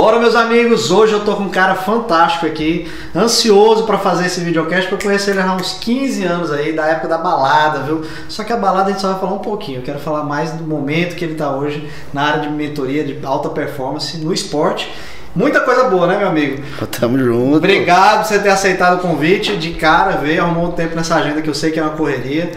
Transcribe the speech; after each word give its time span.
Bora, 0.00 0.18
meus 0.18 0.34
amigos! 0.34 0.90
Hoje 0.90 1.12
eu 1.12 1.20
tô 1.26 1.36
com 1.36 1.42
um 1.42 1.50
cara 1.50 1.74
fantástico 1.74 2.46
aqui, 2.46 2.90
ansioso 3.14 3.84
para 3.84 3.98
fazer 3.98 4.24
esse 4.24 4.40
videocast, 4.40 4.88
porque 4.88 5.06
eu 5.06 5.10
conheci 5.10 5.28
ele 5.28 5.40
há 5.40 5.52
uns 5.52 5.74
15 5.74 6.24
anos 6.24 6.50
aí, 6.50 6.72
da 6.72 6.86
época 6.86 7.06
da 7.06 7.18
balada, 7.18 7.80
viu? 7.80 8.02
Só 8.26 8.42
que 8.42 8.50
a 8.50 8.56
balada 8.56 8.88
a 8.88 8.92
gente 8.92 9.02
só 9.02 9.10
vai 9.10 9.20
falar 9.20 9.34
um 9.34 9.40
pouquinho. 9.40 9.80
Eu 9.80 9.82
quero 9.82 9.98
falar 9.98 10.24
mais 10.24 10.52
do 10.52 10.64
momento 10.64 11.16
que 11.16 11.22
ele 11.22 11.34
tá 11.34 11.54
hoje 11.54 11.86
na 12.14 12.22
área 12.22 12.40
de 12.40 12.48
mentoria, 12.48 13.04
de 13.04 13.18
alta 13.22 13.50
performance, 13.50 14.16
no 14.16 14.32
esporte. 14.32 14.90
Muita 15.36 15.60
coisa 15.60 15.84
boa, 15.84 16.06
né, 16.06 16.16
meu 16.16 16.28
amigo? 16.28 16.62
Tamo 16.98 17.18
junto. 17.18 17.58
Obrigado 17.58 18.22
por 18.22 18.28
você 18.28 18.38
ter 18.38 18.48
aceitado 18.48 19.00
o 19.00 19.02
convite. 19.02 19.54
De 19.58 19.74
cara, 19.74 20.12
veio, 20.12 20.42
arrumou 20.42 20.68
um 20.68 20.72
tempo 20.72 20.96
nessa 20.96 21.16
agenda 21.16 21.42
que 21.42 21.50
eu 21.50 21.54
sei 21.54 21.72
que 21.72 21.78
é 21.78 21.82
uma 21.82 21.92
correria. 21.92 22.52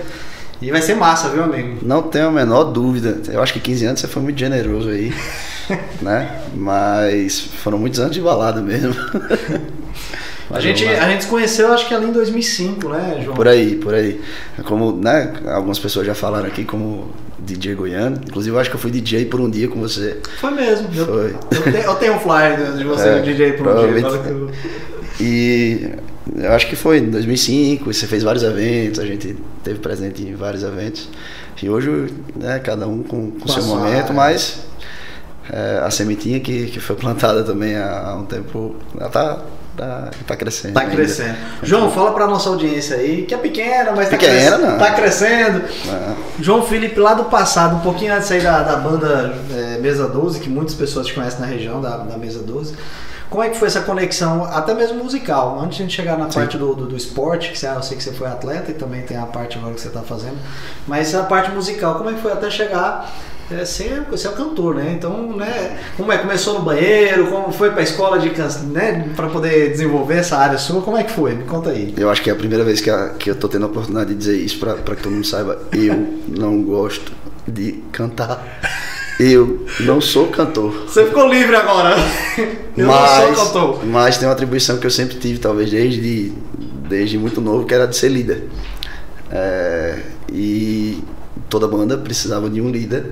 E 0.61 0.71
vai 0.71 0.81
ser 0.81 0.95
massa, 0.95 1.27
viu, 1.27 1.43
amigo? 1.43 1.79
Não 1.81 2.03
tenho 2.03 2.29
a 2.29 2.31
menor 2.31 2.63
dúvida. 2.63 3.19
Eu 3.27 3.43
acho 3.43 3.51
que 3.51 3.59
15 3.59 3.85
anos 3.85 3.99
você 3.99 4.07
foi 4.07 4.21
muito 4.21 4.39
generoso 4.39 4.87
aí. 4.87 5.13
né? 6.01 6.41
Mas 6.55 7.39
foram 7.39 7.77
muitos 7.77 7.99
anos 7.99 8.13
de 8.13 8.21
balada 8.21 8.61
mesmo. 8.61 8.93
a 10.51 10.59
gente, 10.59 10.85
a 10.85 11.09
gente 11.09 11.23
se 11.23 11.29
conheceu 11.29 11.71
acho 11.71 11.87
que 11.87 11.93
ali 11.93 12.07
em 12.07 12.11
2005, 12.11 12.89
né, 12.89 13.21
João? 13.23 13.35
Por 13.35 13.47
aí, 13.47 13.75
por 13.75 13.93
aí. 13.93 14.21
Como, 14.65 14.91
né, 14.95 15.33
algumas 15.47 15.79
pessoas 15.79 16.05
já 16.05 16.15
falaram 16.15 16.47
aqui 16.47 16.63
como 16.63 17.11
DJ 17.39 17.75
Goiano. 17.75 18.19
Inclusive, 18.27 18.55
eu 18.55 18.59
acho 18.59 18.69
que 18.69 18.75
eu 18.75 18.79
fui 18.79 18.91
DJ 18.91 19.25
por 19.25 19.41
um 19.41 19.49
dia 19.49 19.67
com 19.67 19.79
você. 19.79 20.17
Foi 20.39 20.51
mesmo. 20.51 20.89
Foi. 20.91 21.35
Eu, 21.51 21.57
eu, 21.57 21.63
tenho, 21.63 21.83
eu 21.83 21.95
tenho 21.95 22.13
um 22.15 22.19
flyer 22.19 22.73
de 22.77 22.83
você, 22.83 23.09
é, 23.09 23.19
DJ 23.21 23.53
por 23.53 23.67
um 23.67 23.93
dia. 23.93 24.03
E 25.19 25.89
eu 26.37 26.51
acho 26.53 26.67
que 26.67 26.75
foi 26.75 26.99
em 26.99 27.09
2005, 27.09 27.93
você 27.93 28.07
fez 28.07 28.23
vários 28.23 28.43
eventos, 28.43 28.99
a 28.99 29.05
gente 29.05 29.35
teve 29.63 29.79
presente 29.79 30.23
em 30.23 30.35
vários 30.35 30.63
eventos. 30.63 31.09
E 31.61 31.69
hoje, 31.69 32.07
né, 32.35 32.59
cada 32.59 32.87
um 32.87 33.03
com, 33.03 33.31
com 33.31 33.47
seu 33.47 33.63
momento, 33.63 34.13
mas 34.13 34.65
é, 35.51 35.81
a 35.83 35.91
sementinha 35.91 36.39
que, 36.39 36.67
que 36.67 36.79
foi 36.79 36.95
plantada 36.95 37.43
também 37.43 37.75
há, 37.75 38.07
há 38.07 38.15
um 38.15 38.25
tempo, 38.25 38.75
ela 38.97 39.09
tá, 39.09 39.39
tá, 39.75 40.11
tá 40.25 40.35
crescendo. 40.35 40.73
Tá 40.73 40.81
ainda. 40.81 40.95
crescendo. 40.95 41.35
João, 41.61 41.91
fala 41.91 42.13
pra 42.13 42.27
nossa 42.27 42.49
audiência 42.49 42.95
aí, 42.95 43.23
que 43.23 43.33
é 43.33 43.37
pequena, 43.37 43.91
mas 43.91 44.09
tá 44.09 44.17
pequena, 44.17 44.57
tá, 44.57 44.57
crescendo, 44.57 44.79
tá 44.79 44.91
crescendo. 44.93 45.61
Não. 45.85 46.43
João 46.43 46.63
Felipe, 46.63 46.99
lá 46.99 47.13
do 47.13 47.25
passado, 47.25 47.75
um 47.75 47.81
pouquinho 47.81 48.13
antes 48.13 48.27
sair 48.27 48.41
da, 48.41 48.63
da 48.63 48.77
banda 48.77 49.33
é, 49.51 49.77
Mesa 49.79 50.07
12, 50.07 50.39
que 50.39 50.49
muitas 50.49 50.75
pessoas 50.75 51.07
te 51.07 51.13
conhecem 51.13 51.41
na 51.41 51.47
região 51.47 51.81
da, 51.81 51.97
da 51.97 52.17
Mesa 52.17 52.39
12. 52.39 52.75
Como 53.29 53.43
é 53.43 53.49
que 53.49 53.57
foi 53.57 53.67
essa 53.67 53.81
conexão, 53.81 54.45
até 54.45 54.75
mesmo 54.75 55.03
musical? 55.03 55.59
Antes 55.59 55.77
de 55.77 55.83
a 55.83 55.85
gente 55.87 55.95
chegar 55.95 56.19
na 56.19 56.29
Sim. 56.29 56.39
parte 56.39 56.55
do, 56.55 56.75
do, 56.75 56.85
do, 56.85 56.95
esporte, 56.95 57.49
que 57.49 57.57
você, 57.57 57.67
eu 57.67 57.81
sei 57.81 57.97
que 57.97 58.03
você 58.03 58.11
foi 58.11 58.27
atleta 58.27 58.69
e 58.69 58.75
também 58.75 59.01
tem 59.01 59.17
a 59.17 59.25
parte 59.25 59.57
agora 59.57 59.73
que 59.73 59.81
você 59.81 59.87
está 59.87 60.01
fazendo, 60.01 60.37
mas 60.87 61.15
a 61.15 61.23
parte 61.23 61.49
musical, 61.49 61.95
como 61.95 62.11
é 62.11 62.13
que 62.13 62.21
foi 62.21 62.31
até 62.31 62.51
chegar 62.51 63.11
é, 63.51 63.65
ser, 63.65 64.03
ser 64.15 64.27
o 64.29 64.33
cantor, 64.33 64.75
né? 64.75 64.93
Então, 64.97 65.35
né, 65.35 65.77
como 65.97 66.11
é 66.11 66.17
começou 66.17 66.55
no 66.55 66.61
banheiro, 66.61 67.27
como 67.27 67.51
foi 67.51 67.71
para 67.71 67.81
a 67.81 67.83
escola 67.83 68.19
de 68.19 68.29
né, 68.67 69.09
para 69.15 69.27
poder 69.27 69.71
desenvolver 69.71 70.15
essa 70.15 70.37
área 70.37 70.57
sua, 70.57 70.81
como 70.81 70.97
é 70.97 71.03
que 71.03 71.11
foi? 71.11 71.33
Me 71.33 71.43
conta 71.43 71.71
aí. 71.71 71.93
Eu 71.97 72.09
acho 72.09 72.21
que 72.21 72.29
é 72.29 72.33
a 72.33 72.35
primeira 72.35 72.63
vez 72.63 72.81
que, 72.81 72.89
a, 72.89 73.09
que 73.09 73.29
eu 73.29 73.35
tô 73.35 73.47
tendo 73.47 73.65
a 73.65 73.67
oportunidade 73.67 74.09
de 74.09 74.15
dizer 74.15 74.37
isso 74.37 74.59
para 74.59 74.95
que 74.95 75.03
todo 75.03 75.11
mundo 75.11 75.25
saiba, 75.25 75.59
eu 75.71 76.19
não 76.27 76.61
gosto 76.63 77.11
de 77.47 77.83
cantar. 77.91 78.61
Eu 79.19 79.65
não 79.81 80.01
sou 80.01 80.27
cantor. 80.27 80.71
Você 80.87 81.05
ficou 81.05 81.27
livre 81.27 81.55
agora. 81.55 81.95
Eu 82.75 82.87
mas, 82.87 83.27
não 83.27 83.35
sou 83.35 83.45
cantor. 83.45 83.85
Mas 83.85 84.17
tem 84.17 84.27
uma 84.27 84.33
atribuição 84.33 84.77
que 84.77 84.87
eu 84.87 84.91
sempre 84.91 85.17
tive, 85.17 85.37
talvez 85.37 85.69
desde, 85.69 86.33
desde 86.89 87.17
muito 87.19 87.39
novo, 87.39 87.65
que 87.65 87.73
era 87.73 87.85
de 87.85 87.95
ser 87.95 88.09
líder. 88.09 88.49
É, 89.31 89.99
e 90.31 91.03
toda 91.53 91.67
banda 91.67 91.95
precisava 91.95 92.49
de 92.49 92.59
um 92.59 92.71
líder 92.71 93.11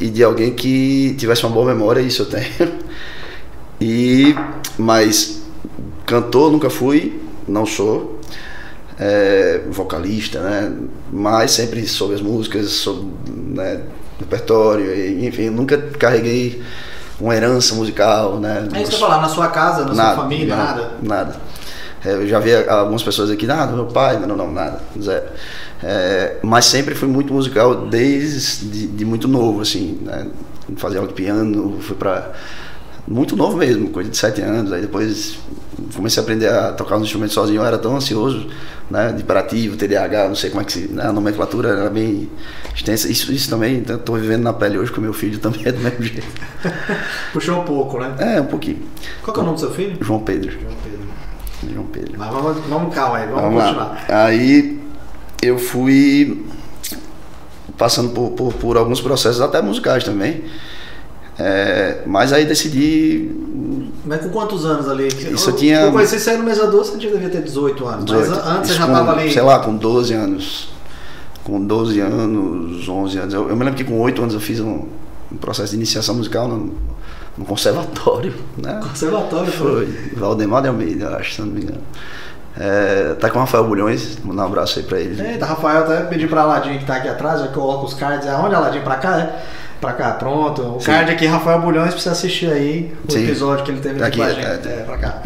e 0.00 0.08
de 0.08 0.24
alguém 0.24 0.54
que 0.54 1.14
tivesse 1.18 1.44
uma 1.44 1.52
boa 1.52 1.66
memória, 1.66 2.00
isso 2.00 2.22
eu 2.22 2.26
tenho. 2.26 2.80
E 3.82 4.34
mas 4.76 5.40
cantor 6.04 6.52
nunca 6.52 6.68
fui, 6.68 7.18
não 7.48 7.64
sou. 7.64 8.20
É, 8.98 9.62
vocalista, 9.70 10.38
né? 10.38 10.70
Mas 11.10 11.52
sempre 11.52 11.88
sobre 11.88 12.16
as 12.16 12.20
músicas, 12.20 12.68
sobre 12.72 13.10
né, 13.26 13.80
repertório, 14.18 14.94
e, 14.94 15.26
enfim, 15.26 15.48
nunca 15.48 15.78
carreguei 15.98 16.62
uma 17.18 17.34
herança 17.34 17.74
musical, 17.74 18.38
né? 18.38 18.68
É 18.74 18.82
isso 18.82 18.90
que 18.90 18.96
eu 18.96 19.00
falar, 19.00 19.22
na 19.22 19.30
sua 19.30 19.48
casa, 19.48 19.86
na 19.86 19.94
nada, 19.94 20.14
sua 20.14 20.22
família, 20.24 20.54
nada? 20.54 20.90
Nada. 21.02 21.36
É, 22.04 22.12
eu 22.12 22.28
já 22.28 22.38
vi 22.38 22.54
algumas 22.54 23.02
pessoas 23.02 23.30
aqui, 23.30 23.46
nada, 23.46 23.72
meu 23.72 23.86
pai, 23.86 24.18
não, 24.18 24.36
não, 24.36 24.52
nada, 24.52 24.82
zero. 25.00 25.24
É, 25.82 26.36
mas 26.42 26.66
sempre 26.66 26.94
fui 26.94 27.08
muito 27.08 27.32
musical 27.32 27.86
desde 27.86 28.66
de, 28.66 28.86
de 28.86 29.04
muito 29.04 29.26
novo, 29.26 29.62
assim, 29.62 29.98
né? 30.02 30.26
Fazia 30.76 30.98
aula 30.98 31.08
de 31.08 31.14
piano, 31.14 31.78
fui 31.80 31.96
para 31.96 32.32
muito 33.08 33.34
novo 33.34 33.56
mesmo, 33.56 33.88
coisa 33.90 34.10
de 34.10 34.16
sete 34.16 34.40
anos. 34.40 34.72
Aí 34.72 34.82
depois 34.82 35.38
comecei 35.96 36.20
a 36.20 36.22
aprender 36.22 36.48
a 36.48 36.72
tocar 36.72 36.96
os 36.96 37.02
instrumentos 37.02 37.34
sozinho. 37.34 37.60
Eu 37.60 37.64
era 37.64 37.78
tão 37.78 37.96
ansioso, 37.96 38.46
né? 38.90 39.10
De 39.12 39.22
hiperativo, 39.22 39.76
TDAH, 39.76 40.28
não 40.28 40.34
sei 40.34 40.50
como 40.50 40.62
é 40.62 40.64
que 40.64 40.72
se. 40.72 40.88
Né? 40.88 41.02
A 41.02 41.12
nomenclatura 41.12 41.70
era 41.70 41.90
bem 41.90 42.30
extensa. 42.74 43.10
Isso, 43.10 43.32
isso 43.32 43.48
também, 43.48 43.78
então, 43.78 43.96
estou 43.96 44.16
vivendo 44.16 44.42
na 44.42 44.52
pele 44.52 44.78
hoje 44.78 44.92
com 44.92 45.00
meu 45.00 45.14
filho 45.14 45.38
também 45.38 45.62
é 45.64 45.72
do 45.72 45.80
mesmo 45.80 46.02
jeito. 46.02 46.26
Puxou 47.32 47.60
um 47.60 47.64
pouco, 47.64 47.98
né? 47.98 48.14
É, 48.18 48.40
um 48.40 48.46
pouquinho. 48.46 48.82
Qual 49.22 49.36
é 49.36 49.40
o 49.40 49.42
nome 49.42 49.54
do 49.54 49.60
seu 49.60 49.70
filho? 49.72 49.96
João 50.00 50.20
Pedro. 50.20 50.52
João 50.52 50.74
Pedro. 50.84 51.00
João 51.72 51.86
Pedro. 51.86 52.14
Mas 52.16 52.30
vamos, 52.30 52.58
vamos 52.68 52.94
calma 52.94 53.16
aí, 53.16 53.26
vamos, 53.26 53.42
vamos 53.42 53.62
continuar. 53.62 54.06
Lá. 54.08 54.24
Aí 54.26 54.79
eu 55.42 55.58
fui 55.58 56.44
passando 57.76 58.10
por, 58.10 58.30
por, 58.32 58.52
por, 58.54 58.76
alguns 58.76 59.00
processos, 59.00 59.40
até 59.40 59.62
musicais 59.62 60.04
também. 60.04 60.44
É, 61.38 62.02
mas 62.06 62.32
aí 62.32 62.44
decidi. 62.44 63.30
Mas 64.04 64.20
com 64.20 64.28
quantos 64.28 64.66
anos 64.66 64.88
ali? 64.88 65.08
Isso 65.08 65.50
eu, 65.50 65.56
tinha. 65.56 65.80
Eu 65.80 65.92
conheci 65.92 66.20
você 66.20 66.36
no 66.36 66.44
Mesa 66.44 66.66
Doce, 66.66 66.92
você 66.92 66.98
devia 66.98 67.30
ter 67.30 67.42
18 67.42 67.86
anos. 67.86 68.04
18. 68.04 68.28
Mas 68.28 68.38
antes 68.38 68.70
Isso 68.70 68.78
você 68.78 68.86
já 68.86 68.86
estava 68.86 69.12
ali. 69.12 69.32
Sei 69.32 69.42
lá, 69.42 69.58
com 69.60 69.74
12 69.74 70.12
anos. 70.12 70.68
Com 71.42 71.64
12 71.64 72.00
anos, 72.00 72.86
11 72.86 73.18
anos. 73.18 73.34
Eu, 73.34 73.48
eu 73.48 73.56
me 73.56 73.64
lembro 73.64 73.76
que 73.76 73.84
com 73.84 73.98
8 73.98 74.20
anos 74.20 74.34
eu 74.34 74.40
fiz 74.40 74.60
um, 74.60 74.84
um 75.32 75.36
processo 75.36 75.70
de 75.70 75.76
iniciação 75.76 76.14
musical 76.14 76.46
no, 76.46 76.74
no 77.38 77.44
conservatório. 77.46 78.34
Né? 78.58 78.78
Conservatório 78.86 79.50
foi? 79.50 79.86
Foi. 79.86 80.14
Valdemar 80.16 80.60
de 80.60 80.68
Almeida, 80.68 81.16
acho, 81.16 81.36
se 81.36 81.40
não 81.40 81.48
me 81.48 81.62
engano. 81.62 81.80
É, 82.58 83.14
tá 83.14 83.30
com 83.30 83.38
o 83.38 83.40
Rafael 83.40 83.64
Bulhões, 83.64 84.18
mandar 84.24 84.42
um 84.42 84.46
abraço 84.46 84.78
aí 84.78 84.84
pra 84.84 84.98
ele. 84.98 85.20
É, 85.22 85.36
tá, 85.36 85.46
Rafael, 85.46 85.84
até 85.84 86.02
pedi 86.02 86.26
pra 86.26 86.42
Aladinho 86.42 86.78
que 86.78 86.84
tá 86.84 86.96
aqui 86.96 87.08
atrás, 87.08 87.40
já 87.40 87.46
eu 87.46 87.52
coloco 87.52 87.86
os 87.86 87.94
cards. 87.94 88.26
Aonde, 88.28 88.54
Aladinho? 88.54 88.82
Pra 88.82 88.96
cá, 88.96 89.18
é? 89.20 89.42
Pra 89.80 89.94
cá, 89.94 90.12
pronto. 90.12 90.76
O 90.76 90.80
Sim. 90.80 90.86
card 90.86 91.10
aqui, 91.10 91.24
Rafael 91.24 91.60
Bulhões, 91.60 91.92
precisa 91.92 92.12
assistir 92.12 92.52
aí 92.52 92.94
o 93.08 93.10
Sim. 93.10 93.24
episódio 93.24 93.64
que 93.64 93.70
ele 93.70 93.80
teve 93.80 94.02
aqui, 94.02 94.20
aqui 94.20 94.34
com 94.34 94.40
a 94.40 94.52
gente. 94.52 94.68
É, 94.68 94.72
é 94.72 94.82
pra 94.84 94.98
cá. 94.98 95.22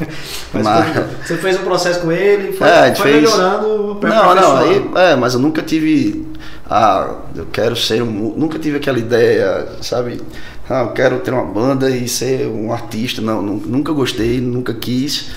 Mas, 0.50 0.64
mas... 0.64 0.96
você 1.26 1.36
fez 1.36 1.58
um 1.58 1.64
processo 1.64 2.00
com 2.00 2.10
ele, 2.10 2.52
foi, 2.52 2.66
é, 2.66 2.94
foi 2.94 3.10
fez... 3.10 3.22
melhorando. 3.22 3.98
Não, 4.00 4.34
não, 4.34 4.56
aí, 4.56 4.90
é, 4.94 5.16
mas 5.16 5.34
eu 5.34 5.40
nunca 5.40 5.60
tive. 5.60 6.26
Ah, 6.70 7.16
eu 7.36 7.46
quero 7.52 7.76
ser 7.76 8.00
um. 8.02 8.32
Nunca 8.34 8.58
tive 8.58 8.78
aquela 8.78 8.98
ideia, 8.98 9.66
sabe? 9.82 10.22
Ah, 10.70 10.82
eu 10.82 10.92
quero 10.92 11.18
ter 11.18 11.32
uma 11.32 11.44
banda 11.44 11.90
e 11.90 12.08
ser 12.08 12.46
um 12.46 12.72
artista. 12.72 13.20
Não, 13.20 13.42
nunca 13.42 13.92
gostei, 13.92 14.40
nunca 14.40 14.72
quis. 14.72 15.30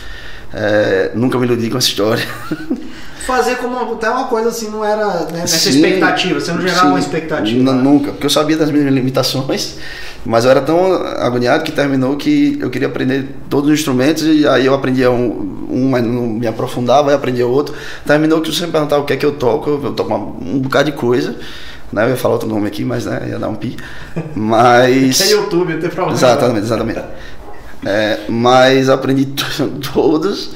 É, 0.53 1.11
nunca 1.15 1.37
me 1.37 1.45
iludi 1.45 1.69
com 1.69 1.77
essa 1.77 1.87
história. 1.87 2.23
Fazer 3.25 3.57
como 3.57 3.77
até 3.93 4.09
uma 4.09 4.25
coisa 4.25 4.49
assim, 4.49 4.69
não 4.69 4.83
era 4.83 5.05
né, 5.05 5.41
nessa 5.41 5.55
sim, 5.57 5.69
expectativa, 5.69 6.39
você 6.39 6.51
não 6.51 6.61
gerava 6.61 6.81
sim, 6.81 6.87
uma 6.87 6.99
expectativa. 6.99 7.71
Né? 7.71 7.81
Nunca, 7.81 8.11
porque 8.11 8.25
eu 8.25 8.29
sabia 8.31 8.57
das 8.57 8.71
minhas 8.71 8.91
limitações, 8.91 9.77
mas 10.25 10.43
eu 10.43 10.51
era 10.51 10.59
tão 10.59 10.91
agoniado 10.93 11.63
que 11.63 11.71
terminou 11.71 12.17
que 12.17 12.57
eu 12.59 12.71
queria 12.71 12.87
aprender 12.87 13.29
todos 13.47 13.69
os 13.69 13.79
instrumentos 13.79 14.23
e 14.23 14.47
aí 14.47 14.65
eu 14.65 14.73
aprendia 14.73 15.11
um, 15.11 15.67
um 15.69 15.89
mas 15.89 16.03
não 16.03 16.23
me 16.23 16.47
aprofundava, 16.47 17.11
e 17.11 17.13
aprendia 17.13 17.45
outro. 17.45 17.75
Terminou 18.05 18.41
que 18.41 18.51
você 18.51 18.65
me 18.65 18.71
perguntava 18.71 19.03
o 19.03 19.05
que 19.05 19.13
é 19.13 19.17
que 19.17 19.25
eu 19.25 19.33
toco, 19.33 19.69
eu 19.69 19.93
toco 19.93 20.13
um 20.13 20.59
bocado 20.59 20.91
de 20.91 20.97
coisa. 20.97 21.35
Né? 21.91 22.05
Eu 22.05 22.09
ia 22.09 22.17
falar 22.17 22.35
outro 22.35 22.49
nome 22.49 22.67
aqui, 22.67 22.83
mas 22.83 23.05
né, 23.05 23.27
ia 23.29 23.37
dar 23.37 23.49
um 23.49 23.55
pi. 23.55 23.75
Mas. 24.33 25.21
É 25.21 25.31
YouTube, 25.31 25.73
não 25.73 25.81
tem 25.81 25.89
problema. 25.89 26.17
Exatamente, 26.17 26.65
exatamente. 26.65 27.01
É, 27.83 28.25
mas 28.29 28.89
aprendi 28.89 29.25
todos, 29.93 30.51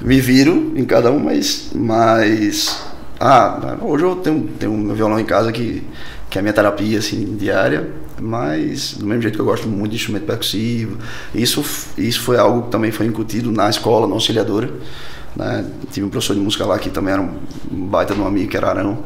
me 0.00 0.20
viro 0.20 0.72
em 0.76 0.84
cada 0.84 1.10
um, 1.12 1.18
mas, 1.18 1.70
mas 1.74 2.80
ah, 3.20 3.76
hoje 3.82 4.04
eu 4.04 4.16
tenho, 4.16 4.48
tenho 4.58 4.72
meu 4.72 4.94
violão 4.94 5.20
em 5.20 5.24
casa 5.24 5.52
que, 5.52 5.82
que 6.30 6.38
é 6.38 6.40
a 6.40 6.42
minha 6.42 6.52
terapia 6.52 6.98
assim, 6.98 7.36
diária, 7.36 7.90
mas 8.20 8.94
do 8.94 9.06
mesmo 9.06 9.22
jeito 9.22 9.34
que 9.34 9.40
eu 9.40 9.44
gosto 9.44 9.68
muito 9.68 9.90
de 9.90 9.96
instrumento 9.96 10.24
percussivo, 10.24 10.98
isso, 11.34 11.64
isso 11.98 12.20
foi 12.22 12.38
algo 12.38 12.62
que 12.62 12.70
também 12.70 12.90
foi 12.90 13.06
incutido 13.06 13.52
na 13.52 13.68
escola, 13.68 14.06
na 14.06 14.14
auxiliadora. 14.14 14.70
Né? 15.36 15.64
Tive 15.92 16.06
um 16.06 16.10
professor 16.10 16.34
de 16.34 16.40
música 16.40 16.64
lá 16.64 16.78
que 16.78 16.90
também 16.90 17.12
era 17.12 17.22
um 17.22 17.38
baita 17.70 18.14
de 18.14 18.20
um 18.20 18.26
amigo, 18.26 18.50
que 18.50 18.56
era 18.56 18.68
Arão. 18.68 18.98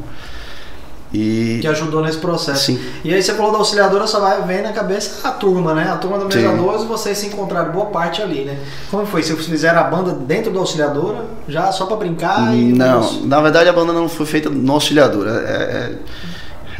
E... 1.13 1.59
Que 1.61 1.67
ajudou 1.67 2.01
nesse 2.01 2.17
processo. 2.17 2.65
Sim. 2.65 2.79
E 3.03 3.13
aí 3.13 3.21
você 3.21 3.33
falou 3.33 3.51
da 3.51 3.59
auxiliadora, 3.59 4.07
só 4.07 4.19
vai 4.19 4.41
vem 4.41 4.63
na 4.63 4.71
cabeça 4.71 5.27
a 5.27 5.31
turma, 5.31 5.75
né? 5.75 5.87
A 5.91 5.97
turma 5.97 6.17
do 6.17 6.25
Mesa 6.25 6.51
12, 6.51 6.87
vocês 6.87 7.17
se 7.19 7.27
encontraram 7.27 7.71
boa 7.71 7.85
parte 7.87 8.21
ali, 8.21 8.43
né? 8.43 8.57
Como 8.89 9.05
foi? 9.05 9.21
Vocês 9.21 9.45
fizeram 9.45 9.79
a 9.79 9.83
banda 9.83 10.11
dentro 10.11 10.51
da 10.51 10.59
auxiliadora, 10.59 11.25
já 11.47 11.71
só 11.71 11.85
para 11.85 11.97
brincar? 11.97 12.53
E... 12.55 12.73
Não, 12.73 13.25
na 13.25 13.39
verdade 13.41 13.69
a 13.69 13.73
banda 13.73 13.93
não 13.93 14.09
foi 14.09 14.25
feita 14.25 14.49
no 14.49 14.73
auxiliadora. 14.73 15.29
É, 15.45 15.93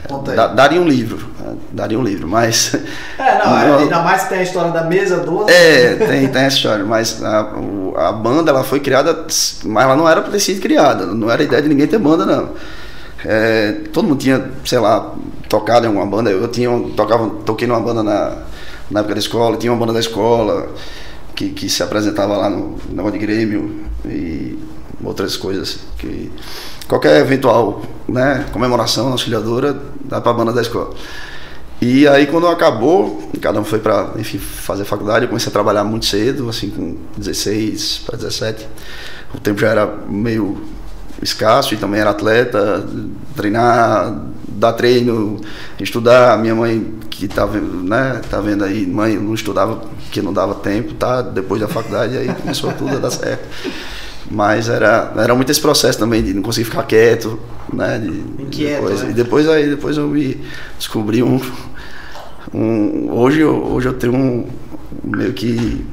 é, 0.10 0.48
daria 0.56 0.82
um 0.82 0.88
livro. 0.88 1.30
daria 1.72 2.00
um 2.00 2.04
livro, 2.04 2.28
mas. 2.28 2.74
É, 3.20 3.38
não, 3.38 3.52
não, 3.54 3.78
ainda 3.78 4.02
mais 4.02 4.24
que 4.24 4.30
tem 4.30 4.40
a 4.40 4.44
história 4.44 4.72
da 4.72 4.84
mesa 4.84 5.18
12. 5.18 5.52
É, 5.52 5.96
tem, 5.96 6.28
tem 6.28 6.42
essa 6.42 6.58
história, 6.58 6.84
mas 6.84 7.24
a, 7.24 7.52
a 7.98 8.12
banda 8.12 8.50
ela 8.50 8.64
foi 8.64 8.80
criada, 8.80 9.28
mas 9.64 9.84
ela 9.84 9.96
não 9.96 10.10
era 10.10 10.22
para 10.24 10.32
ter 10.32 10.40
sido 10.40 10.60
criada, 10.60 11.06
não 11.06 11.30
era 11.30 11.44
ideia 11.44 11.62
de 11.62 11.70
ninguém 11.70 11.86
ter 11.86 12.00
banda, 12.00 12.26
não. 12.26 12.50
É, 13.26 13.72
todo 13.92 14.08
mundo 14.08 14.20
tinha, 14.20 14.52
sei 14.66 14.80
lá, 14.80 15.16
tocado 15.48 15.86
em 15.86 15.88
alguma 15.88 16.06
banda, 16.06 16.30
eu 16.30 16.48
tinha, 16.48 16.70
tocava, 16.96 17.30
toquei 17.46 17.68
numa 17.68 17.80
banda 17.80 18.04
na, 18.04 18.44
na 18.92 19.00
época 19.00 19.16
da 19.16 19.20
escola, 19.20 19.58
tinha 19.58 19.72
uma 19.72 19.80
banda 19.80 19.94
da 19.94 20.00
escola 20.00 20.70
que, 21.36 21.50
que 21.50 21.70
se 21.70 21.82
apresentava 21.82 22.36
lá 22.36 22.50
no 22.50 22.78
negócio 22.90 23.18
de 23.18 23.26
Grêmio 23.26 23.82
e 24.06 24.58
outras 25.04 25.38
coisas 25.38 25.80
que 25.98 26.32
qualquer 26.88 27.20
eventual 27.22 27.82
né, 28.08 28.46
comemoração 28.52 29.12
auxiliadora 29.12 29.78
dá 30.06 30.20
para 30.22 30.32
a 30.32 30.34
banda 30.34 30.54
da 30.54 30.62
escola. 30.62 30.94
E 31.82 32.08
aí 32.08 32.28
quando 32.28 32.48
acabou, 32.48 33.30
cada 33.42 33.60
um 33.60 33.64
foi 33.64 33.80
para, 33.80 34.12
enfim, 34.18 34.38
fazer 34.38 34.86
faculdade, 34.86 35.26
eu 35.26 35.30
comecei 35.30 35.50
a 35.50 35.52
trabalhar 35.52 35.84
muito 35.84 36.06
cedo, 36.06 36.50
assim 36.50 36.70
com 36.70 36.98
16 37.18 38.04
para 38.06 38.18
17. 38.18 38.68
O 39.34 39.40
tempo 39.40 39.60
já 39.60 39.70
era 39.70 39.86
meio 40.08 40.62
escasso 41.24 41.74
e 41.74 41.78
também 41.78 42.00
era 42.00 42.10
atleta, 42.12 42.86
treinar, 43.36 44.22
dar 44.48 44.74
treino, 44.74 45.40
estudar. 45.80 46.38
Minha 46.38 46.56
mãe 46.56 46.94
que 47.10 47.28
tá 47.28 47.46
vendo, 47.46 47.84
né, 47.84 48.22
tá 48.30 48.42
vendo 48.42 48.64
aí, 48.64 48.86
mãe 48.86 49.18
não 49.18 49.34
estudava 49.34 49.76
porque 49.76 50.22
não 50.22 50.34
dava 50.34 50.56
tempo, 50.56 50.94
tá? 50.94 51.22
Depois 51.22 51.62
da 51.62 51.68
faculdade 51.68 52.18
aí 52.18 52.28
começou 52.34 52.72
tudo 52.74 52.96
a 52.96 53.00
dar 53.00 53.12
certo. 53.12 53.48
Mas 54.30 54.70
era, 54.70 55.14
era 55.18 55.36
muito 55.36 55.52
esse 55.52 55.62
processo 55.62 56.00
também 56.00 56.24
de 56.24 56.34
não 56.34 56.42
conseguir 56.42 56.66
ficar 56.66 56.84
quieto, 56.84 57.40
né? 57.72 57.98
De, 57.98 58.10
Inquieto, 58.42 58.82
depois, 58.82 59.02
né? 59.04 59.10
E 59.10 59.14
depois 59.14 59.50
aí 59.50 59.70
depois 59.70 59.98
eu 59.98 60.08
me 60.08 60.40
descobri 60.78 61.22
um, 61.22 61.40
um 62.54 63.12
hoje 63.12 63.42
eu, 63.42 63.64
hoje 63.66 63.90
eu 63.90 63.94
tenho 63.94 64.16
um 64.16 64.48
meio 65.04 65.34
que 65.34 65.86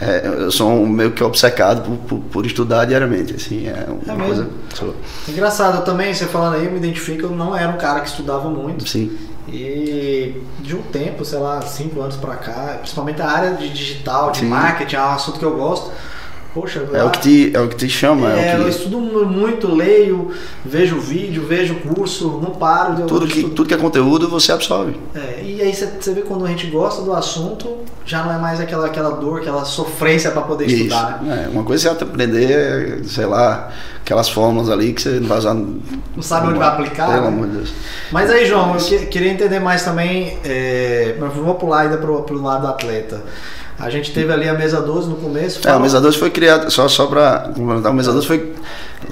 é, 0.00 0.26
eu 0.26 0.50
sou 0.50 0.70
um, 0.70 0.88
meio 0.88 1.12
que 1.12 1.22
obcecado 1.22 1.82
por, 1.82 1.96
por, 1.98 2.18
por, 2.30 2.46
estudar 2.46 2.86
diariamente, 2.86 3.34
assim, 3.34 3.66
é 3.66 3.86
uma 4.06 4.24
é 4.24 4.26
coisa. 4.26 4.48
Sou... 4.74 4.96
Engraçado, 5.28 5.78
eu 5.78 5.84
também, 5.84 6.14
você 6.14 6.24
falando 6.24 6.54
aí, 6.54 6.64
eu 6.64 6.70
me 6.70 6.78
identifico, 6.78 7.24
eu 7.24 7.30
não 7.30 7.54
era 7.54 7.70
um 7.70 7.76
cara 7.76 8.00
que 8.00 8.08
estudava 8.08 8.48
muito. 8.48 8.88
Sim. 8.88 9.16
E 9.46 10.40
de 10.60 10.74
um 10.74 10.82
tempo, 10.82 11.24
sei 11.24 11.38
lá, 11.38 11.60
cinco 11.62 12.00
anos 12.00 12.16
pra 12.16 12.36
cá, 12.36 12.78
principalmente 12.78 13.20
a 13.20 13.28
área 13.28 13.54
de 13.54 13.68
digital, 13.68 14.30
de 14.30 14.38
Sim. 14.38 14.46
marketing, 14.46 14.96
é 14.96 15.00
um 15.00 15.12
assunto 15.12 15.38
que 15.38 15.44
eu 15.44 15.56
gosto. 15.56 15.90
Poxa, 16.52 16.84
é, 16.92 17.04
o 17.04 17.10
que 17.10 17.20
te, 17.20 17.52
é 17.54 17.60
o 17.60 17.68
que 17.68 17.76
te 17.76 17.88
chama. 17.88 18.32
É, 18.32 18.48
é 18.48 18.56
que... 18.56 18.62
eu 18.62 18.68
estudo 18.68 18.98
muito, 18.98 19.72
leio, 19.72 20.32
vejo 20.64 20.98
vídeo, 20.98 21.46
vejo 21.46 21.76
curso, 21.76 22.40
não 22.42 22.50
paro. 22.50 23.06
Tudo 23.06 23.26
que, 23.26 23.42
tudo 23.42 23.66
que 23.66 23.74
é 23.74 23.76
conteúdo 23.76 24.28
você 24.28 24.50
absorve. 24.50 24.96
É, 25.14 25.40
e 25.44 25.62
aí 25.62 25.72
você 25.72 26.12
vê 26.12 26.22
quando 26.22 26.44
a 26.44 26.48
gente 26.48 26.66
gosta 26.66 27.02
do 27.02 27.12
assunto, 27.12 27.78
já 28.04 28.24
não 28.24 28.32
é 28.32 28.38
mais 28.38 28.60
aquela, 28.60 28.86
aquela 28.86 29.10
dor, 29.10 29.40
aquela 29.40 29.64
sofrência 29.64 30.32
para 30.32 30.42
poder 30.42 30.66
Isso. 30.66 30.76
estudar. 30.76 31.22
Né? 31.22 31.44
É, 31.46 31.48
uma 31.48 31.62
coisa 31.62 31.88
é 31.88 31.94
você 31.94 32.02
aprender, 32.02 33.04
sei 33.04 33.26
lá, 33.26 33.70
aquelas 34.00 34.28
fórmulas 34.28 34.68
ali 34.68 34.92
que 34.92 35.02
você 35.02 35.20
não 35.20 35.28
vai 35.28 35.38
usar. 35.38 35.54
Não 35.54 36.22
sabe 36.22 36.48
onde 36.48 36.58
vai 36.58 36.68
aplicar. 36.68 37.10
Pelo 37.10 37.22
né? 37.22 37.28
amor 37.28 37.46
de 37.46 37.56
Deus. 37.58 37.72
Mas 38.10 38.28
aí, 38.28 38.44
João, 38.44 38.74
eu 38.74 38.80
que, 38.80 39.06
queria 39.06 39.30
entender 39.30 39.60
mais 39.60 39.84
também. 39.84 40.36
É, 40.44 41.14
vou 41.36 41.54
pular 41.54 41.82
ainda 41.82 41.96
pro, 41.96 42.22
pro 42.22 42.42
lado 42.42 42.62
do 42.62 42.68
atleta. 42.68 43.22
A 43.80 43.88
gente 43.88 44.12
teve 44.12 44.30
ali 44.32 44.48
a 44.48 44.52
mesa 44.54 44.80
12 44.80 45.08
no 45.08 45.16
começo. 45.16 45.66
É, 45.66 45.70
a 45.70 45.78
mesa 45.78 46.00
12 46.00 46.18
foi 46.18 46.28
criada, 46.30 46.68
só, 46.68 46.86
só 46.86 47.06
para 47.06 47.50
complementar, 47.54 47.90
a 47.90 47.94
mesa 47.94 48.12
12 48.12 48.26
foi 48.26 48.52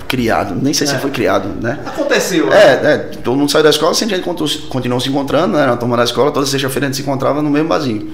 criado, 0.07 0.55
nem 0.55 0.75
sei 0.75 0.87
É. 0.87 0.91
se 0.91 0.99
foi 0.99 1.11
criado, 1.11 1.49
né? 1.61 1.79
Aconteceu. 1.87 2.53
É, 2.53 2.73
é, 2.93 2.97
todo 3.25 3.37
mundo 3.37 3.51
saiu 3.51 3.65
da 3.65 3.71
escola, 3.71 3.95
sempre 3.95 4.15
a 4.15 4.19
gente 4.19 4.27
continu- 4.27 4.69
continuou 4.69 5.01
se 5.01 5.09
encontrando, 5.09 5.57
né? 5.57 5.67
Na 5.67 5.77
turma 5.77 5.97
da 5.97 6.05
escola, 6.05 6.31
toda 6.31 6.45
sexta-feira 6.47 6.87
a 6.87 6.89
gente 6.89 6.97
se 6.97 7.03
encontrava 7.03 7.41
no 7.41 7.49
mesmo 7.51 7.69
barzinho. 7.69 8.13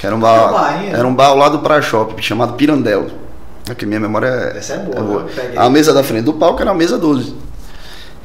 Que 0.00 0.06
era 0.06 0.16
um 0.16 0.20
bar, 0.20 0.82
era 0.90 1.06
um 1.06 1.14
bar 1.14 1.26
ao 1.28 1.36
lado 1.36 1.58
do 1.58 1.62
Praia 1.62 1.82
Shopping, 1.82 2.20
chamado 2.22 2.54
Pirandelo. 2.54 3.10
Aqui 3.70 3.84
minha 3.86 4.00
memória 4.00 4.26
é, 4.28 4.58
Essa 4.58 4.74
é 4.74 4.78
boa, 4.78 4.98
é 4.98 5.02
boa. 5.02 5.22
né? 5.22 5.52
A 5.56 5.68
mesa 5.70 5.92
da 5.92 6.02
frente 6.02 6.24
do 6.24 6.32
palco 6.34 6.60
era 6.60 6.70
a 6.70 6.74
mesa 6.74 6.98
12. 6.98 7.34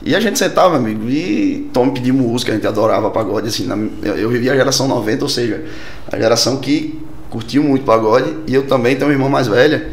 E 0.02 0.16
a 0.16 0.20
gente 0.22 0.40
sentava, 0.40 0.78
amigo, 0.78 1.10
e 1.10 1.70
Tom 1.74 1.90
pedia 1.90 2.14
música, 2.14 2.52
a 2.54 2.56
gente 2.56 2.66
adorava 2.66 3.10
pagode, 3.12 3.50
assim, 3.50 3.66
na- 3.66 3.78
eu, 4.02 4.16
eu 4.18 4.30
vivi 4.30 4.50
a 4.50 4.56
geração 4.56 4.88
90, 4.88 5.24
ou 5.26 5.30
seja, 5.30 5.64
a 6.12 6.18
geração 6.18 6.56
que 6.58 7.02
curtiu 7.30 7.64
muito 7.64 7.86
pagode, 7.86 8.34
e 8.48 8.54
eu 8.54 8.68
também 8.68 8.96
tenho 8.96 9.08
uma 9.08 9.14
irmã 9.14 9.30
mais 9.30 9.48
velha, 9.48 9.90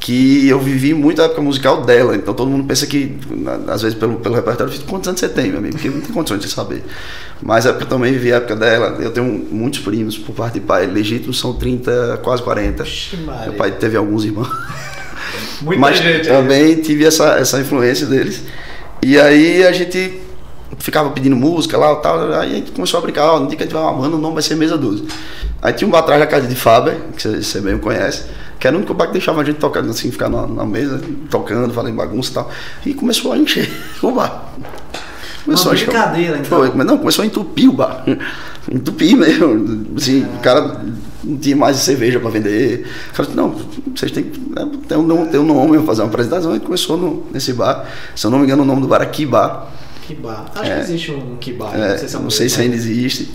que 0.00 0.46
eu 0.46 0.60
vivi 0.60 0.92
muito 0.92 1.22
a 1.22 1.24
época 1.24 1.40
musical 1.40 1.82
dela, 1.82 2.14
então 2.14 2.34
todo 2.34 2.50
mundo 2.50 2.64
pensa 2.64 2.86
que, 2.86 3.16
às 3.66 3.80
vezes 3.80 3.98
pelo, 3.98 4.16
pelo 4.16 4.34
repertório, 4.34 4.70
eu 4.70 4.76
fico, 4.76 4.90
quantos 4.90 5.08
anos 5.08 5.18
você 5.18 5.28
tem, 5.28 5.48
meu 5.48 5.58
amigo? 5.58 5.76
Porque 5.76 5.88
não 5.88 6.00
tem 6.00 6.12
condições 6.12 6.40
de 6.40 6.48
saber. 6.48 6.84
Mas 7.42 7.64
a 7.64 7.70
época 7.70 7.84
eu 7.84 7.88
também 7.88 8.12
vivi 8.12 8.32
a 8.32 8.36
época 8.36 8.54
dela, 8.54 8.98
eu 9.00 9.10
tenho 9.10 9.26
muitos 9.26 9.80
primos 9.80 10.18
por 10.18 10.34
parte 10.34 10.54
de 10.54 10.60
pai, 10.60 10.86
legítimos 10.86 11.38
são 11.38 11.54
30, 11.54 12.20
quase 12.22 12.42
40. 12.42 12.84
Vixe, 12.84 13.16
Maria. 13.16 13.46
Meu 13.46 13.54
pai 13.54 13.72
teve 13.72 13.96
alguns 13.96 14.24
irmãos. 14.24 14.48
Muita 15.62 15.80
Mas 15.80 15.98
gente 15.98 16.28
também 16.28 16.76
tive 16.76 17.06
essa, 17.06 17.38
essa 17.38 17.58
influência 17.58 18.06
deles. 18.06 18.42
E 19.02 19.18
aí 19.18 19.66
a 19.66 19.72
gente 19.72 20.20
ficava 20.78 21.10
pedindo 21.10 21.36
música 21.36 21.76
lá 21.78 21.92
e 21.92 22.02
tal. 22.02 22.32
Aí 22.32 22.52
a 22.52 22.54
gente 22.56 22.72
começou 22.72 22.98
a 22.98 23.00
brincar, 23.00 23.32
ó, 23.32 23.40
no 23.40 23.46
dia 23.48 23.56
que 23.56 23.62
a 23.62 23.66
gente 23.66 23.74
vai 23.74 23.82
uma 23.82 23.92
banda, 23.92 24.16
o 24.16 24.18
nome 24.18 24.34
vai 24.34 24.42
ser 24.42 24.54
Mesa 24.54 24.76
12. 24.76 25.04
Aí 25.64 25.72
tinha 25.72 25.88
um 25.88 25.90
bar 25.90 26.00
atrás 26.00 26.20
da 26.20 26.26
casa 26.26 26.46
de 26.46 26.54
Faber, 26.54 26.94
que 27.16 27.26
você, 27.42 27.60
bem 27.60 27.78
conhece, 27.78 28.24
que 28.60 28.66
era 28.66 28.76
o 28.76 28.78
único 28.78 28.92
bar 28.92 29.06
que 29.06 29.14
deixava 29.14 29.40
a 29.40 29.44
gente 29.44 29.56
tocar, 29.58 29.80
assim, 29.82 30.10
ficar 30.12 30.28
na, 30.28 30.46
na 30.46 30.64
mesa, 30.66 31.00
tocando, 31.30 31.72
falando 31.72 31.96
bagunça 31.96 32.30
e 32.30 32.34
tal. 32.34 32.50
E 32.84 32.92
começou 32.94 33.32
a 33.32 33.38
encher 33.38 33.70
o 34.02 34.12
bar. 34.12 34.52
Uma 35.46 35.54
a 35.56 35.60
encher- 35.74 35.86
brincadeira, 35.86 36.38
então. 36.38 36.58
Foi, 36.70 36.84
não, 36.84 36.98
começou 36.98 37.22
a 37.22 37.26
entupir 37.26 37.68
o 37.68 37.72
bar. 37.72 38.04
Entupir 38.70 39.14
mesmo. 39.14 39.86
Assim, 39.96 40.22
o 40.24 40.38
cara 40.40 40.80
não 41.22 41.36
tinha 41.36 41.54
mais 41.54 41.76
cerveja 41.76 42.18
para 42.18 42.30
vender. 42.30 42.86
O 43.10 43.12
cara 43.14 43.24
disse, 43.26 43.36
não, 43.36 43.54
vocês 43.94 44.10
têm 44.10 44.24
que 44.24 44.40
né, 44.40 44.70
ter 44.88 44.96
um, 44.96 45.02
nome- 45.02 45.26
ter 45.28 45.36
um 45.38 45.44
nome, 45.44 45.84
fazer 45.86 46.00
uma 46.00 46.08
apresentação. 46.08 46.56
E 46.56 46.60
começou 46.60 46.96
no, 46.96 47.26
nesse 47.30 47.52
bar. 47.52 47.84
Se 48.16 48.26
eu 48.26 48.30
não 48.30 48.38
me 48.38 48.44
engano, 48.44 48.62
o 48.62 48.66
nome 48.66 48.80
do 48.80 48.88
bar 48.88 49.02
é 49.02 49.06
Kibar. 49.06 49.66
Kibar. 50.06 50.46
Acho 50.54 50.70
É. 50.70 50.74
que 50.76 50.80
existe 50.80 51.10
um 51.10 51.36
Kibar. 51.36 51.74
É, 51.74 51.90
não 51.90 51.98
sei 51.98 52.08
se 52.08 52.16
é 52.16 52.18
um 52.18 52.22
não 52.22 52.30
sei 52.30 52.48
se 52.48 52.60
ainda 52.62 52.74
existe. 52.76 53.30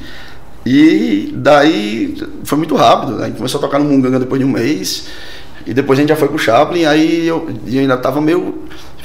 E 0.71 1.33
daí 1.33 2.15
foi 2.43 2.59
muito 2.59 2.75
rápido. 2.75 3.23
A 3.23 3.25
gente 3.25 3.37
começou 3.37 3.57
a 3.57 3.61
tocar 3.61 3.79
no 3.79 3.85
Munganga 3.85 4.19
depois 4.19 4.39
de 4.39 4.45
um 4.45 4.51
mês. 4.51 5.07
E 5.65 5.73
depois 5.73 5.97
a 5.97 6.01
gente 6.03 6.09
já 6.09 6.15
foi 6.15 6.27
pro 6.27 6.37
Chaplin. 6.37 6.85
Aí 6.85 7.25
eu, 7.25 7.49
eu 7.65 7.79
ainda 7.79 7.97
tava 7.97 8.21
meio. 8.21 8.59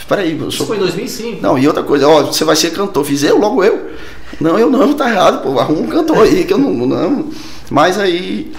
Peraí, 0.06 0.38
eu 0.38 0.48
Isso 0.48 0.58
sou. 0.58 0.66
foi 0.66 0.76
em 0.76 0.80
2005. 0.80 1.40
Não, 1.40 1.58
e 1.58 1.66
outra 1.66 1.82
coisa, 1.82 2.06
ó, 2.06 2.24
você 2.24 2.44
vai 2.44 2.54
ser 2.54 2.70
cantor. 2.72 3.02
Fiz 3.06 3.22
eu, 3.22 3.38
logo 3.38 3.64
eu. 3.64 3.92
Não, 4.38 4.58
eu 4.58 4.68
não, 4.68 4.92
tá 4.92 5.08
errado, 5.10 5.42
pô. 5.42 5.58
Arruma 5.58 5.80
um 5.80 5.86
cantor 5.86 6.24
aí 6.24 6.44
que 6.44 6.52
eu 6.52 6.58
não. 6.58 6.86
não. 6.86 7.30
Mas 7.70 7.98
aí. 7.98 8.52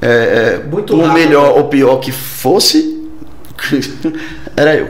É, 0.00 0.08
é, 0.64 0.68
Muito 0.68 0.96
por 0.96 1.04
rápido. 1.04 1.14
melhor 1.14 1.56
ou 1.56 1.68
pior 1.68 1.98
que 1.98 2.10
fosse, 2.10 3.06
era 4.56 4.74
eu. 4.74 4.88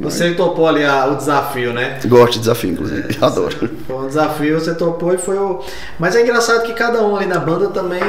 Você 0.00 0.34
topou 0.34 0.66
ali 0.66 0.84
a- 0.84 1.06
o 1.06 1.14
desafio, 1.16 1.72
né? 1.72 1.98
Gosto 2.06 2.34
de 2.34 2.38
desafio, 2.40 2.70
inclusive. 2.72 3.16
Adoro. 3.20 3.70
Foi 3.86 3.96
um 3.96 4.06
desafio, 4.08 4.58
você 4.58 4.74
topou 4.74 5.14
e 5.14 5.18
foi 5.18 5.38
o. 5.38 5.60
Mas 5.98 6.16
é 6.16 6.22
engraçado 6.22 6.62
que 6.64 6.72
cada 6.74 7.02
um 7.02 7.14
ali 7.16 7.26
na 7.26 7.38
banda 7.38 7.68
também, 7.68 8.00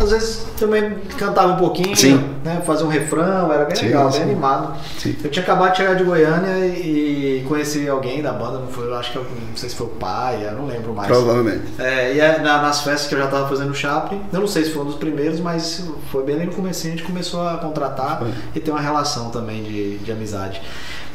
às 0.00 0.10
vezes, 0.10 0.44
também 0.58 0.96
cantava 1.16 1.52
um 1.52 1.56
pouquinho, 1.56 1.96
Sim. 1.96 2.22
né? 2.44 2.60
Fazia 2.66 2.84
um 2.84 2.88
refrão, 2.88 3.52
era 3.52 3.64
bem 3.64 3.76
Sim, 3.76 3.86
legal, 3.86 4.10
sim. 4.10 4.18
bem 4.20 4.30
animado. 4.30 4.76
Sim. 4.98 5.16
Eu 5.22 5.30
tinha 5.30 5.42
acabado 5.42 5.70
de 5.72 5.76
chegar 5.78 5.94
de 5.94 6.02
Goiânia 6.04 6.66
e 6.66 7.44
conheci 7.48 7.88
alguém 7.88 8.20
da 8.22 8.32
banda, 8.32 8.58
não 8.58 8.66
foi, 8.68 8.86
eu 8.88 8.94
acho 8.96 9.12
que 9.12 9.18
não 9.18 9.56
sei 9.56 9.68
se 9.68 9.76
foi 9.76 9.86
o 9.86 9.90
pai, 9.90 10.44
eu 10.46 10.52
não 10.52 10.66
lembro 10.66 10.92
mais. 10.92 11.08
Provavelmente. 11.08 11.62
É, 11.78 12.12
e 12.14 12.20
é 12.20 12.38
na- 12.40 12.60
nas 12.60 12.82
festas 12.82 13.06
que 13.08 13.14
eu 13.14 13.18
já 13.20 13.28
tava 13.28 13.48
fazendo 13.48 13.68
no 13.68 13.74
Chaplin, 13.74 14.20
eu 14.32 14.40
não 14.40 14.48
sei 14.48 14.64
se 14.64 14.70
foi 14.72 14.82
um 14.82 14.86
dos 14.86 14.96
primeiros, 14.96 15.38
mas 15.40 15.84
foi 16.10 16.24
bem 16.24 16.34
ali 16.36 16.46
no 16.46 16.52
começo 16.52 16.86
a 16.86 16.90
gente 16.90 17.02
começou 17.02 17.46
a 17.46 17.56
contratar 17.58 18.18
Foi. 18.18 18.28
e 18.54 18.60
ter 18.60 18.70
uma 18.70 18.80
relação 18.80 19.30
também 19.30 19.62
de, 19.62 19.98
de 19.98 20.10
amizade. 20.12 20.60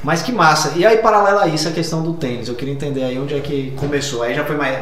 Mas 0.05 0.21
que 0.21 0.31
massa. 0.31 0.74
E 0.75 0.85
aí, 0.85 0.97
paralelo 0.97 1.39
a 1.39 1.47
isso, 1.47 1.67
a 1.67 1.71
questão 1.71 2.03
do 2.03 2.13
tênis. 2.13 2.47
Eu 2.47 2.53
queria 2.53 2.75
entender 2.75 3.03
aí 3.03 3.17
onde 3.17 3.33
é 3.33 3.39
que 3.39 3.74
começou. 3.75 4.21
Aí 4.21 4.35
já 4.35 4.45
foi 4.45 4.55
mais, 4.55 4.77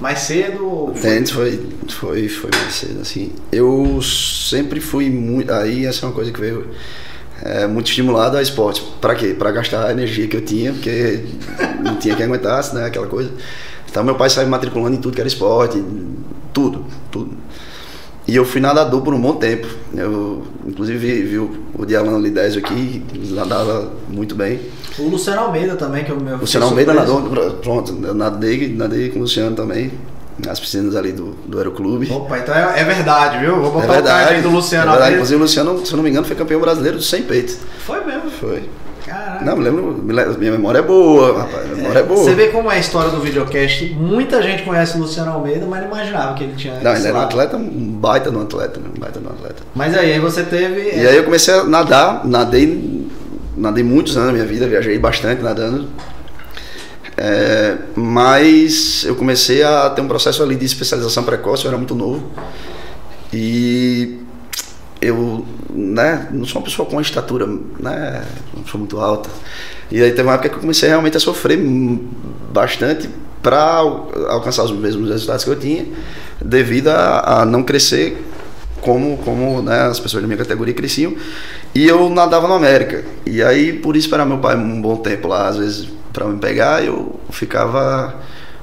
mais 0.00 0.18
cedo? 0.18 0.66
O 0.66 0.92
tênis 1.00 1.30
foi, 1.30 1.68
foi, 1.88 2.28
foi 2.28 2.50
mais 2.52 2.74
cedo, 2.74 3.00
assim. 3.00 3.32
Eu 3.52 4.00
sempre 4.02 4.80
fui 4.80 5.08
muito. 5.08 5.52
Aí 5.52 5.86
essa 5.86 6.04
é 6.04 6.08
uma 6.08 6.14
coisa 6.14 6.32
que 6.32 6.40
veio 6.40 6.68
é, 7.42 7.68
muito 7.68 7.86
estimulado 7.86 8.36
a 8.36 8.42
esporte. 8.42 8.82
Pra 9.00 9.14
quê? 9.14 9.36
Pra 9.38 9.52
gastar 9.52 9.86
a 9.86 9.92
energia 9.92 10.26
que 10.26 10.36
eu 10.36 10.44
tinha, 10.44 10.72
porque 10.72 11.24
não 11.80 11.94
tinha 11.94 12.16
quem 12.16 12.26
aguentasse, 12.26 12.74
né? 12.74 12.86
Aquela 12.86 13.06
coisa. 13.06 13.30
Então 13.88 14.02
meu 14.02 14.16
pai 14.16 14.28
saiu 14.30 14.48
matriculando 14.48 14.96
em 14.96 15.00
tudo 15.00 15.14
que 15.14 15.20
era 15.20 15.28
esporte, 15.28 15.80
tudo, 16.52 16.84
tudo. 17.08 17.36
E 18.26 18.34
eu 18.34 18.44
fui 18.44 18.60
nadador 18.60 19.02
por 19.02 19.12
um 19.12 19.20
bom 19.20 19.34
tempo. 19.34 19.66
Eu, 19.94 20.42
inclusive, 20.66 20.98
vi, 20.98 21.22
vi 21.22 21.38
o, 21.38 21.50
o 21.78 21.84
Dialano 21.84 22.18
Lidésio 22.18 22.60
aqui, 22.64 23.02
nadava 23.30 23.92
muito 24.08 24.34
bem. 24.34 24.60
O 24.98 25.08
Luciano 25.08 25.42
Almeida 25.42 25.76
também, 25.76 26.04
que 26.04 26.10
é 26.10 26.14
o 26.14 26.20
meu. 26.20 26.36
O 26.36 26.40
Luciano 26.40 26.66
Almeida 26.66 26.94
nadou, 26.94 27.22
pronto, 27.62 27.98
eu 28.02 28.14
nadei, 28.14 28.72
nadei 28.74 29.10
com 29.10 29.18
o 29.18 29.22
Luciano 29.22 29.54
também, 29.54 29.90
nas 30.38 30.58
piscinas 30.58 30.96
ali 30.96 31.12
do, 31.12 31.32
do 31.46 31.58
Aeroclube. 31.58 32.10
Opa, 32.10 32.38
então 32.38 32.54
é, 32.54 32.80
é 32.80 32.84
verdade, 32.84 33.38
viu? 33.44 33.56
Vou 33.60 33.82
É 33.82 33.86
botar 33.86 33.86
o 33.86 33.88
card 33.88 34.08
aí 34.08 34.14
verdade, 34.24 34.42
do 34.42 34.50
Luciano 34.50 34.84
é 34.84 34.86
verdade. 34.86 35.02
Almeida. 35.02 35.14
Inclusive 35.16 35.36
o 35.36 35.42
Luciano, 35.42 35.86
se 35.86 35.92
eu 35.92 35.96
não 35.96 36.04
me 36.04 36.10
engano, 36.10 36.26
foi 36.26 36.36
campeão 36.36 36.60
brasileiro 36.60 36.96
do 36.96 37.02
100 37.02 37.22
peito. 37.24 37.58
Foi 37.84 38.04
mesmo. 38.04 38.30
Foi. 38.30 38.62
Caraca. 39.14 39.44
Não, 39.44 39.56
me 39.56 39.62
lembro, 39.62 40.36
minha 40.38 40.50
memória 40.50 40.80
é 40.80 40.82
boa, 40.82 41.38
rapaz, 41.38 41.64
minha 41.66 41.76
memória 41.76 42.00
é, 42.00 42.02
boa. 42.02 42.24
Você 42.24 42.34
vê 42.34 42.48
como 42.48 42.70
é 42.70 42.76
a 42.76 42.78
história 42.80 43.10
do 43.10 43.20
videocast. 43.20 43.94
Muita 43.94 44.42
gente 44.42 44.64
conhece 44.64 44.96
o 44.96 45.00
Luciano 45.00 45.30
Almeida, 45.30 45.64
mas 45.66 45.82
não 45.82 45.88
imaginava 45.88 46.34
que 46.34 46.42
ele 46.42 46.54
tinha. 46.56 46.80
Não, 46.80 46.94
ele 46.94 47.06
era 47.06 47.16
um 47.16 47.20
atleta, 47.20 47.56
um 47.56 47.92
baita 47.92 48.30
de 48.30 48.36
um 48.36 48.42
atleta, 48.42 48.80
né? 48.80 48.86
um 48.94 49.00
baita 49.00 49.20
de 49.20 49.26
um 49.26 49.30
atleta. 49.30 49.62
Mas 49.74 49.96
aí, 49.96 50.12
aí 50.12 50.18
você 50.18 50.42
teve. 50.42 50.96
E 50.96 51.06
aí 51.06 51.16
eu 51.16 51.22
comecei 51.22 51.54
a 51.54 51.62
nadar, 51.62 52.26
nadei, 52.26 53.08
nadei 53.56 53.84
muitos 53.84 54.16
anos 54.16 54.28
na 54.28 54.32
minha 54.32 54.46
vida, 54.46 54.66
viajei 54.66 54.98
bastante 54.98 55.42
nadando. 55.42 55.88
É, 57.16 57.76
mas 57.94 59.04
eu 59.04 59.14
comecei 59.14 59.62
a 59.62 59.90
ter 59.90 60.00
um 60.00 60.08
processo 60.08 60.42
ali 60.42 60.56
de 60.56 60.64
especialização 60.64 61.22
precoce, 61.22 61.64
eu 61.64 61.68
era 61.68 61.78
muito 61.78 61.94
novo. 61.94 62.28
E 63.32 64.23
eu 65.04 65.44
né, 65.70 66.28
não 66.32 66.44
sou 66.44 66.60
uma 66.60 66.64
pessoa 66.64 66.86
com 66.86 66.96
uma 66.96 67.02
estatura, 67.02 67.46
né, 67.46 68.24
não 68.56 68.66
sou 68.66 68.78
muito 68.78 68.98
alta. 68.98 69.28
E 69.90 70.02
aí 70.02 70.10
teve 70.10 70.22
uma 70.22 70.34
época 70.34 70.48
que 70.48 70.56
eu 70.56 70.60
comecei 70.60 70.88
realmente 70.88 71.16
a 71.16 71.20
sofrer 71.20 71.58
bastante 72.52 73.08
para 73.42 73.78
alcançar 74.28 74.64
os 74.64 74.72
mesmos 74.72 75.10
resultados 75.10 75.44
que 75.44 75.50
eu 75.50 75.58
tinha, 75.58 75.86
devido 76.42 76.88
a, 76.88 77.42
a 77.42 77.44
não 77.44 77.62
crescer 77.62 78.24
como, 78.80 79.16
como 79.18 79.62
né, 79.62 79.82
as 79.82 80.00
pessoas 80.00 80.22
da 80.22 80.26
minha 80.26 80.38
categoria 80.38 80.74
cresciam. 80.74 81.14
E 81.74 81.86
eu 81.86 82.08
nadava 82.08 82.46
no 82.46 82.54
América. 82.54 83.04
E 83.26 83.42
aí, 83.42 83.72
por 83.72 83.96
isso, 83.96 84.06
esperar 84.06 84.24
meu 84.24 84.38
pai 84.38 84.56
um 84.56 84.80
bom 84.80 84.96
tempo 84.96 85.26
lá, 85.26 85.48
às 85.48 85.56
vezes, 85.56 85.88
para 86.12 86.26
me 86.26 86.38
pegar, 86.38 86.84
eu 86.84 87.18
ficava 87.30 88.14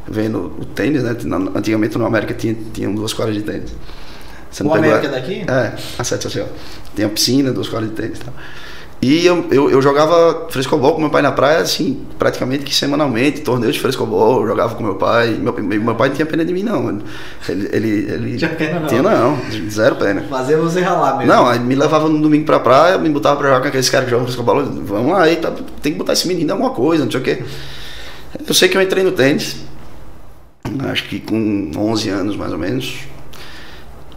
vendo 0.07 0.53
o 0.59 0.65
tênis, 0.65 1.03
né? 1.03 1.15
Antigamente 1.55 1.97
no 1.97 2.05
América 2.05 2.33
tinha, 2.33 2.55
tinha 2.73 2.89
duas 2.89 3.13
quadras 3.13 3.35
de 3.35 3.43
tênis. 3.43 3.71
Você 4.51 4.63
O 4.63 4.69
pegou 4.69 4.77
América 4.77 5.07
a- 5.07 5.11
daqui? 5.11 5.45
É, 5.47 5.73
a 5.97 6.03
sete 6.03 6.23
social. 6.23 6.47
Tinha 6.95 7.07
piscina, 7.09 7.51
duas 7.51 7.69
quadras 7.69 7.89
de 7.91 7.95
tênis 7.95 8.17
e 8.19 8.21
tal. 8.21 8.33
E 9.03 9.25
eu, 9.25 9.47
eu, 9.49 9.71
eu 9.71 9.81
jogava 9.81 10.45
frescobol 10.51 10.93
com 10.93 11.01
meu 11.01 11.09
pai 11.09 11.23
na 11.23 11.31
praia, 11.31 11.57
assim, 11.57 12.05
praticamente 12.19 12.63
que 12.63 12.75
semanalmente, 12.75 13.41
torneio 13.41 13.71
de 13.73 13.79
frescobol, 13.79 14.41
eu 14.41 14.47
jogava 14.47 14.75
com 14.75 14.83
meu 14.83 14.93
pai. 14.93 15.29
Meu, 15.41 15.51
meu 15.53 15.95
pai 15.95 16.09
não 16.09 16.15
tinha 16.15 16.25
pena 16.27 16.45
de 16.45 16.53
mim, 16.53 16.61
não. 16.61 17.01
Ele, 17.49 17.67
ele, 17.71 17.87
ele 18.11 18.37
Tinha 18.37 18.51
pena 18.51 18.79
não. 18.79 18.87
Tinha 18.87 19.01
não, 19.01 19.39
zero 19.71 19.95
pena. 19.95 20.21
Fazer 20.29 20.55
você 20.57 20.81
ralar 20.81 21.17
mesmo. 21.17 21.33
Não, 21.33 21.47
aí 21.47 21.57
me 21.59 21.73
levava 21.73 22.07
no 22.07 22.21
domingo 22.21 22.45
pra 22.45 22.59
praia, 22.59 22.99
me 22.99 23.09
botava 23.09 23.37
pra 23.37 23.47
jogar 23.47 23.61
com 23.61 23.67
aqueles 23.69 23.89
caras 23.89 24.05
que 24.05 24.11
jogam 24.11 24.27
frescobol. 24.27 24.61
Vamos 24.65 25.11
lá, 25.13 25.23
aí, 25.23 25.37
tá, 25.37 25.51
tem 25.81 25.93
que 25.93 25.97
botar 25.97 26.13
esse 26.13 26.27
menino 26.27 26.49
em 26.49 26.51
alguma 26.51 26.69
coisa, 26.69 27.03
não 27.03 27.09
sei 27.11 27.21
o 27.21 27.23
quê. 27.23 27.43
Eu 28.47 28.53
sei 28.53 28.69
que 28.69 28.77
eu 28.77 28.81
entrei 28.83 29.03
no 29.03 29.13
tênis, 29.13 29.55
acho 30.91 31.05
que 31.09 31.19
com 31.19 31.71
11 31.75 32.09
anos 32.09 32.35
mais 32.35 32.51
ou 32.51 32.59
menos. 32.59 32.99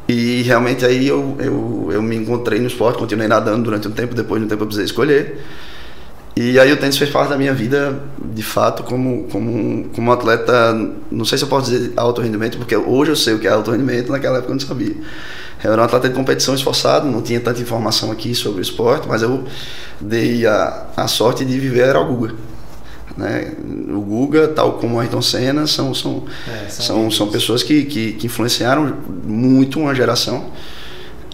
E 0.07 0.43
realmente 0.43 0.85
aí 0.85 1.09
eu, 1.09 1.37
eu, 1.39 1.89
eu 1.93 2.03
me 2.03 2.17
encontrei 2.17 2.61
no 2.61 2.67
esporte, 2.67 2.99
continuei 2.99 3.27
nadando 3.27 3.63
durante 3.63 3.89
um 3.89 3.93
tempo, 3.93 4.15
depois 4.15 4.41
de 4.41 4.47
um 4.47 4.49
tempo 4.49 4.63
eu 4.63 4.67
precisei 4.67 4.85
escolher. 4.85 5.41
E 6.37 6.59
aí 6.59 6.73
o 6.73 6.77
tênis 6.77 6.99
fez 6.99 7.11
parte 7.11 7.31
da 7.31 7.39
minha 7.39 7.55
vida, 7.55 8.03
de 8.19 8.43
fato, 8.43 8.83
como, 8.83 9.25
como, 9.31 9.89
como 9.95 10.13
atleta, 10.13 10.75
não 11.11 11.25
sei 11.25 11.39
se 11.39 11.45
eu 11.45 11.49
posso 11.49 11.71
dizer 11.71 11.93
alto 11.97 12.21
rendimento, 12.21 12.59
porque 12.59 12.77
hoje 12.77 13.13
eu 13.13 13.17
sei 13.17 13.35
o 13.35 13.39
que 13.39 13.47
é 13.47 13.51
alto 13.51 13.71
rendimento, 13.71 14.11
naquela 14.11 14.39
época 14.39 14.51
eu 14.53 14.57
não 14.57 14.61
sabia. 14.61 14.97
Eu 15.63 15.73
era 15.73 15.81
um 15.81 15.85
atleta 15.85 16.09
de 16.09 16.15
competição 16.15 16.55
esforçado, 16.55 17.07
não 17.07 17.23
tinha 17.23 17.39
tanta 17.39 17.61
informação 17.63 18.11
aqui 18.11 18.35
sobre 18.35 18.61
o 18.61 18.63
esporte, 18.63 19.07
mas 19.09 19.23
eu 19.23 19.45
dei 20.01 20.45
a, 20.45 20.87
a 20.97 21.07
sorte 21.07 21.45
de 21.45 21.59
viver 21.59 21.95
Guga. 21.95 22.35
Né? 23.17 23.53
O 23.91 24.01
Guga, 24.01 24.49
tal 24.49 24.75
como 24.75 24.97
o 24.97 25.01
Ayrton 25.01 25.23
Senna, 25.23 25.67
são, 25.67 25.95
são, 25.95 26.25
É, 26.49 26.69
são 26.69 26.85
são, 26.85 27.11
são 27.11 27.29
pessoas 27.29 27.63
que, 27.63 27.85
que, 27.85 28.13
que 28.13 28.27
influenciaram 28.27 28.97
muito 29.25 29.79
uma 29.79 29.95
geração. 29.95 30.51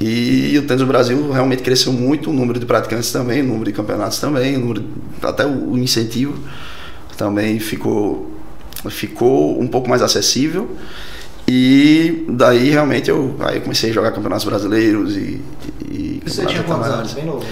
E 0.00 0.56
o 0.56 0.62
tênis 0.62 0.80
do 0.80 0.86
Brasil 0.86 1.30
realmente 1.30 1.62
cresceu 1.62 1.92
muito, 1.92 2.30
o 2.30 2.32
número 2.32 2.58
de 2.58 2.64
praticantes 2.64 3.12
também, 3.12 3.42
o 3.42 3.44
número 3.44 3.66
de 3.66 3.72
campeonatos 3.72 4.18
também, 4.18 4.56
o 4.56 4.60
número, 4.60 4.84
até 5.22 5.46
o 5.46 5.76
incentivo 5.76 6.38
também 7.18 7.60
ficou, 7.60 8.30
ficou 8.88 9.60
um 9.60 9.68
pouco 9.68 9.90
mais 9.90 10.00
acessível. 10.00 10.74
E 11.46 12.24
daí 12.28 12.70
realmente 12.70 13.10
eu, 13.10 13.36
aí 13.40 13.60
comecei 13.60 13.90
a 13.90 13.92
jogar 13.92 14.12
campeonatos 14.12 14.44
brasileiros 14.44 15.16
e, 15.16 15.40
e 15.84 16.22
Você 16.24 16.46
tinha 16.46 16.62
quantos 16.62 16.88
anos? 16.88 17.12
Bem 17.12 17.26
novo. 17.26 17.44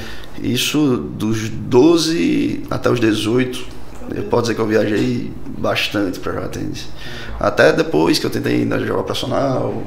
Isso 0.43 0.97
dos 0.97 1.51
12 1.51 2.63
até 2.71 2.91
os 2.91 2.99
18. 2.99 3.78
Eu 4.15 4.25
posso 4.25 4.43
dizer 4.43 4.55
que 4.55 4.61
eu 4.61 4.67
viajei 4.67 5.33
bastante 5.59 6.19
para 6.21 6.33
jogar 6.33 6.49
tênis. 6.49 6.89
Até 7.39 7.73
depois 7.73 8.19
que 8.19 8.27
eu 8.27 8.31
tentei 8.31 8.63
ainda 8.63 8.79
jogar 8.85 9.03
profissional, 9.03 9.83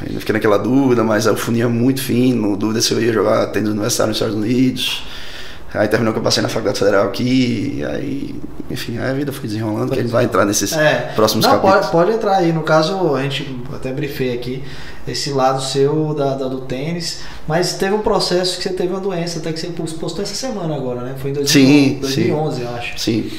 ainda 0.00 0.20
fiquei 0.20 0.32
naquela 0.32 0.58
dúvida, 0.58 1.02
mas 1.02 1.26
eu 1.26 1.36
funia 1.36 1.68
muito 1.68 2.02
fino, 2.02 2.56
dúvida 2.56 2.80
se 2.80 2.92
eu 2.92 3.00
ia 3.00 3.12
jogar 3.12 3.46
tênis 3.48 3.70
universitário 3.70 4.08
nos 4.08 4.16
Estados 4.16 4.36
Unidos. 4.36 5.04
Aí 5.74 5.88
terminou 5.88 6.12
que 6.12 6.18
eu 6.18 6.22
passei 6.22 6.42
na 6.42 6.48
Faculdade 6.50 6.78
Federal 6.78 7.06
aqui, 7.06 7.82
aí, 7.88 8.34
enfim, 8.70 8.98
aí 8.98 9.10
a 9.10 9.14
vida 9.14 9.32
foi 9.32 9.48
desenrolando, 9.48 9.90
que 9.92 9.98
a 9.98 10.02
gente 10.02 10.10
vai 10.12 10.24
entrar 10.24 10.44
nesses 10.44 10.72
É. 10.74 11.12
próximos 11.14 11.46
Não, 11.46 11.52
capítulos. 11.52 11.86
pode, 11.86 11.90
pode 11.92 12.12
entrar 12.12 12.36
aí. 12.36 12.52
No 12.52 12.62
caso, 12.62 13.14
a 13.14 13.22
gente 13.22 13.58
até 13.74 13.90
briefei 13.90 14.34
aqui 14.34 14.62
esse 15.08 15.30
lado 15.30 15.62
seu 15.62 16.12
da, 16.14 16.34
da- 16.34 16.46
do 16.48 16.60
tênis, 16.60 17.20
mas 17.48 17.72
teve 17.74 17.94
um 17.94 18.00
processo 18.02 18.58
que 18.58 18.64
você 18.64 18.68
teve 18.74 18.90
uma 18.92 19.00
doença, 19.00 19.38
até 19.38 19.50
que 19.50 19.58
você 19.60 19.68
postou 19.98 20.22
essa 20.22 20.34
semana 20.34 20.76
agora, 20.76 21.00
né? 21.00 21.14
Foi 21.18 21.30
em 21.30 21.34
2011, 21.34 21.52
Sim, 21.94 21.98
2011 22.00 22.60
eu 22.62 22.68
acho. 22.76 22.98
Sim, 22.98 23.30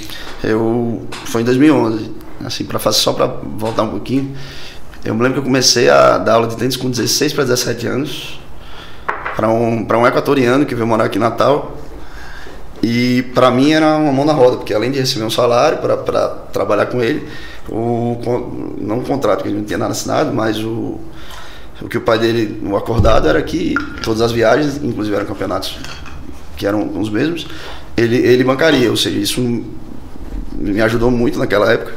eu 0.44 1.04
foi 1.26 1.42
em 1.42 1.46
2011, 1.46 2.12
assim 2.44 2.66
para 2.66 2.80
fazer 2.80 2.98
só 2.98 3.14
para 3.14 3.28
voltar 3.28 3.84
um 3.84 3.90
pouquinho. 3.90 4.36
Eu 5.06 5.14
me 5.14 5.22
lembro 5.22 5.34
que 5.36 5.40
eu 5.40 5.44
comecei 5.44 5.88
a 5.90 6.18
dar 6.18 6.34
aula 6.34 6.48
de 6.48 6.56
tênis 6.58 6.76
com 6.78 6.90
16 6.90 7.32
para 7.34 7.44
17 7.44 7.86
anos 7.88 8.40
para 9.36 9.50
um 9.50 9.86
para 9.86 9.98
um 10.00 10.08
equatoriano 10.08 10.66
que 10.66 10.74
veio 10.74 10.88
morar 10.88 11.06
aqui 11.06 11.18
em 11.18 11.22
Natal. 11.22 11.78
E 12.84 13.24
para 13.34 13.50
mim 13.50 13.72
era 13.72 13.98
uma 13.98 14.12
mão 14.12 14.26
na 14.26 14.34
roda, 14.34 14.58
porque 14.58 14.74
além 14.74 14.92
de 14.92 15.00
receber 15.00 15.24
um 15.24 15.30
salário 15.30 15.78
para 15.78 16.28
trabalhar 16.52 16.88
com 16.88 17.02
ele, 17.02 17.26
o 17.70 18.18
não 18.78 19.00
o 19.00 19.04
contrato 19.04 19.42
que 19.42 19.48
ele 19.48 19.58
não 19.58 19.64
tinha 19.64 19.80
nada 19.80 19.94
assinado, 19.94 20.34
mas 20.34 20.60
o 20.60 21.00
o 21.82 21.90
que 21.90 21.98
o 21.98 22.02
pai 22.02 22.18
dele, 22.18 22.62
o 22.66 22.78
acordado 22.78 23.28
era 23.28 23.42
que 23.42 23.76
todas 24.02 24.22
as 24.22 24.32
viagens, 24.32 24.78
inclusive 24.82 25.16
eram 25.16 25.26
campeonatos 25.26 25.78
que 26.56 26.66
eram 26.66 26.88
os 27.00 27.10
mesmos, 27.10 27.46
ele, 27.98 28.18
ele 28.18 28.44
bancaria, 28.44 28.90
ou 28.90 28.96
seja, 28.96 29.20
isso 29.20 29.42
me 30.54 30.82
ajudou 30.82 31.12
muito 31.12 31.38
naquela 31.38 31.72
época 31.72 31.94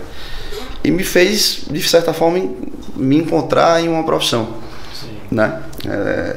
e 0.83 0.90
me 0.90 1.05
fez, 1.05 1.62
de 1.71 1.83
certa 1.83 2.12
forma, 2.12 2.50
me 2.97 3.16
encontrar 3.16 3.81
em 3.81 3.88
uma 3.88 4.05
profissão, 4.05 4.55
né? 5.31 5.62
É, 5.87 6.37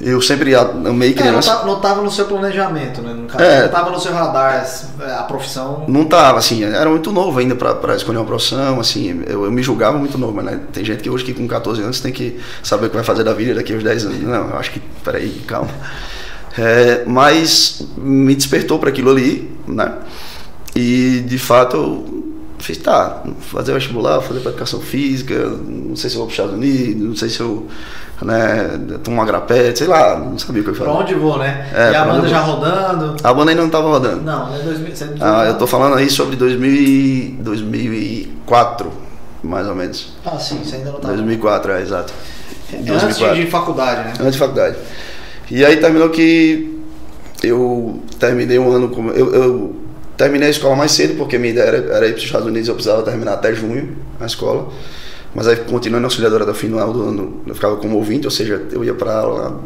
eu 0.00 0.20
sempre 0.22 0.54
amei 0.54 1.10
É, 1.10 1.14
não, 1.14 1.22
criança. 1.22 1.56
tá- 1.56 1.94
não 1.96 2.02
no 2.04 2.10
seu 2.10 2.26
planejamento, 2.26 3.02
né? 3.02 3.16
Caso, 3.28 3.42
É. 3.44 3.62
Não 3.62 3.68
tava 3.68 3.90
no 3.90 4.00
seu 4.00 4.12
radar 4.12 4.64
a 5.18 5.22
profissão. 5.24 5.84
Não 5.88 6.04
tava, 6.04 6.38
assim, 6.38 6.62
era 6.64 6.88
muito 6.88 7.10
novo 7.10 7.38
ainda 7.38 7.54
para 7.54 7.96
escolher 7.96 8.18
uma 8.18 8.24
profissão, 8.26 8.78
assim, 8.80 9.22
eu, 9.26 9.44
eu 9.44 9.50
me 9.50 9.62
julgava 9.62 9.98
muito 9.98 10.16
novo, 10.16 10.32
mas 10.34 10.44
né, 10.44 10.60
tem 10.72 10.84
gente 10.84 11.02
que 11.02 11.10
hoje 11.10 11.24
que 11.24 11.34
com 11.34 11.46
14 11.48 11.82
anos 11.82 12.00
tem 12.00 12.12
que 12.12 12.38
saber 12.62 12.86
o 12.86 12.90
que 12.90 12.96
vai 12.96 13.04
fazer 13.04 13.24
da 13.24 13.32
vida 13.34 13.54
daqui 13.54 13.74
aos 13.74 13.82
10 13.82 14.04
anos. 14.06 14.20
Não, 14.22 14.50
eu 14.50 14.56
acho 14.56 14.70
que, 14.72 14.80
peraí, 15.04 15.42
calma. 15.46 15.70
É, 16.56 17.04
mas 17.06 17.82
me 17.96 18.34
despertou 18.34 18.78
para 18.78 18.88
aquilo 18.90 19.10
ali, 19.10 19.50
né? 19.66 19.94
E 20.74 21.20
de 21.26 21.38
fato 21.38 21.76
eu 21.76 22.24
fiz, 22.58 22.78
tá, 22.78 23.22
fazer 23.40 23.72
vestibular, 23.72 24.20
fazer 24.20 24.40
educação 24.40 24.80
física, 24.80 25.34
não 25.48 25.94
sei 25.96 26.10
se 26.10 26.16
eu 26.16 26.20
vou 26.20 26.26
para 26.26 26.32
os 26.32 26.38
Estados 26.38 26.54
Unidos, 26.54 27.08
não 27.08 27.16
sei 27.16 27.28
se 27.28 27.40
eu 27.40 27.66
né, 28.22 28.70
uma 29.06 29.24
grapete, 29.24 29.78
sei 29.78 29.86
lá, 29.86 30.18
não 30.18 30.38
sabia 30.38 30.60
o 30.60 30.64
que 30.64 30.70
eu 30.70 30.74
ia 30.74 30.80
Pra 30.80 30.92
fazer. 30.92 31.02
onde 31.04 31.14
vou, 31.14 31.38
né? 31.38 31.68
É, 31.72 31.92
e 31.92 31.94
a 31.94 32.02
pra 32.04 32.12
banda 32.14 32.28
já 32.28 32.40
rodando. 32.40 33.16
A 33.22 33.32
banda 33.34 33.50
ainda 33.50 33.60
não 33.62 33.68
estava 33.68 33.88
rodando. 33.88 34.22
Não, 34.22 34.50
né? 34.50 34.58
2000, 34.64 34.96
você 34.96 35.06
Ah, 35.20 35.44
eu 35.46 35.54
tô 35.58 35.66
falando 35.66 35.94
aí 35.96 36.10
sobre 36.10 36.34
2000 36.36 36.70
e- 36.72 37.38
2004, 37.40 38.90
mais 39.42 39.66
ou 39.68 39.74
menos. 39.74 40.12
Ah, 40.24 40.38
sim, 40.38 40.60
você 40.64 40.76
ainda 40.76 40.90
não 40.92 41.00
tava. 41.00 41.14
2004, 41.14 41.72
é, 41.72 41.82
exato. 41.82 42.12
Antes 42.72 43.16
de, 43.18 43.34
de 43.44 43.46
faculdade, 43.50 44.00
né? 44.08 44.12
Antes 44.20 44.32
de 44.32 44.38
faculdade. 44.38 44.76
E 45.50 45.64
aí 45.64 45.76
terminou 45.78 46.10
que 46.10 46.78
eu 47.42 48.02
terminei 48.18 48.58
um 48.58 48.70
ano 48.70 48.88
como. 48.90 49.10
Eu, 49.10 49.32
eu 49.34 49.76
terminei 50.16 50.48
a 50.48 50.50
escola 50.50 50.76
mais 50.76 50.90
cedo, 50.92 51.14
porque 51.16 51.38
minha 51.38 51.52
ideia 51.52 51.66
era, 51.66 51.76
era 51.94 52.06
ir 52.06 52.10
para 52.12 52.18
os 52.18 52.24
Estados 52.24 52.46
Unidos, 52.46 52.68
eu 52.68 52.74
precisava 52.74 53.02
terminar 53.02 53.34
até 53.34 53.54
junho 53.54 53.96
a 54.20 54.26
escola. 54.26 54.68
Mas 55.34 55.46
aí 55.46 55.56
continuando 55.56 56.06
auxiliadora 56.06 56.44
da 56.44 56.54
final 56.54 56.92
do 56.92 57.02
ano, 57.02 57.42
eu 57.46 57.54
ficava 57.54 57.76
como 57.76 57.96
ouvinte, 57.96 58.26
ou 58.26 58.30
seja, 58.30 58.66
eu 58.72 58.84
ia 58.84 58.94
para 58.94 59.14
aula 59.14 59.60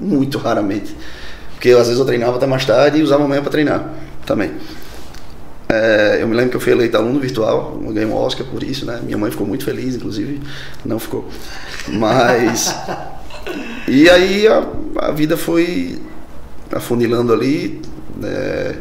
muito 0.00 0.36
raramente. 0.38 0.96
Porque 1.54 1.70
às 1.70 1.86
vezes 1.86 1.98
eu 1.98 2.06
treinava 2.06 2.36
até 2.36 2.46
mais 2.46 2.64
tarde 2.64 2.98
e 2.98 3.02
usava 3.02 3.24
amanhã 3.24 3.42
para 3.42 3.50
treinar 3.50 3.92
também. 4.24 4.52
É, 5.68 6.18
eu 6.20 6.26
me 6.26 6.34
lembro 6.34 6.50
que 6.50 6.56
eu 6.56 6.60
fui 6.60 6.72
eleito 6.72 6.96
aluno 6.96 7.20
virtual, 7.20 7.78
eu 7.80 7.92
ganhei 7.92 8.08
um 8.08 8.16
Oscar 8.16 8.44
por 8.44 8.62
isso, 8.62 8.84
né? 8.84 9.00
Minha 9.04 9.16
mãe 9.16 9.30
ficou 9.30 9.46
muito 9.46 9.64
feliz, 9.64 9.94
inclusive, 9.94 10.40
não 10.84 10.98
ficou. 10.98 11.28
Mas. 11.86 12.74
e 13.86 14.10
aí 14.10 14.48
a, 14.48 14.66
a 14.98 15.12
vida 15.12 15.36
foi 15.36 16.00
afunilando 16.72 17.32
ali. 17.32 17.80
é, 18.24 18.76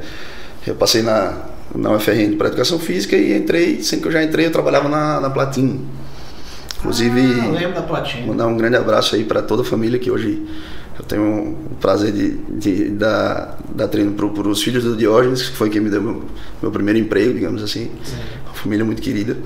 eu 0.65 0.75
passei 0.75 1.01
na, 1.01 1.48
na 1.75 1.91
UFRN 1.91 2.35
para 2.37 2.47
Educação 2.47 2.79
Física 2.79 3.15
e 3.15 3.35
entrei, 3.37 3.81
sempre 3.83 4.03
que 4.03 4.07
eu 4.07 4.11
já 4.11 4.23
entrei, 4.23 4.45
eu 4.47 4.51
trabalhava 4.51 4.89
na, 4.89 5.19
na 5.19 5.29
Platin. 5.29 5.85
Inclusive, 6.79 7.21
Ah, 7.21 8.27
mandar 8.27 8.47
um 8.47 8.57
grande 8.57 8.77
abraço 8.77 9.15
aí 9.15 9.23
para 9.25 9.41
toda 9.41 9.61
a 9.63 9.65
família 9.65 9.99
que 9.99 10.09
hoje 10.09 10.41
Eu 10.97 11.05
tenho 11.05 11.57
o 11.71 11.75
prazer 11.79 12.11
de, 12.11 12.31
de 12.37 12.89
dar, 12.89 13.57
dar 13.73 13.87
treino 13.87 14.11
para 14.11 14.25
os 14.25 14.61
filhos 14.61 14.83
do 14.83 14.97
Diógenes, 14.97 15.47
que 15.49 15.55
foi 15.55 15.69
quem 15.69 15.79
me 15.79 15.89
deu 15.89 16.01
meu, 16.01 16.25
meu 16.61 16.71
primeiro 16.71 16.99
emprego, 16.99 17.33
digamos 17.33 17.63
assim. 17.63 17.89
Sim. 18.03 18.17
Uma 18.45 18.53
família 18.53 18.83
muito 18.83 19.01
querida. 19.01 19.37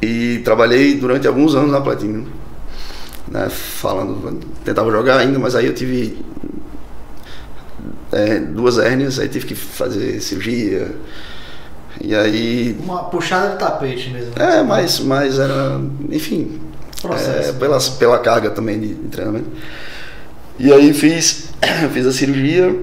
E 0.00 0.40
trabalhei 0.44 0.94
durante 0.94 1.26
alguns 1.26 1.56
anos 1.56 1.72
na 1.72 1.80
Platino. 1.80 2.28
Né, 3.28 3.48
falando, 3.48 4.38
tentava 4.64 4.88
jogar 4.92 5.18
ainda, 5.18 5.36
mas 5.40 5.56
aí 5.56 5.66
eu 5.66 5.74
tive 5.74 6.16
é, 8.12 8.38
duas 8.38 8.78
hérnias, 8.78 9.18
aí 9.18 9.28
tive 9.28 9.46
que 9.46 9.54
fazer 9.56 10.20
cirurgia. 10.20 10.94
E 12.00 12.14
aí. 12.14 12.76
Uma 12.82 13.04
puxada 13.04 13.50
de 13.50 13.58
tapete 13.58 14.10
mesmo. 14.10 14.32
É, 14.36 14.62
mas, 14.62 15.00
mas 15.00 15.38
era. 15.38 15.80
Enfim. 16.10 16.60
É, 17.04 17.52
pela, 17.52 17.78
pela 17.98 18.18
carga 18.18 18.50
também 18.50 18.80
de, 18.80 18.94
de 18.94 19.08
treinamento. 19.08 19.48
E 20.58 20.72
aí 20.72 20.92
fiz, 20.92 21.50
fiz 21.92 22.06
a 22.06 22.12
cirurgia, 22.12 22.74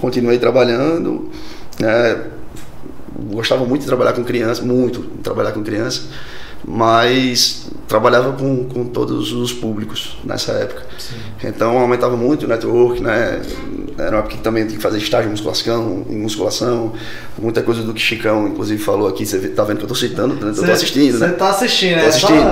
continuei 0.00 0.38
trabalhando. 0.38 1.30
Né, 1.78 2.24
gostava 3.32 3.64
muito 3.64 3.82
de 3.82 3.86
trabalhar 3.86 4.12
com 4.12 4.24
criança, 4.24 4.62
muito 4.62 5.00
de 5.00 5.22
trabalhar 5.22 5.52
com 5.52 5.62
criança 5.62 6.02
mas 6.66 7.66
trabalhava 7.86 8.32
com, 8.32 8.64
com 8.64 8.86
todos 8.86 9.32
os 9.32 9.52
públicos 9.52 10.16
nessa 10.24 10.52
época. 10.52 10.82
Sim. 10.98 11.16
Então 11.44 11.78
aumentava 11.78 12.16
muito 12.16 12.44
o 12.44 12.48
network, 12.48 13.02
né? 13.02 13.42
Era 13.98 14.10
uma 14.10 14.18
época 14.20 14.36
que 14.36 14.42
também 14.42 14.64
tinha 14.64 14.76
que 14.76 14.82
fazer 14.82 14.98
estágio 14.98 15.28
em 15.28 15.30
musculação, 15.30 16.04
em 16.08 16.16
musculação, 16.16 16.92
muita 17.38 17.62
coisa 17.62 17.82
do 17.82 17.92
que 17.92 18.00
Chicão, 18.00 18.48
inclusive, 18.48 18.82
falou 18.82 19.06
aqui. 19.06 19.24
Você 19.24 19.38
tá 19.48 19.62
vendo 19.62 19.78
que 19.78 19.84
eu 19.84 19.88
tô 19.88 19.94
citando, 19.94 20.34
né? 20.34 20.52
eu 20.56 20.64
tô 20.64 20.72
assistindo, 20.72 21.18
né? 21.18 21.28
Você 21.28 21.34
tá 21.34 21.50
assistindo, 21.50 21.96
né? 21.96 22.02
Tô 22.02 22.08
assistindo. 22.08 22.48